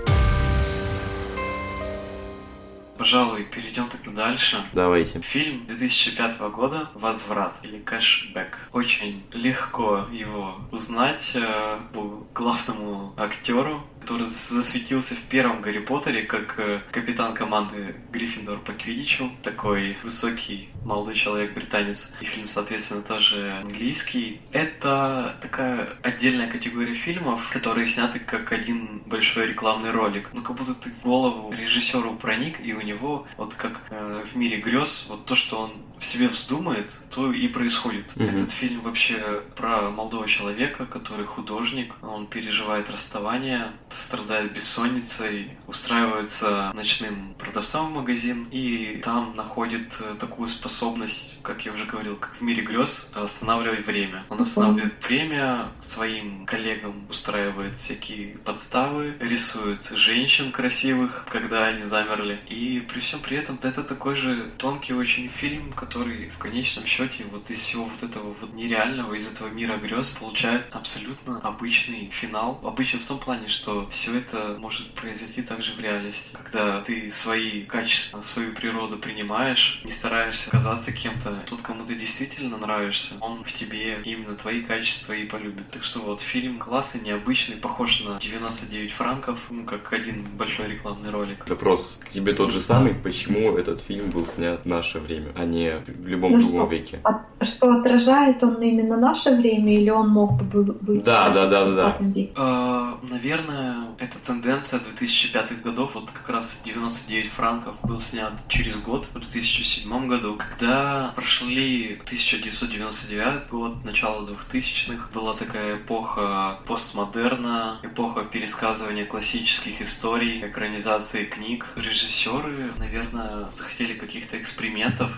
Пожалуй, 2.96 3.44
перейдем 3.44 3.88
тогда 3.88 4.12
дальше. 4.12 4.64
Давайте. 4.72 5.20
Фильм 5.22 5.66
2005 5.66 6.40
года 6.52 6.90
«Возврат» 6.94 7.58
или 7.62 7.78
«Кэшбэк». 7.78 8.68
Очень 8.72 9.22
легко 9.32 10.06
его 10.12 10.56
узнать 10.70 11.32
э, 11.34 11.78
по 11.92 12.26
главному 12.34 13.14
актеру, 13.16 13.82
который 14.02 14.26
засветился 14.26 15.14
в 15.14 15.22
первом 15.22 15.62
Гарри 15.62 15.78
Поттере 15.78 16.24
как 16.24 16.58
э, 16.58 16.80
капитан 16.90 17.34
команды 17.34 17.94
Гриффиндор 18.10 18.58
по 18.58 18.72
Квиддичу. 18.72 19.30
Такой 19.42 19.96
высокий 20.02 20.70
молодой 20.84 21.14
человек-британец. 21.14 22.12
И 22.20 22.24
фильм, 22.24 22.48
соответственно, 22.48 23.02
тоже 23.02 23.52
английский. 23.62 24.40
Это 24.50 25.38
такая 25.40 25.96
отдельная 26.02 26.50
категория 26.50 26.94
фильмов, 26.94 27.48
которые 27.50 27.86
сняты 27.86 28.18
как 28.18 28.50
один 28.50 29.02
большой 29.06 29.46
рекламный 29.46 29.90
ролик. 29.90 30.30
Ну, 30.32 30.42
как 30.42 30.56
будто 30.56 30.74
ты 30.74 30.90
голову 31.04 31.52
режиссеру 31.52 32.16
проник, 32.16 32.60
и 32.60 32.74
у 32.74 32.80
него, 32.80 33.26
вот 33.36 33.54
как 33.54 33.86
э, 33.90 34.24
в 34.32 34.36
мире 34.36 34.58
грез, 34.58 35.06
вот 35.08 35.26
то, 35.26 35.36
что 35.36 35.58
он 35.58 35.72
себе 36.04 36.28
вздумает, 36.28 36.98
то 37.10 37.32
и 37.32 37.48
происходит. 37.48 38.14
Мгм. 38.16 38.28
Этот 38.28 38.50
фильм 38.50 38.80
вообще 38.80 39.42
про 39.56 39.90
молодого 39.90 40.26
человека, 40.26 40.86
который 40.86 41.26
художник, 41.26 41.94
он 42.02 42.26
переживает 42.26 42.90
расставание, 42.90 43.72
страдает 43.90 44.52
бессонницей, 44.52 45.58
устраивается 45.66 46.72
ночным 46.74 47.34
продавцом 47.38 47.92
в 47.92 47.94
магазин 47.96 48.48
и 48.50 49.00
там 49.02 49.34
находит 49.36 49.98
э, 50.00 50.14
такую 50.18 50.48
способность, 50.48 51.38
как 51.42 51.64
я 51.64 51.72
уже 51.72 51.84
говорил, 51.84 52.16
как 52.16 52.34
в 52.36 52.40
мире 52.40 52.62
грез, 52.62 53.10
останавливать 53.14 53.86
время. 53.86 54.24
Он 54.28 54.40
останавливает 54.40 55.04
время, 55.04 55.68
своим 55.80 56.46
коллегам 56.46 57.06
устраивает 57.08 57.78
всякие 57.78 58.38
подставы, 58.38 59.16
рисует 59.20 59.86
женщин 59.94 60.52
красивых, 60.52 61.26
когда 61.30 61.66
они 61.66 61.84
замерли. 61.84 62.40
И 62.48 62.80
при 62.80 63.00
всем 63.00 63.20
при 63.20 63.36
этом 63.36 63.58
это 63.62 63.82
такой 63.82 64.14
же 64.16 64.50
тонкий 64.58 64.94
очень 64.94 65.28
фильм, 65.28 65.72
который 65.72 65.91
в 66.00 66.38
конечном 66.38 66.86
счете 66.86 67.24
вот 67.30 67.50
из 67.50 67.60
всего 67.60 67.84
вот 67.84 68.02
этого 68.02 68.34
вот 68.40 68.52
нереального, 68.54 69.14
из 69.14 69.30
этого 69.30 69.48
мира 69.48 69.76
грез 69.76 70.12
получает 70.12 70.74
абсолютно 70.74 71.40
обычный 71.40 72.10
финал. 72.10 72.60
Обычно 72.62 73.00
в 73.00 73.04
том 73.04 73.18
плане, 73.18 73.48
что 73.48 73.88
все 73.90 74.16
это 74.16 74.56
может 74.58 74.92
произойти 74.94 75.42
также 75.42 75.74
в 75.74 75.80
реальности. 75.80 76.30
Когда 76.32 76.80
ты 76.82 77.12
свои 77.12 77.62
качества, 77.64 78.22
свою 78.22 78.54
природу 78.54 78.98
принимаешь, 78.98 79.80
не 79.84 79.90
стараешься 79.90 80.50
казаться 80.50 80.92
кем-то, 80.92 81.44
тот, 81.48 81.62
кому 81.62 81.84
ты 81.84 81.94
действительно 81.94 82.56
нравишься, 82.56 83.14
он 83.20 83.44
в 83.44 83.52
тебе 83.52 84.00
именно 84.04 84.34
твои 84.34 84.62
качества 84.62 85.12
и 85.12 85.24
полюбит. 85.24 85.68
Так 85.68 85.84
что 85.84 86.00
вот 86.00 86.20
фильм 86.20 86.58
классный, 86.58 87.00
необычный, 87.00 87.56
похож 87.56 88.00
на 88.00 88.18
99 88.18 88.92
франков, 88.92 89.38
ну 89.50 89.64
как 89.64 89.92
один 89.92 90.24
большой 90.36 90.68
рекламный 90.68 91.10
ролик. 91.10 91.48
Вопрос 91.48 91.98
к 92.02 92.08
тебе 92.08 92.32
тот 92.32 92.52
же 92.52 92.60
самый. 92.60 92.94
Почему 92.94 93.56
этот 93.56 93.80
фильм 93.80 94.10
был 94.10 94.26
снят 94.26 94.62
в 94.62 94.66
наше 94.66 94.98
время, 94.98 95.32
а 95.36 95.44
не 95.44 95.81
в 95.88 96.06
любом 96.06 96.32
Ну 96.32 96.40
другом 96.40 96.66
что, 96.66 96.70
веке? 96.70 97.00
А 97.04 97.44
что 97.44 97.70
отражает 97.72 98.42
он 98.42 98.60
именно 98.60 98.96
наше 98.96 99.30
время, 99.34 99.74
или 99.74 99.90
он 99.90 100.08
мог 100.10 100.42
бы 100.42 100.62
быть 100.80 101.04
Да, 101.04 101.30
в 101.30 101.34
да, 101.34 101.46
да, 101.48 101.64
да, 101.66 101.74
да. 101.74 101.82
20 101.96 102.00
веке? 102.16 102.32
А, 102.36 102.98
Наверное, 103.02 103.88
это 103.98 104.18
тенденция 104.24 104.80
2005 104.80 105.62
годов. 105.62 105.94
Вот 105.94 106.10
как 106.10 106.28
раз 106.28 106.60
99 106.64 107.30
франков 107.30 107.76
был 107.82 108.00
снят 108.00 108.32
через 108.48 108.80
год, 108.80 109.06
в 109.12 109.18
2007 109.18 110.08
году, 110.08 110.36
когда 110.38 111.12
прошли 111.14 112.00
1999 112.04 113.50
год, 113.50 113.84
начало 113.84 114.26
2000-х. 114.26 115.08
Была 115.12 115.34
такая 115.34 115.76
эпоха 115.76 116.58
постмодерна, 116.66 117.80
эпоха 117.82 118.22
пересказывания 118.24 119.04
классических 119.04 119.82
историй, 119.82 120.44
экранизации 120.46 121.24
книг. 121.24 121.66
Режиссеры, 121.76 122.72
наверное, 122.78 123.48
захотели 123.52 123.94
каких-то 123.94 124.38
экспериментов, 124.40 125.10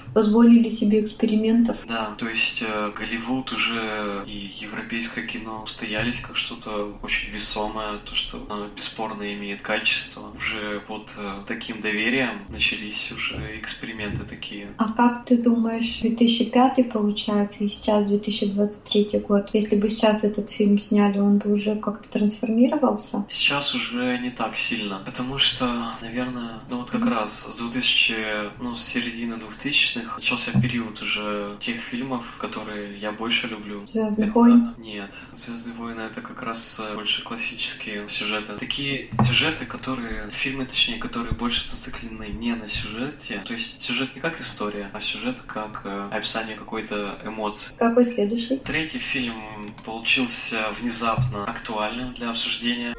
Позволили 0.45 0.69
себе 0.69 1.01
экспериментов. 1.01 1.79
да, 1.89 2.15
то 2.19 2.29
есть 2.29 2.63
э, 2.63 2.93
Голливуд 2.95 3.51
уже 3.53 4.25
и 4.27 4.51
европейское 4.61 5.27
кино 5.27 5.63
устоялись 5.65 6.21
как 6.21 6.37
что-то 6.37 6.99
очень 7.03 7.31
весомое, 7.31 7.97
то, 8.05 8.15
что 8.15 8.47
оно 8.51 8.67
бесспорно 8.69 9.33
имеет 9.33 9.63
качество. 9.63 10.33
Уже 10.37 10.81
под 10.81 11.15
э, 11.17 11.45
таким 11.47 11.81
доверием 11.81 12.43
начались 12.51 13.11
уже 13.11 13.59
эксперименты 13.59 14.25
такие. 14.25 14.69
А 14.77 14.93
как 14.93 15.25
ты 15.25 15.39
думаешь, 15.39 16.01
2005 16.01 16.93
получается 16.93 17.65
и 17.65 17.69
сейчас 17.69 18.05
2023 18.05 19.21
год? 19.21 19.49
Если 19.55 19.77
бы 19.77 19.89
сейчас 19.89 20.25
этот 20.25 20.51
фильм 20.51 20.79
сняли, 20.79 21.21
он 21.21 21.39
бы 21.39 21.55
уже 21.55 21.77
как-то 21.77 22.07
трансформировался? 22.11 23.25
Сейчас 23.31 23.75
уже 23.75 24.19
не 24.19 24.31
так 24.31 24.59
сильно, 24.59 25.01
потому 25.07 25.39
что, 25.39 25.95
наверное, 26.03 26.61
ну 26.69 26.81
вот 26.81 26.91
как 26.91 27.07
раз 27.07 27.47
с 27.51 27.59
2000, 27.59 28.61
ну 28.61 28.75
с 28.75 28.85
середины 28.85 29.37
2000-х 29.37 30.21
начался 30.35 30.61
период 30.61 31.01
уже 31.01 31.57
тех 31.61 31.81
фильмов, 31.81 32.25
которые 32.39 32.99
я 32.99 33.13
больше 33.13 33.47
люблю. 33.47 33.87
Звездных 33.87 34.35
войн? 34.35 34.67
Нет, 34.79 35.15
Звездные 35.33 35.77
войны 35.77 36.01
это 36.01 36.23
как 36.23 36.43
раз 36.43 36.81
э, 36.81 36.95
больше 36.97 37.23
классические 37.23 38.09
сюжеты. 38.09 38.55
Такие 38.55 39.11
сюжеты, 39.25 39.65
которые, 39.65 40.29
фильмы 40.33 40.67
точнее, 40.67 40.99
которые 40.99 41.35
больше 41.35 41.65
зациклены 41.69 42.29
не 42.31 42.53
на 42.57 42.69
сюжете. 42.69 43.45
То 43.47 43.53
есть 43.53 43.81
сюжет 43.81 44.13
не 44.17 44.21
как 44.21 44.41
история, 44.41 44.91
а 44.93 45.01
сюжет 45.01 45.41
как 45.43 45.83
э, 45.85 46.09
описание 46.11 46.57
какой-то 46.57 47.17
эмоции. 47.25 47.73
Какой 47.79 48.05
следующий? 48.05 48.57
Третий 48.57 48.99
фильм 48.99 49.67
получился 49.85 50.67
внезапно 50.81 51.45
актуальным 51.45 52.13
для 52.15 52.31
обсуждения 52.31 52.95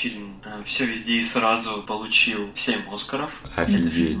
фильм 0.00 0.40
«Все 0.64 0.86
везде 0.86 1.16
и 1.16 1.24
сразу» 1.24 1.82
получил 1.82 2.50
7 2.54 2.92
Оскаров. 2.92 3.30
Офигеть. 3.56 4.20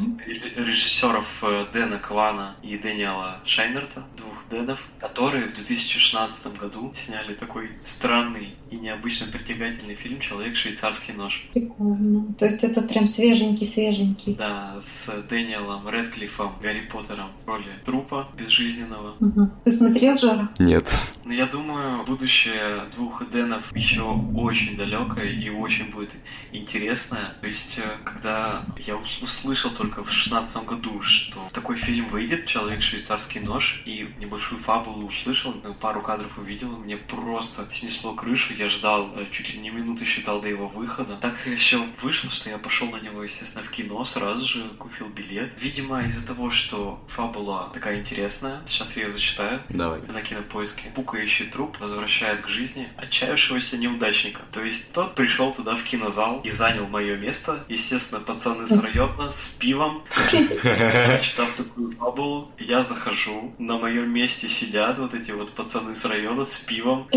Режиссеров 0.56 1.26
э, 1.42 1.66
Дэна 1.72 1.98
Квана 1.98 2.56
и 2.62 2.76
Дэниела 2.76 3.40
Шайнерта, 3.44 4.04
двух 4.16 4.44
Дэнов, 4.50 4.78
которые 5.00 5.46
в 5.46 5.54
2016 5.54 6.58
году 6.58 6.92
сняли 6.96 7.34
такой 7.34 7.70
странный 7.84 8.56
и 8.70 8.76
необычно 8.76 9.26
притягательный 9.26 9.94
фильм 9.94 10.20
«Человек 10.20 10.56
швейцарский 10.56 11.14
нож». 11.14 11.44
Прикольно. 11.52 12.32
То 12.34 12.46
есть 12.46 12.62
это 12.62 12.82
прям 12.82 13.06
свеженький-свеженький. 13.06 14.34
Да, 14.34 14.78
с 14.78 15.08
Дэниелом 15.28 15.88
Редклиффом, 15.88 16.54
Гарри 16.62 16.88
Поттером 16.92 17.30
в 17.44 17.48
роли 17.48 17.70
трупа 17.84 18.28
безжизненного. 18.38 19.16
Угу. 19.20 19.50
Ты 19.64 19.72
смотрел 19.72 20.16
Жора? 20.16 20.50
Нет. 20.58 20.88
Но 21.24 21.34
я 21.34 21.46
думаю, 21.46 22.04
будущее 22.04 22.84
двух 22.96 23.28
Дэнов 23.30 23.74
еще 23.76 24.02
очень 24.02 24.76
далекое 24.76 25.30
и 25.30 25.48
очень 25.50 25.90
будет 25.90 26.14
интересное. 26.52 27.34
То 27.40 27.46
есть, 27.46 27.78
э, 27.78 27.98
когда 28.04 28.64
я 28.86 28.96
услышал 28.96 29.70
только 29.70 30.02
в 30.02 30.10
шестнадцатом 30.10 30.64
году, 30.64 31.02
что 31.02 31.40
такой 31.52 31.76
фильм 31.76 32.08
выйдет, 32.08 32.46
«Человек 32.46 32.82
швейцарский 32.82 33.40
нож», 33.40 33.82
и 33.84 34.08
небольшую 34.18 34.60
фабулу 34.60 35.06
услышал, 35.06 35.52
пару 35.80 36.02
кадров 36.02 36.36
увидел, 36.38 36.68
мне 36.76 36.96
просто 36.96 37.66
снесло 37.72 38.14
крышу, 38.14 38.54
я 38.60 38.68
ждал, 38.68 39.10
э, 39.16 39.24
чуть 39.30 39.54
ли 39.54 39.58
не 39.58 39.70
минуты 39.70 40.04
считал 40.04 40.40
до 40.40 40.48
его 40.48 40.68
выхода. 40.68 41.16
Так 41.16 41.46
еще 41.46 41.86
вышло, 42.02 42.30
что 42.30 42.50
я 42.50 42.58
пошел 42.58 42.88
на 42.88 43.00
него, 43.00 43.22
естественно, 43.22 43.64
в 43.64 43.70
кино, 43.70 44.04
сразу 44.04 44.46
же 44.46 44.68
купил 44.78 45.08
билет. 45.08 45.54
Видимо, 45.58 46.04
из-за 46.04 46.26
того, 46.26 46.50
что 46.50 47.02
фабула 47.08 47.70
такая 47.72 47.98
интересная, 47.98 48.60
сейчас 48.66 48.96
я 48.96 49.04
ее 49.04 49.10
зачитаю. 49.10 49.62
Давай. 49.70 50.00
На 50.08 50.20
кинопоиске. 50.20 50.92
Пукающий 50.94 51.46
труп 51.46 51.78
возвращает 51.80 52.42
к 52.42 52.48
жизни 52.48 52.92
отчаявшегося 52.98 53.78
неудачника. 53.78 54.42
То 54.52 54.62
есть 54.62 54.92
тот 54.92 55.14
пришел 55.14 55.54
туда 55.54 55.74
в 55.74 55.82
кинозал 55.82 56.40
и 56.44 56.50
занял 56.50 56.86
мое 56.86 57.16
место. 57.16 57.64
Естественно, 57.68 58.20
пацаны 58.20 58.66
с 58.66 58.76
района 58.76 59.30
с 59.30 59.48
пивом. 59.48 60.04
Читав 61.22 61.52
такую 61.56 61.96
фабулу, 61.96 62.52
я 62.58 62.82
захожу, 62.82 63.54
на 63.58 63.78
моем 63.78 64.10
месте 64.10 64.48
сидят 64.48 64.98
вот 64.98 65.14
эти 65.14 65.30
вот 65.30 65.52
пацаны 65.52 65.94
с 65.94 66.04
района 66.04 66.44
с 66.44 66.58
пивом. 66.58 67.08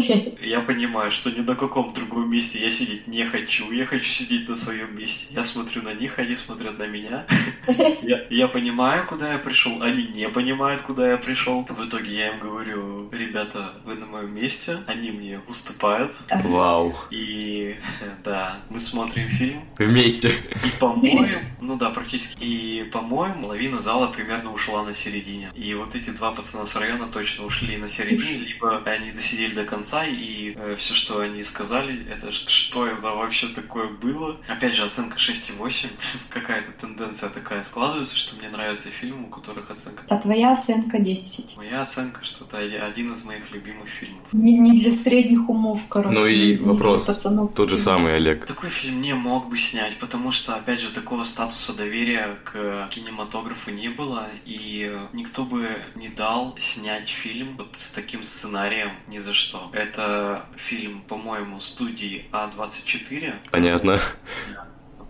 Я 0.41 0.61
понимаю, 0.61 1.11
что 1.11 1.32
ни 1.33 1.41
на 1.41 1.55
каком 1.55 1.93
другом 1.93 2.29
месте 2.29 2.59
я 2.59 2.69
сидеть 2.69 3.07
не 3.07 3.25
хочу. 3.25 3.71
Я 3.71 3.85
хочу 3.85 4.09
сидеть 4.09 4.47
на 4.47 4.55
своем 4.55 4.95
месте. 4.97 5.27
Я 5.31 5.43
смотрю 5.43 5.81
на 5.81 5.93
них, 5.93 6.19
они 6.19 6.35
смотрят 6.35 6.77
на 6.77 6.87
меня. 6.87 7.25
Я, 8.01 8.25
я 8.29 8.47
понимаю, 8.47 9.07
куда 9.07 9.33
я 9.33 9.39
пришел. 9.39 9.81
Они 9.81 10.03
не 10.07 10.27
понимают, 10.29 10.81
куда 10.81 11.11
я 11.11 11.17
пришел. 11.17 11.63
В 11.63 11.87
итоге 11.87 12.13
я 12.13 12.33
им 12.33 12.39
говорю, 12.39 13.09
ребята, 13.11 13.75
вы 13.85 13.95
на 13.95 14.05
моем 14.05 14.35
месте. 14.35 14.79
Они 14.87 15.11
мне 15.11 15.39
уступают. 15.47 16.15
Вау. 16.43 16.93
И 17.09 17.77
да, 18.23 18.59
мы 18.69 18.79
смотрим 18.79 19.29
фильм. 19.29 19.63
Вместе. 19.77 20.29
И 20.29 20.79
по-моему, 20.79 21.39
ну 21.61 21.77
да, 21.77 21.89
практически. 21.91 22.35
И 22.43 22.83
по-моему, 22.91 23.43
половина 23.43 23.79
зала 23.79 24.07
примерно 24.07 24.51
ушла 24.51 24.83
на 24.83 24.93
середине. 24.93 25.51
И 25.55 25.73
вот 25.73 25.95
эти 25.95 26.09
два 26.09 26.31
пацана 26.31 26.65
с 26.65 26.75
района 26.75 27.07
точно 27.07 27.45
ушли 27.45 27.77
на 27.77 27.87
середине, 27.87 28.37
либо 28.37 28.81
они 28.85 29.11
досидели 29.11 29.53
до 29.53 29.63
конца, 29.63 30.05
и 30.05 30.53
э, 30.55 30.75
все, 30.77 30.93
что 30.93 31.22
они 31.23 31.43
сказали, 31.43 32.07
это 32.09 32.31
что 32.31 32.87
это 32.87 33.01
вообще 33.01 33.47
такое 33.47 33.89
было. 33.89 34.39
Опять 34.47 34.73
же, 34.73 34.83
оценка 34.83 35.17
6,8. 35.17 35.89
Какая-то 36.29 36.71
тенденция 36.73 37.29
такая 37.29 37.61
складывается, 37.63 38.17
что 38.17 38.35
мне 38.35 38.49
нравятся 38.49 38.89
фильмы, 38.89 39.27
у 39.27 39.29
которых 39.29 39.69
оценка. 39.69 40.03
А 40.09 40.17
твоя 40.17 40.53
оценка 40.53 40.99
10? 40.99 41.57
Моя 41.57 41.81
оценка, 41.81 42.23
что 42.23 42.45
это 42.45 42.57
один 42.57 43.13
из 43.13 43.23
моих 43.23 43.51
любимых 43.51 43.89
фильмов. 43.89 44.21
Не, 44.31 44.57
не 44.57 44.79
для 44.79 44.91
средних 44.91 45.49
умов, 45.49 45.81
короче. 45.89 46.17
Ну 46.17 46.25
и 46.25 46.51
не 46.51 46.55
для 46.57 46.65
вопрос. 46.67 47.05
пацанов. 47.05 47.53
Тот 47.53 47.69
же 47.69 47.77
самый 47.77 48.15
Олег. 48.15 48.45
Такой 48.45 48.69
фильм 48.69 49.01
не 49.01 49.13
мог 49.13 49.49
бы 49.49 49.57
снять, 49.57 49.97
потому 49.97 50.31
что, 50.31 50.55
опять 50.55 50.79
же, 50.79 50.89
такого 50.89 51.23
статуса 51.23 51.73
доверия 51.73 52.37
к 52.43 52.89
кинематографу 52.91 53.71
не 53.71 53.89
было, 53.89 54.27
и 54.45 54.91
никто 55.13 55.43
бы 55.45 55.83
не 55.95 56.09
дал 56.09 56.55
снять 56.59 57.07
фильм 57.07 57.57
вот 57.57 57.75
с 57.77 57.89
таким 57.89 58.23
сценарием 58.23 58.91
ни 59.07 59.19
за 59.19 59.33
что. 59.33 59.69
Это 59.73 60.45
фильм, 60.55 61.01
по-моему, 61.13 61.59
студии 61.59 62.25
А24, 62.31 63.51
Понятно. 63.51 63.99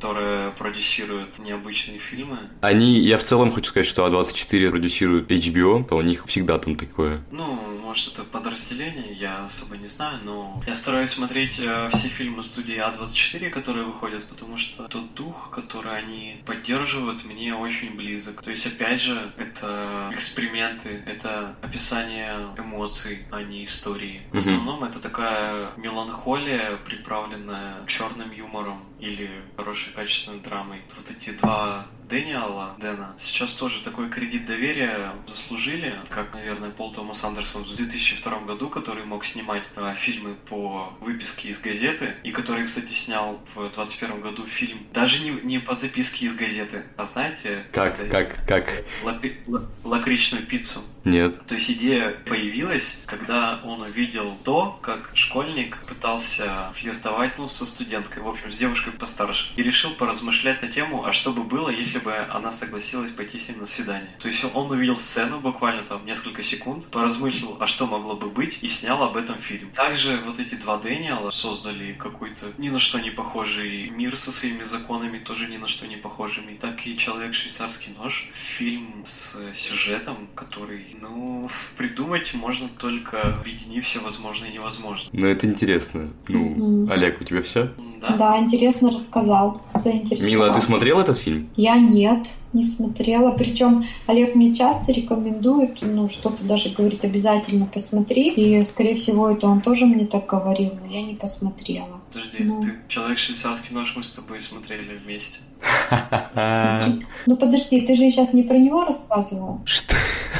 Которая 0.03 0.51
продюсирует 0.51 1.39
необычные 1.39 1.97
фильмы. 1.97 2.37
Они, 2.59 2.99
я 2.99 3.17
в 3.17 3.23
целом 3.23 3.53
хочу 3.53 3.69
сказать, 3.69 3.87
что 3.87 4.05
А24 4.05 4.69
продюсирует 4.69 5.31
HBO, 5.31 5.85
то 5.85 5.95
у 5.95 6.01
них 6.01 6.25
всегда 6.25 6.57
там 6.57 6.75
такое. 6.75 7.21
Ну, 7.31 7.57
может, 7.79 8.11
это 8.11 8.25
подразделение, 8.25 9.13
я 9.13 9.45
особо 9.45 9.77
не 9.77 9.87
знаю, 9.87 10.19
но 10.25 10.61
я 10.67 10.75
стараюсь 10.75 11.11
смотреть 11.11 11.57
э, 11.57 11.89
все 11.93 12.09
фильмы 12.09 12.43
студии 12.43 12.75
А24, 12.75 13.49
которые 13.49 13.85
выходят, 13.85 14.27
потому 14.27 14.57
что 14.57 14.89
тот 14.89 15.13
дух, 15.13 15.51
который 15.51 15.95
они 15.95 16.43
поддерживают, 16.45 17.23
мне 17.23 17.55
очень 17.55 17.95
близок. 17.95 18.41
То 18.41 18.49
есть, 18.49 18.67
опять 18.67 18.99
же, 18.99 19.31
это 19.37 20.09
эксперименты, 20.11 21.01
это 21.05 21.55
описание 21.61 22.35
эмоций, 22.57 23.19
а 23.31 23.41
не 23.41 23.63
истории. 23.63 24.23
В 24.33 24.39
основном 24.39 24.83
это 24.83 24.99
такая 24.99 25.69
меланхолия, 25.77 26.75
приправленная 26.83 27.85
черным 27.87 28.31
юмором 28.31 28.83
или 29.03 29.43
хорошей 29.57 29.91
качественной 29.93 30.39
драмой. 30.39 30.81
Вот 30.95 31.11
эти 31.11 31.31
два 31.31 31.87
Дэниала, 32.13 32.75
Дэна, 32.77 33.15
сейчас 33.17 33.53
тоже 33.55 33.81
такой 33.81 34.07
кредит 34.07 34.45
доверия 34.45 35.13
заслужили, 35.25 35.95
как, 36.09 36.31
наверное, 36.35 36.69
Пол 36.69 36.93
Томас 36.93 37.23
Андерсон 37.23 37.63
в 37.63 37.75
2002 37.75 38.39
году, 38.41 38.69
который 38.69 39.03
мог 39.03 39.25
снимать 39.25 39.67
э, 39.75 39.95
фильмы 39.97 40.35
по 40.47 40.93
выписке 41.01 41.49
из 41.49 41.57
газеты, 41.59 42.17
и 42.21 42.29
который, 42.31 42.65
кстати, 42.65 42.91
снял 42.91 43.41
в 43.55 43.61
2021 43.61 44.21
году 44.21 44.45
фильм 44.45 44.85
даже 44.93 45.17
не, 45.23 45.31
не 45.41 45.57
по 45.57 45.73
записке 45.73 46.27
из 46.27 46.35
газеты, 46.35 46.83
а 46.97 47.05
знаете... 47.05 47.65
Как, 47.71 47.99
это- 47.99 48.09
как, 48.11 48.45
как? 48.45 48.83
лапи- 49.03 49.37
ла- 49.47 49.63
лакричную 49.83 50.45
пиццу. 50.45 50.83
Нет. 51.05 51.41
То 51.47 51.55
есть 51.55 51.69
идея 51.71 52.11
появилась, 52.25 52.97
когда 53.07 53.59
он 53.63 53.81
увидел 53.81 54.37
то, 54.45 54.77
как 54.81 55.11
школьник 55.15 55.83
пытался 55.87 56.71
флиртовать 56.75 57.37
ну, 57.39 57.47
со 57.47 57.65
студенткой, 57.65 58.23
в 58.23 58.27
общем, 58.29 58.51
с 58.51 58.55
девушкой 58.55 58.93
постарше, 58.93 59.51
и 59.55 59.63
решил 59.63 59.91
поразмышлять 59.95 60.61
на 60.61 60.69
тему, 60.69 61.03
а 61.05 61.11
что 61.11 61.33
бы 61.33 61.43
было, 61.43 61.69
если 61.69 61.99
бы 61.99 62.02
она 62.11 62.51
согласилась 62.51 63.11
пойти 63.11 63.37
с 63.37 63.49
ним 63.49 63.59
на 63.59 63.65
свидание. 63.65 64.15
То 64.19 64.27
есть 64.27 64.43
он 64.53 64.71
увидел 64.71 64.97
сцену 64.97 65.39
буквально 65.39 65.83
там 65.83 66.05
несколько 66.05 66.43
секунд, 66.43 66.87
поразмыслил, 66.89 67.57
а 67.59 67.67
что 67.67 67.85
могло 67.85 68.15
бы 68.15 68.29
быть, 68.29 68.59
и 68.61 68.67
снял 68.67 69.03
об 69.03 69.17
этом 69.17 69.37
фильм. 69.37 69.69
Также 69.71 70.21
вот 70.25 70.39
эти 70.39 70.55
два 70.55 70.77
Дэниела 70.77 71.31
создали 71.31 71.93
какой-то 71.93 72.51
ни 72.57 72.69
на 72.69 72.79
что 72.79 72.99
не 72.99 73.11
похожий 73.11 73.89
мир 73.89 74.15
со 74.17 74.31
своими 74.31 74.63
законами, 74.63 75.17
тоже 75.17 75.47
ни 75.47 75.57
на 75.57 75.67
что 75.67 75.87
не 75.87 75.97
похожими. 75.97 76.53
Так 76.53 76.85
и 76.85 76.97
«Человек 76.97 77.33
швейцарский 77.33 77.93
нож» 77.97 78.29
фильм 78.33 79.03
с 79.05 79.37
сюжетом, 79.53 80.27
который, 80.35 80.95
ну, 80.99 81.49
придумать 81.77 82.33
можно 82.33 82.67
только 82.69 83.21
объединив 83.21 83.85
все 83.85 83.99
возможное 83.99 84.49
и 84.49 84.53
невозможное. 84.53 85.09
Ну, 85.13 85.27
это 85.27 85.47
интересно. 85.47 86.09
Ну. 86.27 86.87
Олег, 86.89 87.21
у 87.21 87.23
тебя 87.23 87.41
все? 87.41 87.73
Да? 88.03 88.17
Да, 88.17 88.37
интересно 88.39 88.91
рассказал. 88.91 89.61
Заинтересовал. 89.75 90.29
Мила, 90.31 90.51
а 90.51 90.53
ты 90.53 90.61
смотрел 90.61 90.99
этот 90.99 91.17
фильм? 91.17 91.49
Я 91.55 91.75
нет, 91.77 92.27
не 92.51 92.65
смотрела. 92.65 93.31
Причем 93.31 93.83
Олег 94.07 94.35
мне 94.35 94.53
часто 94.53 94.91
рекомендует, 94.91 95.77
ну, 95.81 96.09
что-то 96.09 96.43
даже 96.43 96.69
говорит, 96.69 97.05
обязательно 97.05 97.65
посмотри. 97.65 98.29
И, 98.29 98.63
скорее 98.65 98.95
всего, 98.95 99.29
это 99.29 99.47
он 99.47 99.61
тоже 99.61 99.85
мне 99.85 100.05
так 100.05 100.25
говорил, 100.27 100.71
но 100.85 100.93
я 100.93 101.01
не 101.01 101.15
посмотрела. 101.15 102.01
Подожди, 102.11 102.43
Ну. 102.43 102.61
ты 102.61 102.73
«Человек 102.89 103.17
швейцарский 103.17 103.73
нож» 103.73 103.93
мы 103.95 104.03
с 104.03 104.11
тобой 104.11 104.41
смотрели 104.41 104.97
вместе. 105.03 105.39
Ну, 107.25 107.37
подожди, 107.37 107.81
ты 107.81 107.95
же 107.95 108.09
сейчас 108.09 108.33
не 108.33 108.43
про 108.43 108.57
него 108.57 108.83
рассказывал? 108.83 109.61
Что? 109.65 109.95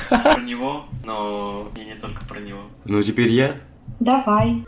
Про 0.10 0.42
него, 0.42 0.86
но 1.06 1.68
и 1.78 1.86
не 1.86 1.96
только 1.96 2.26
про 2.26 2.40
него. 2.40 2.62
Ну, 2.86 3.02
теперь 3.04 3.30
я. 3.30 3.56
Давай. 4.00 4.64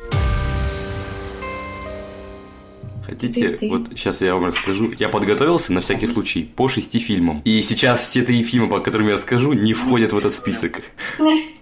Хотите, 3.06 3.49
Ты- 3.49 3.58
ты. 3.58 3.70
вот 3.70 3.89
сейчас 3.95 4.22
я 4.22 4.34
вам 4.36 4.45
расскажу. 4.45 4.91
Я 4.97 5.10
подготовился 5.10 5.74
на 5.74 5.82
всякий 5.82 6.08
случай 6.08 6.43
по 6.56 6.68
шести 6.68 6.99
фильмам. 6.99 7.41
И 7.45 7.62
сейчас 7.62 8.08
все 8.08 8.22
три 8.24 8.43
фильма, 8.43 8.68
по 8.68 8.80
которым 8.80 9.08
я 9.08 9.14
расскажу, 9.14 9.53
не 9.53 9.74
входят 9.74 10.14
в 10.14 10.18
этот 10.18 10.34
список. 10.34 10.82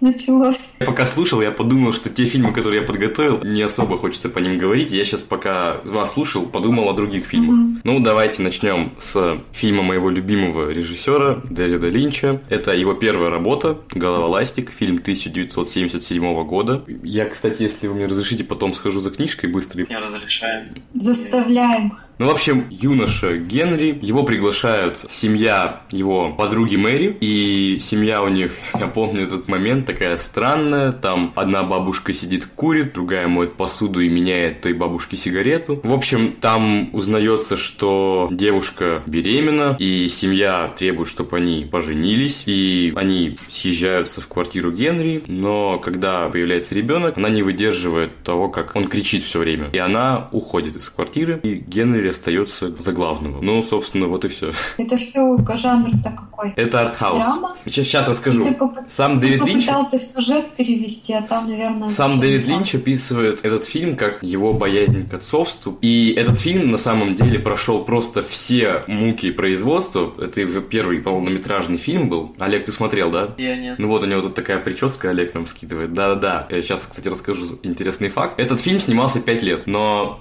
Началось. 0.02 0.60
Я 0.80 0.86
пока 0.86 1.06
слушал, 1.06 1.42
я 1.42 1.52
подумал, 1.52 1.94
что 1.94 2.10
те 2.10 2.26
фильмы, 2.26 2.52
которые 2.52 2.82
я 2.82 2.88
подготовил, 2.88 3.44
не 3.44 3.62
особо 3.62 3.98
хочется 3.98 4.30
по 4.30 4.40
ним 4.40 4.58
говорить. 4.58 4.92
Я 4.92 5.06
сейчас 5.06 5.22
пока 5.24 5.82
вас 5.86 6.14
слушал, 6.14 6.46
подумал 6.46 6.90
о 6.90 6.94
других 6.94 7.26
фильмах. 7.26 7.80
Ну, 7.84 8.00
давайте 8.00 8.42
начнем 8.42 8.94
с 8.98 9.38
фильма 9.54 9.84
моего 9.84 10.10
любимого 10.10 10.70
режиссера 10.72 11.42
Дэвида 11.50 11.88
Линча. 11.90 12.42
Это 12.50 12.72
его 12.74 12.94
первая 12.94 13.30
работа 13.30 13.78
«Голова 13.94 14.28
ластик», 14.28 14.72
фильм 14.72 14.98
1977 14.98 16.44
года. 16.46 16.84
Я, 17.04 17.26
кстати, 17.26 17.64
если 17.64 17.88
вы 17.88 17.96
мне 17.96 18.06
разрешите, 18.08 18.44
потом 18.44 18.74
схожу 18.74 19.00
за 19.02 19.10
книжкой 19.12 19.50
быстро. 19.50 19.86
Не 19.90 19.98
разрешаем. 19.98 20.76
Заставляем. 21.34 21.98
Ну, 22.20 22.28
в 22.28 22.32
общем, 22.32 22.68
юноша 22.70 23.36
Генри, 23.36 23.98
его 24.02 24.24
приглашают 24.24 25.06
семья 25.10 25.82
его 25.92 26.32
подруги 26.32 26.76
Мэри, 26.76 27.18
и 27.20 27.80
семья 27.80 28.22
у 28.22 28.28
них, 28.28 28.54
я 28.80 28.88
помню 28.88 29.24
этот 29.24 29.48
момент, 29.48 29.86
такая 29.86 30.18
странная, 30.18 30.92
там 30.92 31.34
одна 31.36 31.64
бабушка 31.64 32.14
сидит 32.14 32.46
курит, 32.46 32.94
другая 32.94 33.28
моет 33.28 33.54
посуду 33.54 34.00
и 34.00 34.10
меняет 34.10 34.62
той 34.62 34.74
бабушке 34.74 35.18
сигарету. 35.18 35.80
В 35.84 35.94
общем, 35.94 36.36
там 36.40 36.90
узнается, 36.94 37.58
что 37.58 38.28
девушка 38.32 39.02
беременна, 39.08 39.76
и 39.80 40.08
семья 40.08 40.72
требует, 40.78 41.10
чтобы 41.10 41.38
они 41.38 41.66
поженились, 41.66 42.44
и 42.46 42.94
они 42.96 43.38
съезжаются 43.48 44.22
в 44.22 44.28
квартиру 44.28 44.72
Генри, 44.72 45.24
но 45.28 45.80
когда 45.80 46.30
появляется 46.30 46.76
ребенок, 46.76 47.18
она 47.18 47.30
не 47.30 47.42
выдерживает 47.42 48.24
того, 48.24 48.50
как 48.50 48.76
он 48.76 48.86
кричит 48.86 49.24
все 49.24 49.40
время, 49.40 49.70
и 49.74 49.80
она 49.80 50.30
уходит 50.32 50.76
из 50.76 50.90
квартиры, 50.90 51.40
и 51.44 51.56
Генри 51.56 52.03
остается 52.10 52.76
за 52.76 52.92
главного. 52.94 53.42
Ну, 53.42 53.62
собственно, 53.64 54.08
вот 54.08 54.26
и 54.26 54.28
все. 54.28 54.54
Это 54.78 54.98
что 54.98 55.38
жанр-то 55.58 56.10
какой? 56.12 56.54
Это 56.56 56.82
артхаус. 56.82 57.24
Драма? 57.24 57.56
Сейчас, 57.66 57.86
сейчас 57.86 58.08
расскажу. 58.08 58.44
Ты 58.44 58.54
поп- 58.54 58.78
Сам 58.88 59.20
Ты 59.20 59.28
Дэвид 59.28 59.46
Линч 59.46 59.66
попытался 59.66 60.00
в 60.00 60.04
сюжет 60.04 60.52
перевести, 60.56 61.14
а 61.14 61.22
там, 61.22 61.50
наверное... 61.50 61.90
Сам 61.90 62.20
Дэвид 62.20 62.48
Линч 62.48 62.76
описывает 62.76 63.46
этот 63.46 63.66
фильм 63.66 63.96
как 63.96 64.24
его 64.24 64.54
боязнь 64.54 65.08
к 65.08 65.14
отцовству. 65.14 65.78
И 65.82 66.14
этот 66.18 66.40
фильм 66.40 66.72
на 66.72 66.78
самом 66.78 67.16
деле 67.16 67.40
прошел 67.40 67.84
просто 67.84 68.24
все 68.24 68.84
муки 68.88 69.32
производства. 69.32 70.14
Это 70.20 70.42
его 70.42 70.62
первый 70.62 71.00
полнометражный 71.00 71.78
фильм 71.78 72.10
был. 72.10 72.36
Олег, 72.40 72.66
ты 72.66 72.72
смотрел, 72.72 73.12
да? 73.12 73.34
Я 73.38 73.56
нет. 73.56 73.80
Ну 73.80 73.88
вот 73.88 74.04
у 74.04 74.06
него 74.06 74.22
тут 74.22 74.34
такая 74.36 74.60
прическа, 74.60 75.10
Олег 75.10 75.34
нам 75.34 75.46
скидывает. 75.46 75.94
Да-да-да. 75.94 76.48
Я 76.50 76.62
сейчас, 76.62 76.88
кстати, 76.88 77.08
расскажу 77.08 77.60
интересный 77.64 78.10
факт. 78.10 78.40
Этот 78.40 78.60
фильм 78.60 78.80
снимался 78.80 79.20
5 79.20 79.44
лет, 79.44 79.68
но 79.68 80.18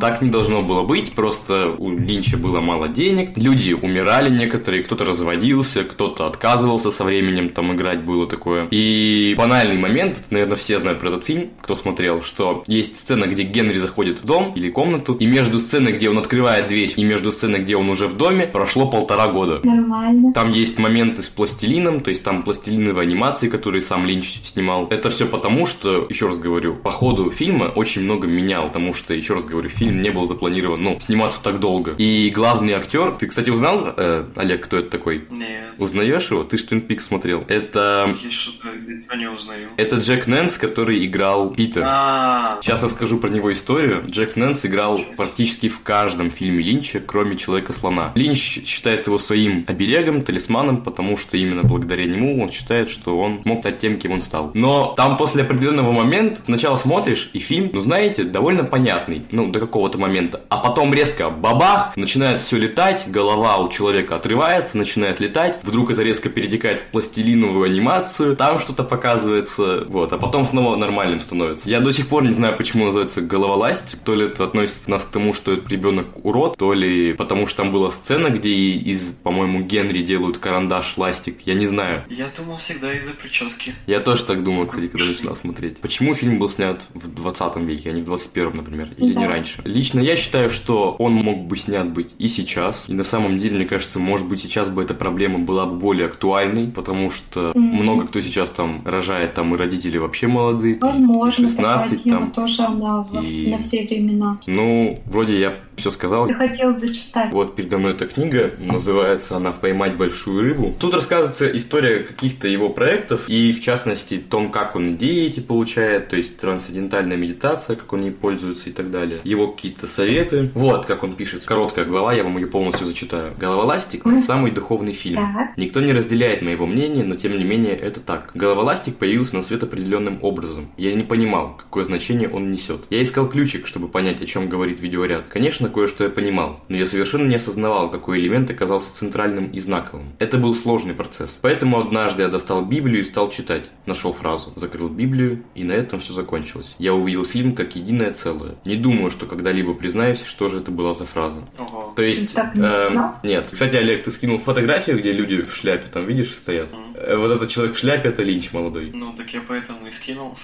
так 0.00 0.22
не 0.22 0.30
должно 0.30 0.62
было 0.62 0.82
быть, 0.84 1.12
просто 1.24 1.74
у 1.78 1.90
Линча 1.90 2.36
было 2.36 2.60
мало 2.60 2.86
денег, 2.86 3.30
люди 3.36 3.72
умирали 3.72 4.28
некоторые, 4.28 4.82
кто-то 4.82 5.06
разводился, 5.06 5.82
кто-то 5.82 6.26
отказывался 6.26 6.90
со 6.90 7.02
временем, 7.02 7.48
там 7.48 7.74
играть 7.74 8.04
было 8.04 8.26
такое. 8.26 8.68
И 8.70 9.34
банальный 9.38 9.78
момент, 9.78 10.18
это, 10.18 10.26
наверное, 10.28 10.56
все 10.56 10.78
знают 10.78 11.00
про 11.00 11.08
этот 11.08 11.24
фильм, 11.24 11.48
кто 11.62 11.74
смотрел, 11.76 12.20
что 12.20 12.62
есть 12.66 12.98
сцена, 12.98 13.24
где 13.24 13.42
Генри 13.42 13.78
заходит 13.78 14.20
в 14.20 14.26
дом 14.26 14.52
или 14.54 14.68
комнату, 14.68 15.14
и 15.14 15.24
между 15.24 15.60
сценой, 15.60 15.92
где 15.92 16.10
он 16.10 16.18
открывает 16.18 16.66
дверь, 16.66 16.92
и 16.94 17.02
между 17.04 17.32
сценой, 17.32 17.60
где 17.60 17.74
он 17.74 17.88
уже 17.88 18.06
в 18.06 18.18
доме, 18.18 18.46
прошло 18.46 18.86
полтора 18.86 19.28
года. 19.28 19.62
Нормально. 19.64 20.34
Там 20.34 20.52
есть 20.52 20.78
моменты 20.78 21.22
с 21.22 21.30
пластилином, 21.30 22.00
то 22.00 22.10
есть 22.10 22.22
там 22.22 22.42
пластилиновые 22.42 23.06
анимации, 23.06 23.48
которые 23.48 23.80
сам 23.80 24.04
Линч 24.04 24.40
снимал. 24.42 24.88
Это 24.90 25.08
все 25.08 25.24
потому, 25.24 25.64
что, 25.64 26.06
еще 26.10 26.26
раз 26.26 26.36
говорю, 26.36 26.74
по 26.74 26.90
ходу 26.90 27.30
фильма 27.30 27.72
очень 27.74 28.02
много 28.02 28.26
менял, 28.26 28.68
потому 28.68 28.92
что, 28.92 29.14
еще 29.14 29.32
раз 29.32 29.46
говорю, 29.46 29.70
фильм 29.70 30.02
не 30.02 30.10
был 30.10 30.26
запланирован, 30.26 30.82
ну, 30.82 30.98
сниматься 31.14 31.42
так 31.42 31.60
долго. 31.60 31.94
И 31.96 32.30
главный 32.30 32.72
актер, 32.72 33.12
ты, 33.12 33.28
кстати, 33.28 33.50
узнал, 33.50 33.92
э, 33.96 34.24
Олег, 34.34 34.64
кто 34.64 34.78
это 34.78 34.90
такой? 34.90 35.24
Нет. 35.30 35.64
Узнаешь 35.78 36.30
его? 36.30 36.42
Ты 36.42 36.58
же 36.58 36.64
Peaks 36.64 37.00
смотрел. 37.00 37.44
Это... 37.48 38.14
Я 38.22 38.30
что-то 38.30 39.16
не 39.16 39.28
узнаю. 39.28 39.68
Это 39.76 39.96
Джек 39.96 40.26
Нэнс, 40.26 40.58
который 40.58 41.04
играл 41.06 41.50
Питера. 41.50 41.84
А, 41.86 42.58
Сейчас 42.62 42.82
расскажу 42.82 43.18
про 43.18 43.28
него 43.28 43.52
историю. 43.52 44.04
Джек 44.08 44.36
Нэнс 44.36 44.66
играл 44.66 45.00
практически 45.16 45.68
в 45.68 45.82
каждом 45.82 46.30
фильме 46.30 46.62
Линча, 46.62 47.00
кроме 47.00 47.36
Человека-слона. 47.36 48.12
Линч 48.14 48.62
считает 48.64 49.06
его 49.06 49.18
своим 49.18 49.64
оберегом, 49.66 50.22
талисманом, 50.22 50.82
потому 50.82 51.16
что 51.16 51.36
именно 51.36 51.62
благодаря 51.62 52.06
нему 52.06 52.42
он 52.42 52.50
считает, 52.50 52.90
что 52.90 53.18
он 53.18 53.40
мог 53.44 53.60
стать 53.60 53.78
тем, 53.78 53.98
кем 53.98 54.12
он 54.12 54.22
стал. 54.22 54.50
Но 54.54 54.94
там 54.96 55.16
после 55.16 55.42
определенного 55.42 55.92
момента 55.92 56.40
сначала 56.44 56.76
смотришь, 56.76 57.30
и 57.32 57.38
фильм, 57.38 57.70
ну 57.72 57.80
знаете, 57.80 58.24
довольно 58.24 58.64
понятный, 58.64 59.22
ну 59.30 59.50
до 59.50 59.60
какого-то 59.60 59.98
момента. 59.98 60.40
А 60.48 60.58
потом 60.58 60.92
резко 60.92 61.03
бабах, 61.30 61.96
начинает 61.96 62.40
все 62.40 62.56
летать, 62.58 63.04
голова 63.06 63.58
у 63.58 63.68
человека 63.68 64.16
отрывается, 64.16 64.78
начинает 64.78 65.20
летать, 65.20 65.60
вдруг 65.62 65.90
это 65.90 66.02
резко 66.02 66.28
перетекает 66.28 66.80
в 66.80 66.86
пластилиновую 66.86 67.64
анимацию, 67.64 68.36
там 68.36 68.58
что-то 68.60 68.84
показывается, 68.84 69.84
вот, 69.88 70.12
а 70.12 70.18
потом 70.18 70.46
снова 70.46 70.76
нормальным 70.76 71.20
становится. 71.20 71.68
Я 71.68 71.80
до 71.80 71.92
сих 71.92 72.08
пор 72.08 72.24
не 72.24 72.32
знаю, 72.32 72.56
почему 72.56 72.86
называется 72.86 73.20
головоластик, 73.20 73.98
то 74.00 74.14
ли 74.14 74.26
это 74.26 74.44
относится 74.44 74.90
нас 74.90 75.04
к 75.04 75.10
тому, 75.10 75.32
что 75.32 75.52
этот 75.52 75.68
ребенок 75.70 76.06
урод, 76.24 76.56
то 76.56 76.72
ли 76.72 77.12
потому 77.14 77.46
что 77.46 77.58
там 77.62 77.70
была 77.70 77.90
сцена, 77.90 78.28
где 78.28 78.50
из, 78.50 79.10
по-моему, 79.22 79.60
Генри 79.62 80.02
делают 80.02 80.38
карандаш 80.38 80.96
ластик, 80.96 81.40
я 81.46 81.54
не 81.54 81.66
знаю. 81.66 82.02
я 82.08 82.28
думал 82.36 82.56
всегда 82.58 82.92
из-за 82.94 83.12
прически. 83.12 83.74
Я 83.86 84.00
тоже 84.00 84.24
так 84.24 84.42
думал, 84.42 84.66
кстати, 84.66 84.88
когда 84.88 85.06
начинал 85.06 85.36
смотреть. 85.36 85.78
Почему 85.78 86.14
фильм 86.14 86.38
был 86.38 86.48
снят 86.48 86.86
в 86.94 87.08
20 87.14 87.56
веке, 87.56 87.90
а 87.90 87.92
не 87.92 88.02
в 88.02 88.04
21, 88.06 88.56
например, 88.56 88.88
или 88.96 89.06
не 89.14 89.24
Да. 89.24 89.28
раньше? 89.28 89.62
Лично 89.64 90.00
я 90.00 90.16
считаю, 90.16 90.50
что 90.50 90.93
он 90.98 91.14
мог 91.14 91.44
бы 91.46 91.56
снят 91.56 91.88
быть 91.90 92.14
и 92.18 92.28
сейчас. 92.28 92.84
И 92.88 92.94
на 92.94 93.04
самом 93.04 93.38
деле, 93.38 93.56
мне 93.56 93.64
кажется, 93.64 93.98
может 93.98 94.28
быть, 94.28 94.40
сейчас 94.40 94.70
бы 94.70 94.82
эта 94.82 94.94
проблема 94.94 95.38
была 95.38 95.66
бы 95.66 95.76
более 95.76 96.06
актуальной, 96.06 96.68
потому 96.68 97.10
что 97.10 97.52
Мгм. 97.54 97.76
много 97.82 98.06
кто 98.06 98.20
сейчас 98.20 98.50
там 98.50 98.82
рожает, 98.84 99.34
там 99.34 99.54
и 99.54 99.58
родители 99.58 99.98
вообще 99.98 100.26
молодые. 100.26 100.78
Возможно, 100.80 101.48
16 101.48 101.90
такая 101.90 102.04
тема 102.04 102.20
там. 102.20 102.30
тоже 102.32 102.62
она 102.62 103.06
И- 103.22 103.50
на 103.50 103.58
все 103.58 103.84
времена. 103.86 104.38
Ну, 104.46 104.98
вроде 105.06 105.38
я 105.38 105.56
все 105.76 105.90
сказал. 105.90 106.28
Ты 106.28 106.34
хотел 106.34 106.74
зачитать. 106.76 107.32
Вот 107.32 107.56
передо 107.56 107.78
мной 107.78 107.92
эта 107.92 108.06
книга, 108.06 108.52
называется 108.58 109.36
она 109.36 109.50
«Поймать 109.52 109.96
большую 109.96 110.42
рыбу». 110.42 110.72
Тут 110.78 110.94
рассказывается 110.94 111.48
история 111.56 112.00
каких-то 112.00 112.46
его 112.48 112.68
проектов, 112.68 113.28
и 113.28 113.52
в 113.52 113.60
частности 113.62 114.18
том, 114.18 114.50
как 114.50 114.76
он 114.76 114.92
идеи 114.94 115.26
эти 115.26 115.40
получает, 115.40 116.08
то 116.08 116.16
есть 116.16 116.36
трансцендентальная 116.36 117.16
медитация, 117.16 117.76
как 117.76 117.92
он 117.92 118.02
ей 118.02 118.12
пользуется 118.12 118.70
и 118.70 118.72
так 118.72 118.90
далее. 118.90 119.20
Его 119.24 119.48
какие-то 119.48 119.86
советы. 119.86 120.50
Вот, 120.54 120.83
как 120.84 121.02
он 121.02 121.14
пишет. 121.14 121.44
Короткая 121.44 121.84
глава, 121.84 122.12
я 122.12 122.24
вам 122.24 122.36
ее 122.38 122.46
полностью 122.46 122.86
зачитаю. 122.86 123.34
«Головоластик»— 123.38 124.04
самый 124.26 124.50
духовный 124.50 124.92
фильм. 124.92 125.16
Так. 125.16 125.56
Никто 125.56 125.80
не 125.80 125.92
разделяет 125.92 126.42
моего 126.42 126.66
мнения, 126.66 127.04
но 127.04 127.16
тем 127.16 127.36
не 127.36 127.44
менее 127.44 127.76
это 127.76 128.00
так. 128.00 128.30
Головоластик 128.34 128.96
появился 128.96 129.36
на 129.36 129.42
свет 129.42 129.62
определенным 129.62 130.18
образом. 130.22 130.68
Я 130.76 130.94
не 130.94 131.02
понимал, 131.02 131.56
какое 131.56 131.84
значение 131.84 132.28
он 132.28 132.50
несет. 132.50 132.82
Я 132.90 133.02
искал 133.02 133.28
ключик, 133.28 133.66
чтобы 133.66 133.88
понять, 133.88 134.20
о 134.22 134.26
чем 134.26 134.48
говорит 134.48 134.80
видеоряд. 134.80 135.28
Конечно, 135.28 135.68
кое-что 135.68 136.04
я 136.04 136.10
понимал, 136.10 136.60
но 136.68 136.76
я 136.76 136.86
совершенно 136.86 137.26
не 137.26 137.36
осознавал, 137.36 137.90
какой 137.90 138.20
элемент 138.20 138.50
оказался 138.50 138.94
центральным 138.94 139.50
и 139.50 139.58
знаковым. 139.58 140.12
Это 140.18 140.38
был 140.38 140.54
сложный 140.54 140.94
процесс. 140.94 141.38
Поэтому 141.40 141.80
однажды 141.80 142.22
я 142.22 142.28
достал 142.28 142.64
Библию 142.64 143.00
и 143.00 143.04
стал 143.04 143.30
читать. 143.30 143.64
Нашел 143.86 144.12
фразу, 144.12 144.52
закрыл 144.56 144.88
Библию, 144.88 145.42
и 145.54 145.64
на 145.64 145.72
этом 145.72 146.00
все 146.00 146.12
закончилось. 146.12 146.74
Я 146.78 146.94
увидел 146.94 147.24
фильм 147.24 147.54
как 147.54 147.76
единое 147.76 148.12
целое. 148.12 148.56
Не 148.64 148.76
думаю, 148.76 149.10
что 149.10 149.26
когда-либо 149.26 149.74
признаюсь, 149.74 150.22
что 150.24 150.48
же 150.48 150.58
это 150.58 150.70
была 150.74 150.92
за 150.92 151.06
фраза. 151.06 151.42
Ого. 151.58 151.92
То 151.96 152.02
есть... 152.02 152.34
так 152.34 152.54
не 152.54 152.62
признал? 152.68 153.14
нет. 153.22 153.46
Кстати, 153.50 153.76
Олег, 153.76 154.04
ты 154.04 154.10
скинул 154.10 154.38
фотографию, 154.38 154.98
где 154.98 155.12
люди 155.12 155.42
в 155.42 155.54
шляпе, 155.54 155.86
там, 155.92 156.06
видишь, 156.06 156.30
стоят? 156.34 156.70
Э, 156.94 157.16
Вот 157.16 157.30
этот 157.30 157.48
человек 157.48 157.74
в 157.74 157.78
шляпе, 157.78 158.08
это 158.08 158.22
Линч 158.22 158.52
молодой. 158.52 158.90
Ну, 158.92 159.12
так 159.14 159.32
я 159.32 159.40
поэтому 159.40 159.86
и 159.86 159.90
скинул. 159.90 160.36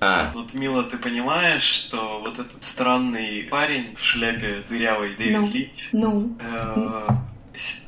А, 0.00 0.32
Вот, 0.34 0.54
Мила, 0.54 0.84
ты 0.84 0.96
понимаешь, 0.96 1.62
что 1.62 2.20
вот 2.20 2.38
этот 2.38 2.62
странный 2.64 3.44
парень 3.50 3.94
в 3.96 4.00
шляпе 4.02 4.64
дырявой, 4.68 5.14
Дэвид 5.16 5.40
Ну. 5.40 5.50
Линч, 5.52 5.88
Ну, 5.92 6.36
э, 6.40 7.06
с- 7.08 7.33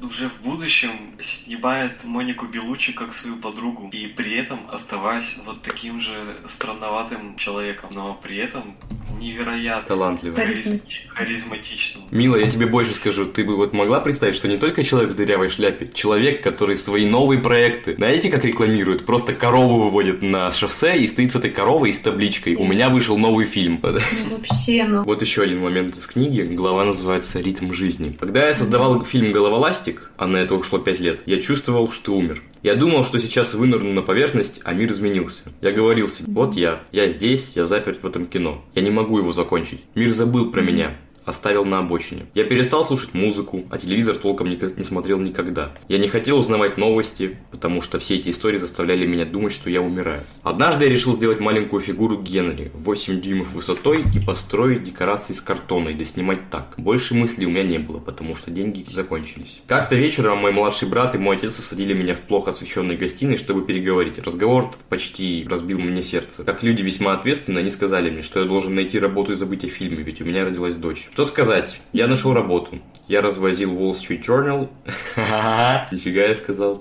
уже 0.01 0.29
в 0.29 0.41
будущем 0.43 1.13
снимает 1.19 2.05
Монику 2.05 2.47
Белучи 2.47 2.93
как 2.93 3.15
свою 3.15 3.37
подругу, 3.37 3.89
и 3.93 4.07
при 4.07 4.37
этом 4.37 4.61
оставаясь 4.71 5.35
вот 5.45 5.63
таким 5.63 6.01
же 6.01 6.37
странноватым 6.47 7.37
человеком, 7.37 7.91
но 7.93 8.19
при 8.23 8.37
этом 8.39 8.77
невероятно 9.19 9.87
талантливый. 9.87 10.37
харизматично. 10.37 11.11
харизматичным. 11.13 12.05
Мила, 12.11 12.37
я 12.37 12.51
тебе 12.51 12.67
больше 12.67 12.93
скажу, 12.93 13.27
ты 13.27 13.45
бы 13.45 13.57
вот 13.57 13.73
могла 13.73 14.01
представить, 14.01 14.37
что 14.37 14.49
не 14.49 14.57
только 14.57 14.83
человек 14.83 15.13
в 15.13 15.17
дырявой 15.17 15.49
шляпе, 15.49 15.91
человек, 15.93 16.43
который 16.43 16.77
свои 16.77 17.07
новые 17.07 17.41
проекты, 17.41 17.95
знаете, 17.95 18.31
как 18.31 18.45
рекламирует? 18.45 19.07
Просто 19.07 19.33
корову 19.33 19.85
выводит 19.85 20.23
на 20.23 20.51
шоссе 20.53 20.99
и 20.99 21.07
стоит 21.07 21.33
с 21.33 21.37
этой 21.37 21.51
коровой 21.51 21.91
и 21.91 21.93
с 21.93 21.99
табличкой 21.99 22.57
«У 22.57 22.65
меня 22.65 22.89
вышел 22.89 23.19
новый 23.19 23.45
фильм». 23.45 23.81
Ну, 23.83 24.37
вообще, 24.37 24.85
ну. 24.85 25.03
Вот 25.05 25.23
еще 25.23 25.43
один 25.43 25.61
момент 25.61 25.97
из 25.97 26.07
книги. 26.07 26.43
Глава 26.43 26.85
называется 26.85 27.41
«Ритм 27.41 27.73
жизни». 27.73 28.17
Когда 28.19 28.47
я 28.47 28.55
создавал 28.55 29.05
фильм 29.05 29.33
«Головоластик», 29.57 30.11
а 30.19 30.27
на 30.27 30.37
это 30.37 30.55
ушло 30.55 30.79
пять 30.79 31.01
лет, 31.01 31.23
я 31.25 31.41
чувствовал, 31.41 31.91
что 31.91 32.15
умер. 32.15 32.43
Я 32.63 32.75
думал, 32.75 33.07
что 33.07 33.19
сейчас 33.19 33.55
вынырну 33.55 33.95
на 33.95 34.03
поверхность, 34.03 34.61
а 34.65 34.75
мир 34.75 34.91
изменился. 34.91 35.45
Я 35.63 35.73
говорил 35.73 36.09
себе, 36.09 36.31
вот 36.31 36.55
я, 36.57 36.83
я 36.93 37.09
здесь, 37.09 37.53
я 37.55 37.65
заперт 37.65 38.03
в 38.03 38.07
этом 38.07 38.27
кино. 38.27 38.63
Я 38.75 38.83
не 38.83 38.91
могу 38.91 39.17
его 39.17 39.33
закончить. 39.33 39.81
Мир 39.95 40.11
забыл 40.11 40.51
про 40.53 40.61
меня. 40.61 40.99
Оставил 41.27 41.65
на 41.65 41.81
обочине. 41.81 42.27
Я 42.35 42.45
перестал 42.45 42.85
слушать 42.85 43.13
музыку, 43.13 43.65
а 43.71 43.79
телевизор 43.79 44.17
толком 44.17 44.49
не, 44.49 44.57
не 44.77 44.85
смотрел 44.85 45.19
никогда. 45.19 45.73
Я 45.89 45.99
не 45.99 46.09
хотел 46.09 46.39
узнавать 46.39 46.79
новости, 46.79 47.37
потому 47.51 47.83
что 47.83 47.99
все 47.99 48.15
эти 48.15 48.31
истории 48.31 48.57
заставляли 48.57 49.07
меня 49.07 49.27
думать, 49.27 49.53
что 49.53 49.69
я 49.69 49.83
умираю. 49.83 50.23
Однажды 50.43 50.85
я 50.85 50.91
решил 50.91 51.15
сделать 51.15 51.41
маленькую 51.41 51.83
фигуру 51.83 52.23
Генри, 52.23 52.71
8 52.75 53.21
дюймов 53.21 53.53
высотой 53.53 54.05
и 54.15 54.25
построить 54.25 54.85
декорации 54.85 55.33
из 55.33 55.41
картона 55.41 55.91
и 55.91 55.95
доснимать 55.95 56.49
так. 56.51 56.75
Больше 56.77 57.15
мыслей 57.15 57.47
у 57.47 57.51
меня 57.51 57.65
не 57.65 57.79
было, 57.79 57.99
потому 57.99 58.37
что 58.37 58.51
деньги 58.51 58.87
закончились. 58.89 59.61
Как-то 59.67 59.97
вечером 59.97 60.39
мой 60.39 60.53
младший 60.53 60.89
брат 60.89 61.15
и 61.15 61.19
мой 61.19 61.37
отец 61.37 61.59
усадили 61.59 61.93
меня 61.93 62.15
в 62.15 62.23
плохо 62.23 62.51
освещенной 62.51 62.97
гостиной, 62.97 63.37
чтобы 63.37 63.65
переговорить. 63.65 64.19
Разговор 64.19 64.73
почти 64.89 65.45
разбил 65.49 65.81
мне 65.81 66.03
сердце. 66.03 66.45
Как 66.45 66.63
люди 66.63 66.83
весьма 66.83 67.15
ответственны, 67.15 67.59
они 67.59 67.71
сказали 67.71 68.11
мне, 68.11 68.23
что 68.23 68.41
я 68.41 68.47
должен 68.47 68.75
найти 68.75 69.01
работу 69.01 69.33
и 69.33 69.35
забыть 69.35 69.65
о 69.65 69.69
фильме, 69.69 70.03
ведь 70.05 70.21
у 70.21 70.25
меня 70.25 70.45
родилась 70.45 70.77
дочь. 70.77 71.09
Что 71.17 71.25
сказать? 71.25 71.79
Я 71.95 72.09
нашел 72.09 72.35
работу. 72.35 72.79
Я 73.09 73.23
развозил 73.23 73.73
Wall 73.73 73.93
Street 73.93 74.23
Journal. 74.23 74.69
Нифига 75.91 76.27
я 76.27 76.37
сказал. 76.37 76.79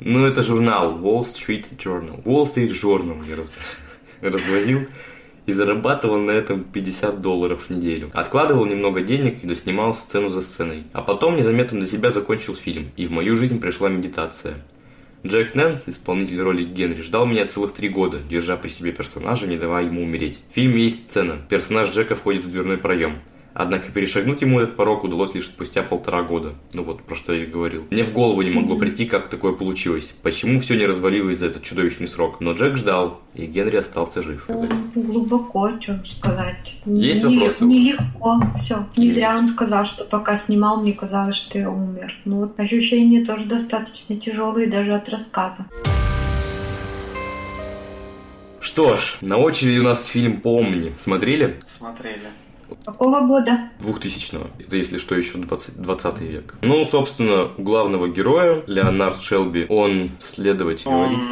Ну, 0.00 0.24
это 0.24 0.42
журнал 0.42 0.98
Wall 1.00 1.20
Street 1.20 1.66
Journal. 1.76 2.22
Wall 2.22 2.44
Street 2.44 2.70
Journal 2.70 3.28
я 3.28 3.36
раз... 3.36 3.60
развозил 4.22 4.86
и 5.44 5.52
зарабатывал 5.52 6.16
на 6.16 6.30
этом 6.30 6.64
50 6.64 7.20
долларов 7.20 7.66
в 7.66 7.70
неделю. 7.70 8.10
Откладывал 8.14 8.64
немного 8.64 9.02
денег 9.02 9.44
и 9.44 9.46
доснимал 9.46 9.94
сцену 9.94 10.30
за 10.30 10.40
сценой. 10.40 10.84
А 10.94 11.02
потом 11.02 11.36
незаметно 11.36 11.78
для 11.78 11.86
себя 11.86 12.08
закончил 12.08 12.54
фильм, 12.54 12.88
и 12.96 13.04
в 13.04 13.10
мою 13.10 13.36
жизнь 13.36 13.60
пришла 13.60 13.90
медитация. 13.90 14.54
Джек 15.26 15.54
Нэнс, 15.54 15.82
исполнитель 15.88 16.40
роли 16.40 16.64
Генри, 16.64 17.02
ждал 17.02 17.26
меня 17.26 17.44
целых 17.44 17.74
три 17.74 17.90
года, 17.90 18.16
держа 18.30 18.56
при 18.56 18.68
себе 18.68 18.92
персонажа, 18.92 19.46
не 19.46 19.58
давая 19.58 19.84
ему 19.84 20.04
умереть. 20.04 20.40
В 20.50 20.54
фильме 20.54 20.84
есть 20.84 21.10
сцена. 21.10 21.36
Персонаж 21.50 21.90
Джека 21.90 22.14
входит 22.14 22.44
в 22.44 22.50
дверной 22.50 22.78
проем. 22.78 23.18
Однако 23.54 23.92
перешагнуть 23.92 24.42
ему 24.42 24.58
этот 24.58 24.76
порог 24.76 25.04
удалось 25.04 25.32
лишь 25.34 25.46
спустя 25.46 25.82
полтора 25.82 26.22
года. 26.22 26.54
Ну 26.72 26.82
вот, 26.82 27.02
про 27.02 27.14
что 27.14 27.32
я 27.32 27.44
и 27.44 27.46
говорил. 27.46 27.86
Мне 27.90 28.02
в 28.02 28.12
голову 28.12 28.42
не 28.42 28.50
могло 28.50 28.76
прийти, 28.76 29.06
как 29.06 29.28
такое 29.28 29.52
получилось. 29.52 30.12
Почему 30.22 30.58
все 30.58 30.76
не 30.76 30.86
развалилось 30.86 31.38
за 31.38 31.46
этот 31.46 31.62
чудовищный 31.62 32.08
срок. 32.08 32.40
Но 32.40 32.52
Джек 32.52 32.76
ждал, 32.76 33.20
и 33.34 33.46
Генри 33.46 33.76
остался 33.76 34.22
жив. 34.22 34.48
Глубоко, 34.94 35.70
что 35.80 36.02
сказать. 36.04 36.74
Есть 36.84 37.24
не, 37.24 37.36
вопросы? 37.36 37.64
Нелегко, 37.64 38.40
все. 38.56 38.86
Не 38.96 39.10
зря 39.10 39.36
он 39.38 39.46
сказал, 39.46 39.84
что 39.84 40.04
пока 40.04 40.36
снимал, 40.36 40.80
мне 40.80 40.92
казалось, 40.92 41.36
что 41.36 41.56
я 41.56 41.70
умер. 41.70 42.12
Ну 42.24 42.40
вот 42.40 42.58
ощущения 42.58 43.24
тоже 43.24 43.44
достаточно 43.44 44.16
тяжелые 44.16 44.66
даже 44.66 44.94
от 44.94 45.08
рассказа. 45.08 45.66
Что 48.60 48.96
ж, 48.96 49.18
на 49.20 49.36
очереди 49.36 49.78
у 49.78 49.84
нас 49.84 50.06
фильм 50.06 50.40
«Помни». 50.40 50.92
Смотрели? 50.98 51.60
Смотрели. 51.64 52.30
Какого 52.84 53.20
года? 53.20 53.70
2000-го. 53.80 54.46
Это, 54.58 54.76
если 54.76 54.98
что, 54.98 55.14
еще 55.14 55.38
20, 55.38 55.80
20 55.80 56.20
век. 56.20 56.54
Ну, 56.62 56.84
собственно, 56.84 57.50
у 57.56 57.62
главного 57.62 58.08
героя, 58.08 58.62
Леонард 58.66 59.22
Шелби, 59.22 59.66
он 59.68 60.10
следователь, 60.20 60.88
Он 60.88 61.14
говорить. 61.14 61.28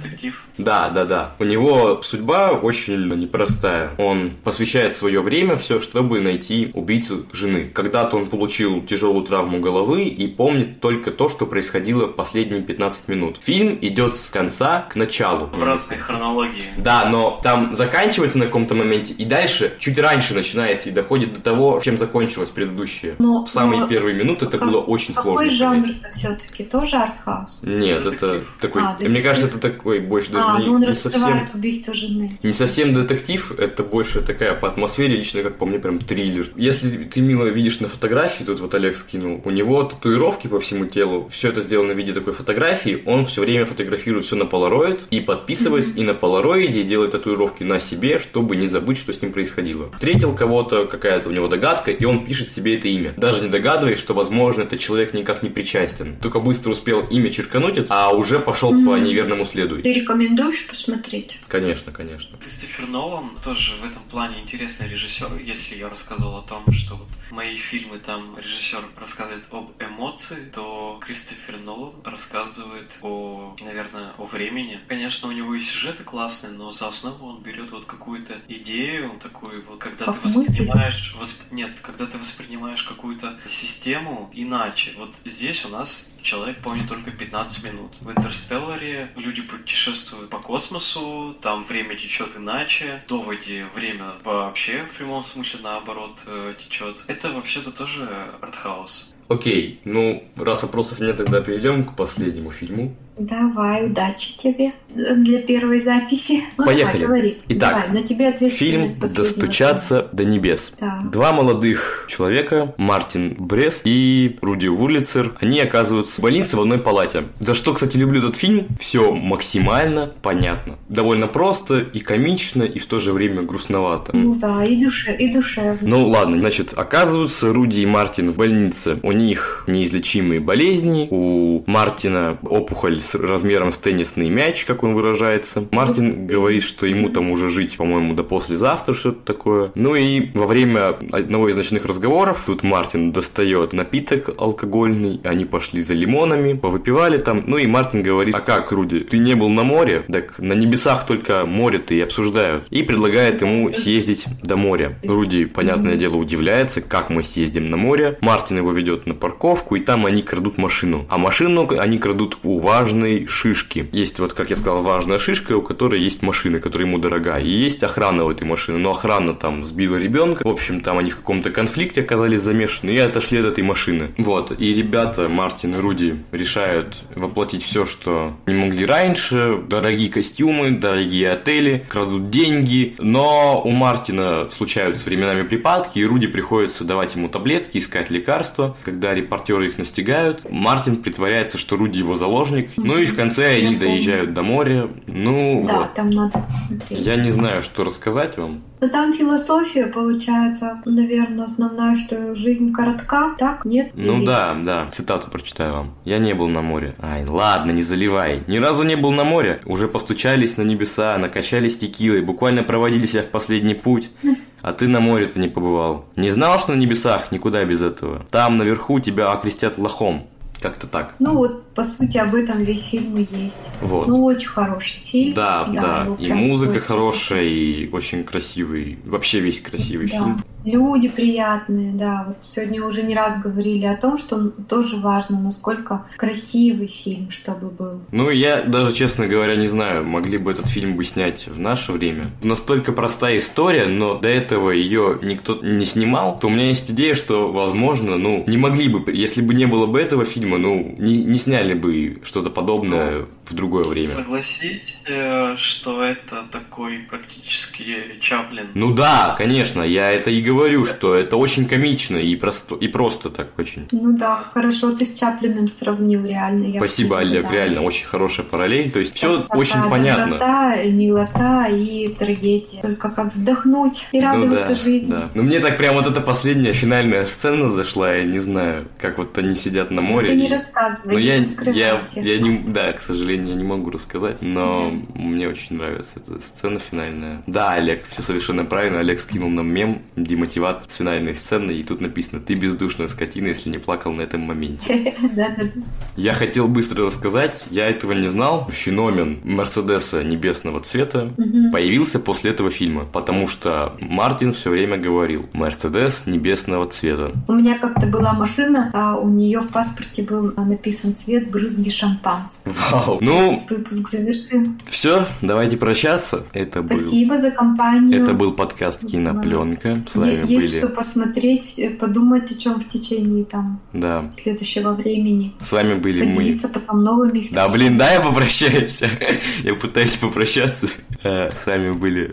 Детектив. 0.00 0.42
Да, 0.58 0.88
да, 0.90 1.04
да. 1.04 1.32
У 1.38 1.44
него 1.44 2.00
судьба 2.02 2.50
очень 2.52 3.06
непростая. 3.08 3.90
Он 3.98 4.32
посвящает 4.44 4.94
свое 4.96 5.20
время 5.20 5.56
все, 5.56 5.80
чтобы 5.80 6.20
найти 6.20 6.70
убийцу 6.74 7.26
жены. 7.32 7.70
Когда-то 7.72 8.16
он 8.16 8.26
получил 8.26 8.82
тяжелую 8.82 9.24
травму 9.24 9.60
головы 9.60 10.04
и 10.04 10.26
помнит 10.28 10.80
только 10.80 11.10
то, 11.10 11.28
что 11.28 11.46
происходило 11.46 12.06
последние 12.06 12.62
15 12.62 13.08
минут. 13.08 13.36
Фильм 13.42 13.78
идет 13.80 14.14
с 14.14 14.26
конца 14.28 14.82
к 14.90 14.96
началу. 14.96 15.44
Обратной 15.52 15.98
хронологии. 15.98 16.62
Да, 16.76 17.08
но 17.10 17.40
там 17.42 17.74
заканчивается 17.74 18.38
на 18.38 18.46
каком-то 18.46 18.74
моменте, 18.74 19.12
и 19.14 19.24
дальше 19.24 19.72
чуть 19.78 19.98
раньше 19.98 20.34
начинается 20.34 20.88
и 20.88 20.92
доходит 20.92 21.32
до 21.34 21.40
того, 21.40 21.80
чем 21.82 21.98
закончилось 21.98 22.50
предыдущее. 22.50 23.14
Но- 23.18 23.44
в 23.44 23.50
самые 23.50 23.80
но 23.82 23.86
первые 23.88 24.14
минуты 24.16 24.46
это 24.46 24.58
как- 24.58 24.68
было 24.68 24.80
очень 24.80 25.14
Какой 25.14 25.36
сложно. 25.46 25.52
жанр 25.52 25.82
понять. 25.82 25.96
это 26.02 26.10
все-таки? 26.16 26.64
Тоже 26.64 26.96
артхаус? 26.96 27.60
Нет, 27.62 28.02
Детектив. 28.02 28.20
это 28.30 28.46
такой. 28.60 28.82
А, 28.82 28.96
мне 29.00 29.22
кажется, 29.22 29.46
это 29.48 29.58
такой 29.58 29.89
больше 29.98 30.32
даже 30.32 30.44
а, 30.48 30.60
не, 30.60 30.66
ну 30.66 30.74
он 30.74 30.80
не 30.82 30.92
совсем. 30.92 31.48
убийство 31.54 31.94
жены. 31.94 32.38
Не 32.42 32.52
совсем 32.52 32.94
детектив, 32.94 33.52
это 33.58 33.82
больше 33.82 34.22
такая 34.22 34.54
по 34.54 34.68
атмосфере, 34.68 35.16
лично 35.16 35.42
как 35.42 35.56
по 35.56 35.66
мне, 35.66 35.78
прям 35.78 35.98
триллер. 35.98 36.46
Если 36.56 36.90
ты 37.04 37.20
мило 37.20 37.46
видишь 37.46 37.80
на 37.80 37.88
фотографии, 37.88 38.44
тут 38.44 38.60
вот 38.60 38.74
Олег 38.74 38.96
скинул, 38.96 39.40
у 39.44 39.50
него 39.50 39.82
татуировки 39.82 40.46
по 40.46 40.60
всему 40.60 40.86
телу, 40.86 41.28
все 41.30 41.48
это 41.48 41.60
сделано 41.62 41.94
в 41.94 41.96
виде 41.96 42.12
такой 42.12 42.32
фотографии, 42.32 43.02
он 43.06 43.26
все 43.26 43.40
время 43.40 43.66
фотографирует 43.66 44.24
все 44.24 44.36
на 44.36 44.46
полароид 44.46 45.00
и 45.10 45.20
подписывает 45.20 45.96
и 45.96 46.02
на 46.02 46.14
полароиде, 46.14 46.82
и 46.82 46.84
делает 46.84 47.12
татуировки 47.12 47.64
на 47.64 47.78
себе, 47.78 48.18
чтобы 48.18 48.56
не 48.56 48.66
забыть, 48.66 48.98
что 48.98 49.12
с 49.12 49.22
ним 49.22 49.32
происходило. 49.32 49.90
Встретил 49.94 50.34
кого-то, 50.34 50.86
какая-то 50.86 51.28
у 51.28 51.32
него 51.32 51.48
догадка, 51.48 51.90
и 51.90 52.04
он 52.04 52.24
пишет 52.24 52.50
себе 52.50 52.76
это 52.76 52.88
имя. 52.88 53.14
Даже 53.16 53.42
не 53.42 53.48
догадываясь, 53.48 53.98
что, 53.98 54.14
возможно, 54.14 54.62
этот 54.62 54.78
человек 54.78 55.14
никак 55.14 55.42
не 55.42 55.50
причастен. 55.50 56.16
Только 56.20 56.40
быстро 56.40 56.70
успел 56.70 57.06
имя 57.06 57.30
черкануть, 57.30 57.86
а 57.88 58.10
уже 58.10 58.38
пошел 58.38 58.70
по 58.84 58.98
неверному 58.98 59.44
следу. 59.46 59.78
Ты 59.82 59.92
рекомендуешь 59.92 60.66
посмотреть? 60.66 61.38
Конечно, 61.48 61.92
конечно. 61.92 62.36
Кристофер 62.38 62.86
Нолан 62.88 63.38
тоже 63.42 63.76
в 63.76 63.84
этом 63.84 64.02
плане 64.04 64.40
интересный 64.40 64.88
режиссер. 64.88 65.38
Если 65.38 65.76
я 65.76 65.88
рассказывал 65.88 66.38
о 66.38 66.42
том, 66.42 66.70
что 66.72 66.96
вот 66.96 67.08
мои 67.30 67.56
фильмы 67.56 67.98
там 67.98 68.38
режиссер 68.38 68.84
рассказывает 68.98 69.46
об 69.50 69.72
эмоции, 69.80 70.50
то 70.52 70.98
Кристофер 71.00 71.58
Нолан 71.58 71.94
рассказывает 72.04 72.98
о, 73.02 73.56
наверное, 73.60 74.12
о 74.18 74.24
времени. 74.24 74.80
Конечно, 74.88 75.28
у 75.28 75.32
него 75.32 75.54
и 75.54 75.60
сюжеты 75.60 76.04
классные, 76.04 76.52
но 76.52 76.70
за 76.70 76.88
основу 76.88 77.26
он 77.26 77.42
берет 77.42 77.70
вот 77.70 77.86
какую-то 77.86 78.34
идею, 78.48 79.18
такую 79.20 79.64
вот, 79.64 79.78
когда 79.78 80.06
Как 80.06 80.20
ты 80.20 80.28
воспринимаешь, 80.28 81.14
восп- 81.18 81.42
нет, 81.50 81.78
когда 81.80 82.06
ты 82.06 82.18
воспринимаешь 82.18 82.82
какую-то 82.82 83.38
систему 83.48 84.30
иначе. 84.32 84.92
Вот 84.96 85.14
здесь 85.24 85.64
у 85.64 85.68
нас 85.68 86.10
человек 86.22 86.62
помнит 86.62 86.88
только 86.88 87.10
15 87.10 87.64
минут. 87.64 87.92
В 88.00 88.10
Интерстелларе 88.10 89.12
люди 89.16 89.42
путешествуют 89.60 90.30
по 90.30 90.38
космосу, 90.38 91.36
там 91.40 91.64
время 91.64 91.94
течет 91.96 92.36
иначе. 92.36 93.02
В 93.06 93.08
доводе 93.08 93.66
время 93.74 94.12
вообще 94.24 94.84
в 94.84 94.96
прямом 94.96 95.24
смысле 95.24 95.60
наоборот 95.62 96.22
э, 96.26 96.54
течет. 96.58 97.04
Это 97.06 97.30
вообще-то 97.30 97.70
тоже 97.70 98.08
артхаус. 98.40 99.12
Окей, 99.28 99.80
ну, 99.84 100.24
раз 100.36 100.64
вопросов 100.64 100.98
нет, 100.98 101.16
тогда 101.16 101.40
перейдем 101.40 101.84
к 101.84 101.94
последнему 101.94 102.50
фильму. 102.50 102.96
Давай, 103.20 103.84
удачи 103.84 104.34
тебе 104.38 104.72
для 104.94 105.42
первой 105.42 105.80
записи. 105.80 106.44
Ну, 106.60 106.66
Поехали. 106.66 107.02
Давай, 107.02 107.20
говори. 107.20 107.38
Итак, 107.48 107.84
давай, 107.86 108.00
на 108.00 108.06
тебе 108.06 108.32
Фильм 108.50 108.86
«Достучаться 109.00 110.08
до 110.12 110.24
небес». 110.24 110.72
Так. 110.78 111.10
Два 111.10 111.32
молодых 111.32 112.04
человека, 112.08 112.74
Мартин 112.76 113.34
Брест 113.38 113.82
и 113.84 114.36
Руди 114.42 114.66
Вулицер, 114.66 115.34
они 115.40 115.60
оказываются 115.60 116.20
в 116.20 116.20
больнице 116.20 116.56
в 116.56 116.60
одной 116.60 116.78
палате. 116.78 117.24
За 117.38 117.54
что, 117.54 117.72
кстати, 117.72 117.96
люблю 117.96 118.18
этот 118.18 118.36
фильм, 118.36 118.66
все 118.78 119.12
максимально 119.12 120.12
понятно. 120.22 120.76
Довольно 120.88 121.28
просто 121.28 121.78
и 121.78 122.00
комично, 122.00 122.62
и 122.62 122.78
в 122.78 122.86
то 122.86 122.98
же 122.98 123.12
время 123.12 123.42
грустновато. 123.42 124.14
Ну 124.14 124.34
да, 124.34 124.64
и 124.64 124.78
душе, 124.78 125.16
и 125.16 125.32
душевно. 125.32 125.78
Ну 125.82 126.08
ладно, 126.08 126.38
значит, 126.38 126.72
оказываются 126.76 127.52
Руди 127.52 127.80
и 127.80 127.86
Мартин 127.86 128.32
в 128.32 128.36
больнице. 128.36 128.98
У 129.02 129.12
них 129.12 129.64
неизлечимые 129.66 130.40
болезни. 130.40 131.08
У 131.10 131.62
Мартина 131.66 132.38
опухоль 132.42 133.00
с 133.10 133.14
размером 133.16 133.72
с 133.72 133.78
теннисный 133.78 134.30
мяч, 134.30 134.64
как 134.64 134.82
он 134.84 134.94
выражается. 134.94 135.66
Мартин 135.72 136.26
говорит, 136.26 136.62
что 136.62 136.86
ему 136.86 137.08
там 137.08 137.30
уже 137.30 137.48
жить, 137.48 137.76
по-моему, 137.76 138.14
до 138.14 138.22
послезавтра, 138.22 138.94
что-то 138.94 139.20
такое. 139.24 139.72
Ну 139.74 139.94
и 139.94 140.30
во 140.34 140.46
время 140.46 140.96
одного 141.12 141.48
из 141.48 141.56
ночных 141.56 141.84
разговоров 141.84 142.42
тут 142.46 142.62
Мартин 142.62 143.12
достает 143.12 143.72
напиток 143.72 144.30
алкогольный. 144.38 145.20
Они 145.24 145.44
пошли 145.44 145.82
за 145.82 145.94
лимонами, 145.94 146.54
повыпивали 146.54 147.18
там. 147.18 147.42
Ну 147.46 147.58
и 147.58 147.66
Мартин 147.66 148.02
говорит, 148.02 148.34
а 148.34 148.40
как, 148.40 148.70
Руди, 148.70 149.00
ты 149.00 149.18
не 149.18 149.34
был 149.34 149.48
на 149.48 149.64
море? 149.64 150.04
Так 150.10 150.38
на 150.38 150.52
небесах 150.52 151.06
только 151.06 151.44
море-то 151.46 151.94
и 151.94 152.00
обсуждают. 152.00 152.66
И 152.70 152.82
предлагает 152.82 153.42
ему 153.42 153.72
съездить 153.72 154.26
до 154.42 154.56
моря. 154.56 154.98
Руди, 155.02 155.46
понятное 155.46 155.96
дело, 155.96 156.16
удивляется, 156.16 156.80
как 156.80 157.10
мы 157.10 157.24
съездим 157.24 157.70
на 157.70 157.76
море. 157.76 158.18
Мартин 158.20 158.58
его 158.58 158.72
ведет 158.72 159.06
на 159.06 159.14
парковку, 159.14 159.74
и 159.74 159.80
там 159.80 160.06
они 160.06 160.22
крадут 160.22 160.58
машину. 160.58 161.06
А 161.08 161.18
машину 161.18 161.68
они 161.78 161.98
крадут 161.98 162.38
у 162.42 162.58
важной 163.00 163.26
шишки. 163.26 163.88
Есть 163.92 164.18
вот, 164.18 164.34
как 164.34 164.50
я 164.50 164.56
сказал, 164.56 164.82
важная 164.82 165.18
шишка, 165.18 165.56
у 165.56 165.62
которой 165.62 166.02
есть 166.02 166.22
машина, 166.22 166.60
которая 166.60 166.86
ему 166.86 166.98
дорога. 166.98 167.38
И 167.38 167.48
есть 167.48 167.82
охрана 167.82 168.24
у 168.24 168.30
этой 168.30 168.44
машины. 168.44 168.78
Но 168.78 168.90
охрана 168.90 169.32
там 169.34 169.64
сбила 169.64 169.96
ребенка. 169.96 170.42
В 170.46 170.50
общем, 170.50 170.80
там 170.80 170.98
они 170.98 171.10
в 171.10 171.16
каком-то 171.16 171.50
конфликте 171.50 172.02
оказались 172.02 172.42
замешаны 172.42 172.90
и 172.90 172.98
отошли 172.98 173.38
от 173.40 173.46
этой 173.46 173.64
машины. 173.64 174.08
Вот. 174.18 174.52
И 174.60 174.74
ребята, 174.74 175.28
Мартин 175.28 175.74
и 175.74 175.78
Руди, 175.78 176.16
решают 176.30 176.96
воплотить 177.14 177.62
все, 177.62 177.86
что 177.86 178.34
не 178.46 178.54
могли 178.54 178.84
раньше. 178.84 179.58
Дорогие 179.68 180.10
костюмы, 180.10 180.72
дорогие 180.72 181.30
отели, 181.30 181.84
крадут 181.88 182.30
деньги. 182.30 182.96
Но 182.98 183.62
у 183.64 183.70
Мартина 183.70 184.48
случаются 184.50 185.06
временами 185.06 185.42
припадки, 185.42 186.00
и 186.00 186.04
Руди 186.04 186.26
приходится 186.26 186.84
давать 186.84 187.14
ему 187.14 187.28
таблетки, 187.28 187.78
искать 187.78 188.10
лекарства. 188.10 188.76
Когда 188.84 189.14
репортеры 189.14 189.68
их 189.68 189.78
настигают, 189.78 190.50
Мартин 190.50 190.96
притворяется, 190.96 191.56
что 191.56 191.76
Руди 191.76 191.98
его 191.98 192.14
заложник. 192.14 192.70
Ну 192.86 192.98
и 192.98 193.06
в 193.06 193.16
конце 193.16 193.42
Я 193.60 193.66
они 193.68 193.76
помню. 193.76 193.80
доезжают 193.80 194.34
до 194.34 194.42
моря. 194.42 194.88
Ну 195.06 195.64
Да, 195.66 195.78
вот. 195.80 195.94
там 195.94 196.10
надо 196.10 196.38
посмотреть. 196.46 197.04
Я 197.06 197.16
не 197.16 197.30
знаю, 197.30 197.62
что 197.62 197.84
рассказать 197.84 198.36
вам. 198.36 198.62
Но 198.80 198.88
там 198.88 199.12
философия 199.12 199.86
получается, 199.86 200.80
наверное, 200.86 201.44
основная, 201.44 201.96
что 201.96 202.34
жизнь 202.34 202.72
коротка, 202.72 203.34
так? 203.38 203.64
Нет? 203.64 203.90
Ну 203.94 204.18
Или- 204.18 204.26
да, 204.26 204.54
да. 204.62 204.88
Цитату 204.90 205.30
прочитаю 205.30 205.72
вам. 205.74 205.94
Я 206.04 206.18
не 206.18 206.32
был 206.34 206.48
на 206.48 206.62
море. 206.62 206.94
Ай, 207.00 207.24
ладно, 207.26 207.72
не 207.72 207.82
заливай. 207.82 208.42
Ни 208.46 208.56
разу 208.56 208.82
не 208.84 208.96
был 208.96 209.12
на 209.12 209.24
море. 209.24 209.60
Уже 209.66 209.86
постучались 209.88 210.56
на 210.56 210.62
небеса, 210.62 211.16
накачались 211.18 211.76
текилой, 211.78 212.22
буквально 212.22 212.62
проводили 212.62 213.06
себя 213.06 213.22
в 213.22 213.28
последний 213.28 213.74
путь. 213.74 214.10
А 214.62 214.74
ты 214.74 214.88
на 214.88 215.00
море-то 215.00 215.40
не 215.40 215.48
побывал. 215.48 216.04
Не 216.16 216.30
знал, 216.30 216.58
что 216.58 216.72
на 216.74 216.76
небесах 216.78 217.32
никуда 217.32 217.64
без 217.64 217.80
этого. 217.80 218.26
Там 218.30 218.58
наверху 218.58 219.00
тебя 219.00 219.32
окрестят 219.32 219.78
лохом. 219.78 220.26
Как-то 220.60 220.86
так. 220.86 221.14
Ну 221.18 221.34
вот, 221.34 221.69
по 221.80 221.84
сути, 221.84 222.18
об 222.18 222.34
этом 222.34 222.62
весь 222.62 222.84
фильм 222.88 223.16
и 223.16 223.26
есть. 223.34 223.70
Вот. 223.80 224.06
Ну, 224.06 224.22
очень 224.22 224.48
хороший 224.48 225.00
фильм. 225.02 225.32
Да, 225.32 225.64
да, 225.74 226.02
его 226.04 226.16
и 226.16 226.30
музыка 226.30 226.72
очень 226.72 226.80
хорошая, 226.80 227.44
и 227.44 227.88
очень 227.88 228.22
красивый, 228.22 228.98
вообще 229.06 229.40
весь 229.40 229.60
красивый 229.60 230.10
Да. 230.10 230.18
фильм. 230.18 230.44
Люди 230.62 231.08
приятные, 231.08 231.92
да. 231.92 232.24
Вот 232.28 232.36
сегодня 232.40 232.84
уже 232.84 233.02
не 233.02 233.14
раз 233.14 233.40
говорили 233.40 233.86
о 233.86 233.96
том, 233.96 234.18
что 234.18 234.50
тоже 234.50 234.98
важно, 234.98 235.40
насколько 235.40 236.04
красивый 236.18 236.86
фильм, 236.86 237.30
чтобы 237.30 237.70
был. 237.70 238.02
Ну, 238.12 238.28
я 238.28 238.62
даже, 238.62 238.94
честно 238.94 239.26
говоря, 239.26 239.56
не 239.56 239.68
знаю, 239.68 240.04
могли 240.04 240.36
бы 240.36 240.50
этот 240.50 240.66
фильм 240.68 240.96
бы 240.96 241.04
снять 241.04 241.46
в 241.48 241.58
наше 241.58 241.92
время. 241.92 242.26
Настолько 242.42 242.92
простая 242.92 243.38
история, 243.38 243.86
но 243.86 244.18
до 244.18 244.28
этого 244.28 244.70
ее 244.70 245.18
никто 245.22 245.58
не 245.62 245.86
снимал, 245.86 246.38
то 246.38 246.48
у 246.48 246.50
меня 246.50 246.68
есть 246.68 246.90
идея, 246.90 247.14
что, 247.14 247.50
возможно, 247.50 248.18
ну, 248.18 248.44
не 248.46 248.58
могли 248.58 248.88
бы, 248.88 249.10
если 249.12 249.40
бы 249.40 249.54
не 249.54 249.64
было 249.64 249.86
бы 249.86 249.98
этого 249.98 250.26
фильма, 250.26 250.58
ну, 250.58 250.94
не, 250.98 251.24
не 251.24 251.38
сняли 251.38 251.69
бы 251.74 252.20
что-то 252.24 252.50
подобное 252.50 253.26
в 253.46 253.54
другое 253.54 253.84
время. 253.84 254.08
Согласись, 254.08 254.96
э, 255.06 255.56
что 255.56 256.02
это 256.02 256.44
такой 256.50 256.98
практически 257.08 258.16
Чаплин. 258.20 258.68
Ну 258.74 258.92
да, 258.94 259.34
конечно, 259.36 259.82
я 259.82 260.10
это 260.10 260.30
и 260.30 260.40
говорю, 260.40 260.84
что 260.84 261.14
это 261.14 261.36
очень 261.36 261.66
комично 261.66 262.16
и 262.16 262.36
просто, 262.36 262.74
и 262.76 262.88
просто 262.88 263.30
так 263.30 263.58
очень. 263.58 263.86
Ну 263.92 264.16
да, 264.16 264.44
хорошо, 264.52 264.92
ты 264.92 265.04
с 265.06 265.14
Чаплиным 265.14 265.68
сравнил, 265.68 266.24
реально. 266.24 266.64
Я 266.66 266.78
Спасибо, 266.80 267.18
Олег, 267.18 267.50
реально 267.50 267.82
очень 267.82 268.06
хорошая 268.06 268.46
параллель. 268.46 268.90
То 268.90 268.98
есть 269.00 269.14
все 269.14 269.46
очень 269.50 269.82
понятно. 269.88 270.24
Доброта, 270.38 270.76
милота 270.84 271.66
и 271.68 272.08
трагедия. 272.08 272.80
Только 272.82 273.10
как 273.10 273.32
вздохнуть 273.32 274.06
и 274.12 274.20
Ну 274.20 274.26
радоваться 274.26 274.68
да, 274.70 274.74
жизни. 274.74 275.10
да. 275.10 275.30
Ну 275.34 275.42
мне 275.42 275.60
так 275.60 275.76
прям 275.76 275.94
вот 275.96 276.06
эта 276.06 276.20
последняя 276.20 276.72
финальная 276.72 277.26
сцена 277.26 277.68
зашла, 277.68 278.14
я 278.14 278.24
не 278.24 278.38
знаю, 278.38 278.88
как 278.98 279.18
вот 279.18 279.36
они 279.38 279.56
сидят 279.56 279.90
на 279.90 280.00
Ну, 280.02 280.08
море. 280.08 280.28
ты 280.28 280.36
не 280.36 280.46
и- 280.46 280.50
рассказывай, 280.50 281.14
Ну 281.14 281.18
не 281.18 281.26
я, 281.26 281.38
я, 281.66 282.02
я 282.16 282.40
не, 282.40 282.58
да, 282.58 282.92
к 282.92 283.00
сожалению, 283.00 283.48
я 283.50 283.54
не 283.54 283.64
могу 283.64 283.90
рассказать, 283.90 284.42
но 284.42 284.92
мне 285.14 285.48
очень 285.48 285.76
нравится 285.76 286.14
эта 286.16 286.40
сцена 286.40 286.80
финальная. 286.80 287.42
Да, 287.46 287.72
Олег, 287.72 288.04
все 288.08 288.22
совершенно 288.22 288.64
правильно. 288.64 289.00
Олег 289.00 289.20
скинул 289.20 289.50
нам 289.50 289.68
мем, 289.68 290.02
демотиватор 290.16 290.88
с 290.88 290.94
финальной 290.94 291.34
сцены, 291.34 291.72
и 291.72 291.82
тут 291.82 292.00
написано 292.00 292.40
«Ты 292.40 292.54
бездушная 292.54 293.08
скотина, 293.08 293.48
если 293.48 293.70
не 293.70 293.78
плакал 293.78 294.12
на 294.12 294.22
этом 294.22 294.42
моменте». 294.42 295.14
Да-да-да. 295.22 295.82
Я 296.16 296.34
хотел 296.34 296.68
быстро 296.68 297.06
рассказать, 297.06 297.64
я 297.70 297.88
этого 297.88 298.12
не 298.12 298.28
знал. 298.28 298.68
Феномен 298.70 299.40
Мерседеса 299.44 300.22
небесного 300.22 300.80
цвета 300.80 301.32
появился 301.72 302.18
после 302.18 302.50
этого 302.50 302.70
фильма, 302.70 303.04
потому 303.04 303.48
что 303.48 303.96
Мартин 304.00 304.52
все 304.52 304.70
время 304.70 304.96
говорил 304.96 305.46
«Мерседес 305.52 306.26
небесного 306.26 306.88
цвета». 306.88 307.32
У 307.48 307.54
меня 307.54 307.78
как-то 307.78 308.06
была 308.06 308.32
машина, 308.32 308.90
а 308.92 309.18
у 309.18 309.28
нее 309.28 309.60
в 309.60 309.68
паспорте 309.68 310.22
был 310.22 310.52
написан 310.56 311.14
цвет 311.14 311.39
брызги 311.46 311.88
шампанского. 311.90 312.72
Вау. 312.90 313.18
Ну, 313.20 313.62
Выпуск 313.68 314.08
завершен. 314.10 314.78
все, 314.88 315.26
давайте 315.42 315.76
прощаться. 315.76 316.44
Это 316.52 316.82
был, 316.82 316.96
Спасибо 316.96 317.38
за 317.38 317.50
компанию. 317.50 318.22
это 318.22 318.34
был 318.34 318.52
подкаст 318.52 319.06
Кинопленка. 319.06 320.02
С 320.10 320.16
вами 320.16 320.44
Есть 320.46 320.76
что 320.76 320.86
были, 320.86 320.96
посмотреть, 320.96 321.74
в- 321.78 321.96
подумать 321.98 322.50
о 322.50 322.54
чем 322.58 322.80
в 322.80 322.88
течение 322.88 323.44
там 323.44 323.80
да, 323.92 324.30
следующего 324.32 324.92
времени. 324.92 325.54
с 325.62 325.72
вами 325.72 325.94
были 325.94 326.24
мы. 326.26 326.32
Поделиться 326.34 326.68
потом 326.68 327.02
новыми 327.04 327.46
Да, 327.50 327.68
блин, 327.68 327.96
да, 327.98 328.12
я 328.12 328.20
попрощаюсь. 328.20 329.02
Я 329.62 329.74
пытаюсь 329.74 330.16
попрощаться. 330.16 330.88
Э, 331.22 331.50
С 331.54 331.66
вами 331.66 331.92
были, 331.92 332.30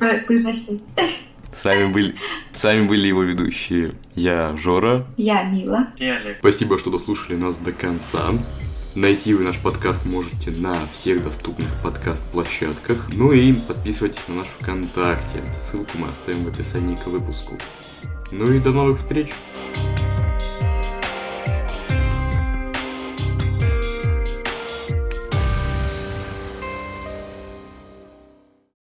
с 1.56 1.64
вами 1.66 1.92
были, 1.92 2.16
с 2.52 2.64
вами 2.64 2.88
были 2.88 3.08
его 3.08 3.24
ведущие. 3.24 3.94
Я 4.16 4.56
Жора. 4.58 5.06
Я 5.18 5.44
Мила. 5.44 5.88
И 5.98 6.06
Олег. 6.06 6.38
Спасибо, 6.40 6.78
что 6.78 6.90
дослушали 6.92 7.36
нас 7.36 7.58
до 7.58 7.72
конца. 7.72 8.20
Найти 8.98 9.36
вы 9.36 9.44
наш 9.44 9.60
подкаст 9.60 10.08
можете 10.08 10.50
на 10.50 10.88
всех 10.88 11.24
доступных 11.24 11.70
подкаст-площадках. 11.84 13.10
Ну 13.14 13.32
и 13.32 13.54
подписывайтесь 13.54 14.28
на 14.28 14.38
наш 14.38 14.48
ВКонтакте. 14.48 15.44
Ссылку 15.60 16.00
мы 16.00 16.08
оставим 16.08 16.46
в 16.46 16.48
описании 16.48 16.96
к 16.96 17.06
выпуску. 17.06 17.60
Ну 18.32 18.52
и 18.52 18.60
до 18.60 18.72
новых 18.72 18.98
встреч! 18.98 19.30